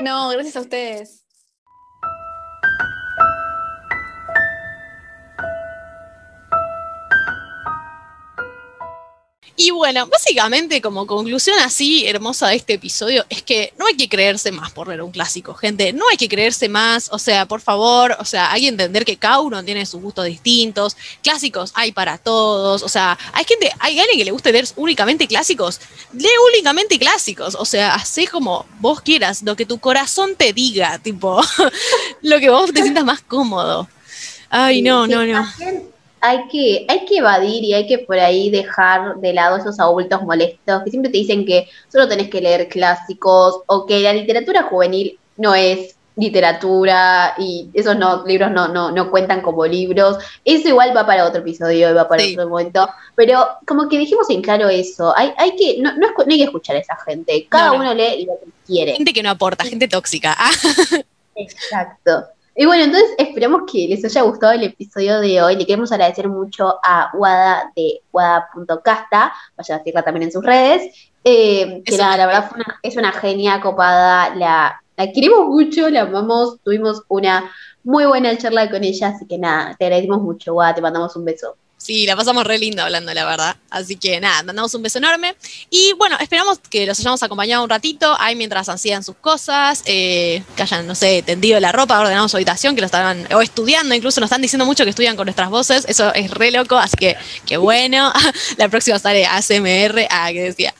No, 0.00 0.30
gracias 0.30 0.56
a 0.56 0.60
ustedes. 0.60 1.22
Y 9.60 9.72
bueno, 9.72 10.06
básicamente 10.06 10.80
como 10.80 11.04
conclusión 11.04 11.58
así 11.58 12.06
hermosa 12.06 12.46
de 12.46 12.54
este 12.54 12.74
episodio 12.74 13.26
es 13.28 13.42
que 13.42 13.72
no 13.76 13.88
hay 13.88 13.96
que 13.96 14.08
creerse 14.08 14.52
más 14.52 14.70
por 14.70 14.86
leer 14.86 15.02
un 15.02 15.10
clásico, 15.10 15.52
gente, 15.52 15.92
no 15.92 16.08
hay 16.08 16.16
que 16.16 16.28
creerse 16.28 16.68
más, 16.68 17.08
o 17.10 17.18
sea, 17.18 17.44
por 17.44 17.60
favor, 17.60 18.16
o 18.20 18.24
sea, 18.24 18.52
hay 18.52 18.60
que 18.60 18.68
entender 18.68 19.04
que 19.04 19.16
cada 19.16 19.40
uno 19.40 19.64
tiene 19.64 19.84
sus 19.84 20.00
gustos 20.00 20.26
distintos, 20.26 20.96
clásicos 21.24 21.72
hay 21.74 21.90
para 21.90 22.18
todos, 22.18 22.84
o 22.84 22.88
sea, 22.88 23.18
hay 23.32 23.44
gente, 23.46 23.72
hay 23.80 23.98
alguien 23.98 24.18
que 24.18 24.26
le 24.26 24.30
guste 24.30 24.52
leer 24.52 24.68
únicamente 24.76 25.26
clásicos, 25.26 25.80
lee 26.12 26.28
únicamente 26.52 26.96
clásicos, 26.96 27.56
o 27.56 27.64
sea, 27.64 27.96
así 27.96 28.28
como 28.28 28.64
vos 28.78 29.00
quieras, 29.00 29.42
lo 29.42 29.56
que 29.56 29.66
tu 29.66 29.80
corazón 29.80 30.36
te 30.36 30.52
diga, 30.52 31.00
tipo, 31.00 31.40
lo 32.22 32.38
que 32.38 32.48
vos 32.48 32.72
te 32.72 32.82
sientas 32.82 33.04
más 33.04 33.22
cómodo. 33.22 33.88
Ay, 34.50 34.82
no, 34.82 35.08
no, 35.08 35.26
no. 35.26 35.52
Hay 36.20 36.48
que, 36.48 36.84
hay 36.88 37.04
que 37.04 37.18
evadir 37.18 37.62
y 37.64 37.74
hay 37.74 37.86
que 37.86 37.98
por 37.98 38.18
ahí 38.18 38.50
dejar 38.50 39.16
de 39.16 39.32
lado 39.32 39.56
esos 39.56 39.78
adultos 39.78 40.22
molestos 40.22 40.82
que 40.84 40.90
siempre 40.90 41.10
te 41.12 41.18
dicen 41.18 41.44
que 41.46 41.68
solo 41.92 42.08
tenés 42.08 42.28
que 42.28 42.40
leer 42.40 42.68
clásicos 42.68 43.60
o 43.66 43.86
que 43.86 44.00
la 44.00 44.12
literatura 44.12 44.62
juvenil 44.64 45.18
no 45.36 45.54
es 45.54 45.94
literatura 46.16 47.34
y 47.38 47.68
esos 47.74 47.96
no, 47.96 48.24
libros 48.26 48.50
no, 48.50 48.66
no, 48.66 48.90
no 48.90 49.08
cuentan 49.10 49.40
como 49.40 49.64
libros. 49.66 50.16
Eso 50.44 50.68
igual 50.68 50.96
va 50.96 51.06
para 51.06 51.24
otro 51.24 51.40
episodio 51.42 51.90
y 51.90 51.92
va 51.92 52.08
para 52.08 52.22
Sí. 52.24 52.34
otro 52.34 52.48
momento. 52.48 52.88
Pero 53.14 53.46
como 53.66 53.88
que 53.88 53.98
dijimos 53.98 54.28
en 54.30 54.42
claro 54.42 54.68
eso. 54.68 55.14
Hay, 55.16 55.32
hay 55.36 55.54
que, 55.54 55.76
no, 55.80 55.92
no, 55.96 56.08
es- 56.08 56.12
no 56.16 56.24
hay 56.32 56.38
que 56.38 56.44
escuchar 56.44 56.74
a 56.74 56.80
esa 56.80 56.96
gente. 57.06 57.46
Cada 57.48 57.68
No, 57.68 57.74
no. 57.74 57.80
uno 57.82 57.94
lee 57.94 58.26
lo 58.26 58.32
que 58.40 58.50
quiere. 58.66 58.94
Gente 58.94 59.12
que 59.12 59.22
no 59.22 59.30
aporta, 59.30 59.64
gente 59.64 59.86
tóxica. 59.86 60.36
Exacto. 61.36 62.24
Y 62.60 62.66
bueno, 62.66 62.82
entonces 62.84 63.10
esperamos 63.18 63.62
que 63.70 63.86
les 63.88 64.04
haya 64.04 64.22
gustado 64.22 64.52
el 64.52 64.64
episodio 64.64 65.20
de 65.20 65.40
hoy. 65.40 65.54
Le 65.54 65.64
queremos 65.64 65.92
agradecer 65.92 66.28
mucho 66.28 66.74
a 66.82 67.08
Wada 67.14 67.70
de 67.76 68.00
Wada.casta. 68.12 69.32
Vayan 69.56 69.76
a 69.76 69.78
seguirla 69.78 70.02
también 70.02 70.24
en 70.24 70.32
sus 70.32 70.42
redes. 70.44 70.92
Eh, 71.22 71.82
que 71.84 71.94
una 71.94 72.16
la 72.16 72.26
verdad 72.26 72.48
fue 72.48 72.56
una- 72.56 72.80
es 72.82 72.96
una 72.96 73.12
genia 73.12 73.60
copada. 73.60 74.34
La, 74.34 74.82
la 74.96 75.12
queremos 75.12 75.46
mucho, 75.46 75.88
la 75.88 76.00
amamos. 76.02 76.58
Tuvimos 76.64 77.04
una 77.08 77.48
muy 77.84 78.06
buena 78.06 78.36
charla 78.36 78.68
con 78.68 78.82
ella. 78.82 79.08
Así 79.10 79.24
que 79.28 79.38
nada, 79.38 79.76
te 79.78 79.84
agradecemos 79.84 80.20
mucho, 80.22 80.54
Wada. 80.54 80.74
Te 80.74 80.80
mandamos 80.82 81.14
un 81.14 81.24
beso. 81.24 81.56
Sí, 81.78 82.06
la 82.06 82.16
pasamos 82.16 82.44
re 82.44 82.58
lindo 82.58 82.82
hablando, 82.82 83.14
la 83.14 83.24
verdad. 83.24 83.56
Así 83.70 83.94
que 83.94 84.20
nada, 84.20 84.42
mandamos 84.42 84.74
un 84.74 84.82
beso 84.82 84.98
enorme. 84.98 85.36
Y 85.70 85.92
bueno, 85.92 86.16
esperamos 86.20 86.58
que 86.58 86.84
los 86.84 86.98
hayamos 86.98 87.22
acompañado 87.22 87.62
un 87.62 87.70
ratito, 87.70 88.16
ahí 88.18 88.34
mientras 88.34 88.68
hacían 88.68 89.04
sus 89.04 89.14
cosas, 89.14 89.84
eh, 89.86 90.42
que 90.56 90.62
hayan, 90.62 90.88
no 90.88 90.96
sé, 90.96 91.22
tendido 91.22 91.60
la 91.60 91.70
ropa, 91.70 92.00
ordenado 92.00 92.28
su 92.28 92.36
habitación, 92.36 92.74
que 92.74 92.80
lo 92.80 92.86
estaban, 92.86 93.32
o 93.32 93.40
estudiando, 93.40 93.94
incluso 93.94 94.20
nos 94.20 94.26
están 94.26 94.42
diciendo 94.42 94.66
mucho 94.66 94.82
que 94.82 94.90
estudian 94.90 95.16
con 95.16 95.26
nuestras 95.26 95.50
voces, 95.50 95.84
eso 95.88 96.12
es 96.14 96.32
re 96.32 96.50
loco, 96.50 96.76
así 96.76 96.96
que 96.96 97.16
qué 97.46 97.56
bueno. 97.56 98.12
la 98.56 98.68
próxima 98.68 98.98
sale 98.98 99.24
ASMR, 99.24 100.08
ah, 100.10 100.30
que 100.32 100.42
decía. 100.42 100.74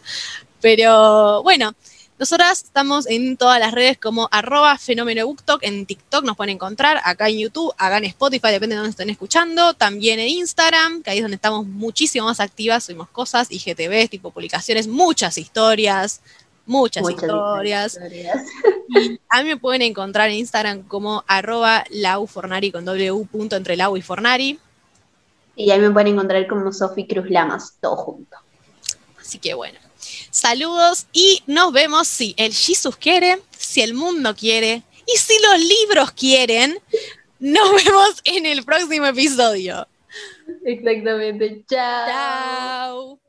Pero 0.61 1.45
bueno, 1.45 1.75
nosotras 2.19 2.65
estamos 2.65 3.07
en 3.07 3.37
todas 3.37 3.61
las 3.61 3.73
redes 3.73 3.97
como 3.97 4.29
arroba 4.33 4.77
fenómeno 4.77 5.27
BookTok, 5.27 5.63
en 5.63 5.87
TikTok 5.87 6.25
nos 6.25 6.37
pueden 6.37 6.55
encontrar, 6.55 7.01
acá 7.05 7.29
en 7.29 7.39
YouTube, 7.39 7.73
acá 7.79 7.99
en 7.99 8.05
Spotify, 8.05 8.49
depende 8.49 8.75
de 8.75 8.79
dónde 8.79 8.91
estén 8.91 9.11
escuchando, 9.11 9.75
también 9.75 10.19
en 10.19 10.29
Instagram, 10.29 11.03
que 11.03 11.11
ahí 11.11 11.19
es 11.19 11.25
donde 11.25 11.37
estamos 11.37 11.67
muchísimo 11.67 12.27
más 12.27 12.41
activas, 12.41 12.85
subimos 12.85 13.09
cosas, 13.11 13.51
IGTV, 13.51 14.09
tipo 14.09 14.31
publicaciones, 14.31 14.89
muchas 14.89 15.39
historias, 15.39 16.21
muchas, 16.67 17.03
Muchas 17.03 17.23
historias. 17.23 17.95
historias. 17.95 18.43
Y 18.89 19.21
a 19.29 19.43
mí 19.43 19.49
me 19.49 19.57
pueden 19.57 19.83
encontrar 19.83 20.29
en 20.29 20.37
Instagram 20.37 20.83
como 20.83 21.25
arroba 21.27 21.85
laufornari 21.91 22.71
con 22.73 22.85
w 22.85 23.25
punto 23.27 23.57
entre 23.57 23.77
lau 23.77 23.97
y 23.97 24.03
fornari. 24.03 24.59
Y 25.57 25.71
ahí 25.71 25.81
me 25.81 25.91
pueden 25.91 26.09
encontrar 26.09 26.47
como 26.47 26.73
Sofi 26.73 27.07
Cruz 27.07 27.31
Lamas, 27.31 27.75
todo 27.81 27.97
junto. 27.97 28.37
Así 29.21 29.39
que 29.39 29.55
bueno, 29.55 29.79
saludos 30.39 31.07
y 31.13 31.43
nos 31.47 31.73
vemos 31.73 32.09
si 32.09 32.35
el 32.37 32.55
Jesus 32.55 32.97
quiere, 32.97 33.41
si 33.57 33.83
el 33.83 33.95
mundo 33.95 34.35
quiere 34.35 34.83
y 35.07 35.19
si 35.19 35.35
los 35.43 35.59
libros 35.61 36.13
quieren. 36.13 36.79
Nos 37.39 37.71
vemos 37.85 38.21
en 38.25 38.47
el 38.47 38.65
próximo 38.65 39.07
episodio. 39.07 39.87
Exactamente. 40.65 41.65
Chao. 41.69 42.07
Chao. 42.09 43.28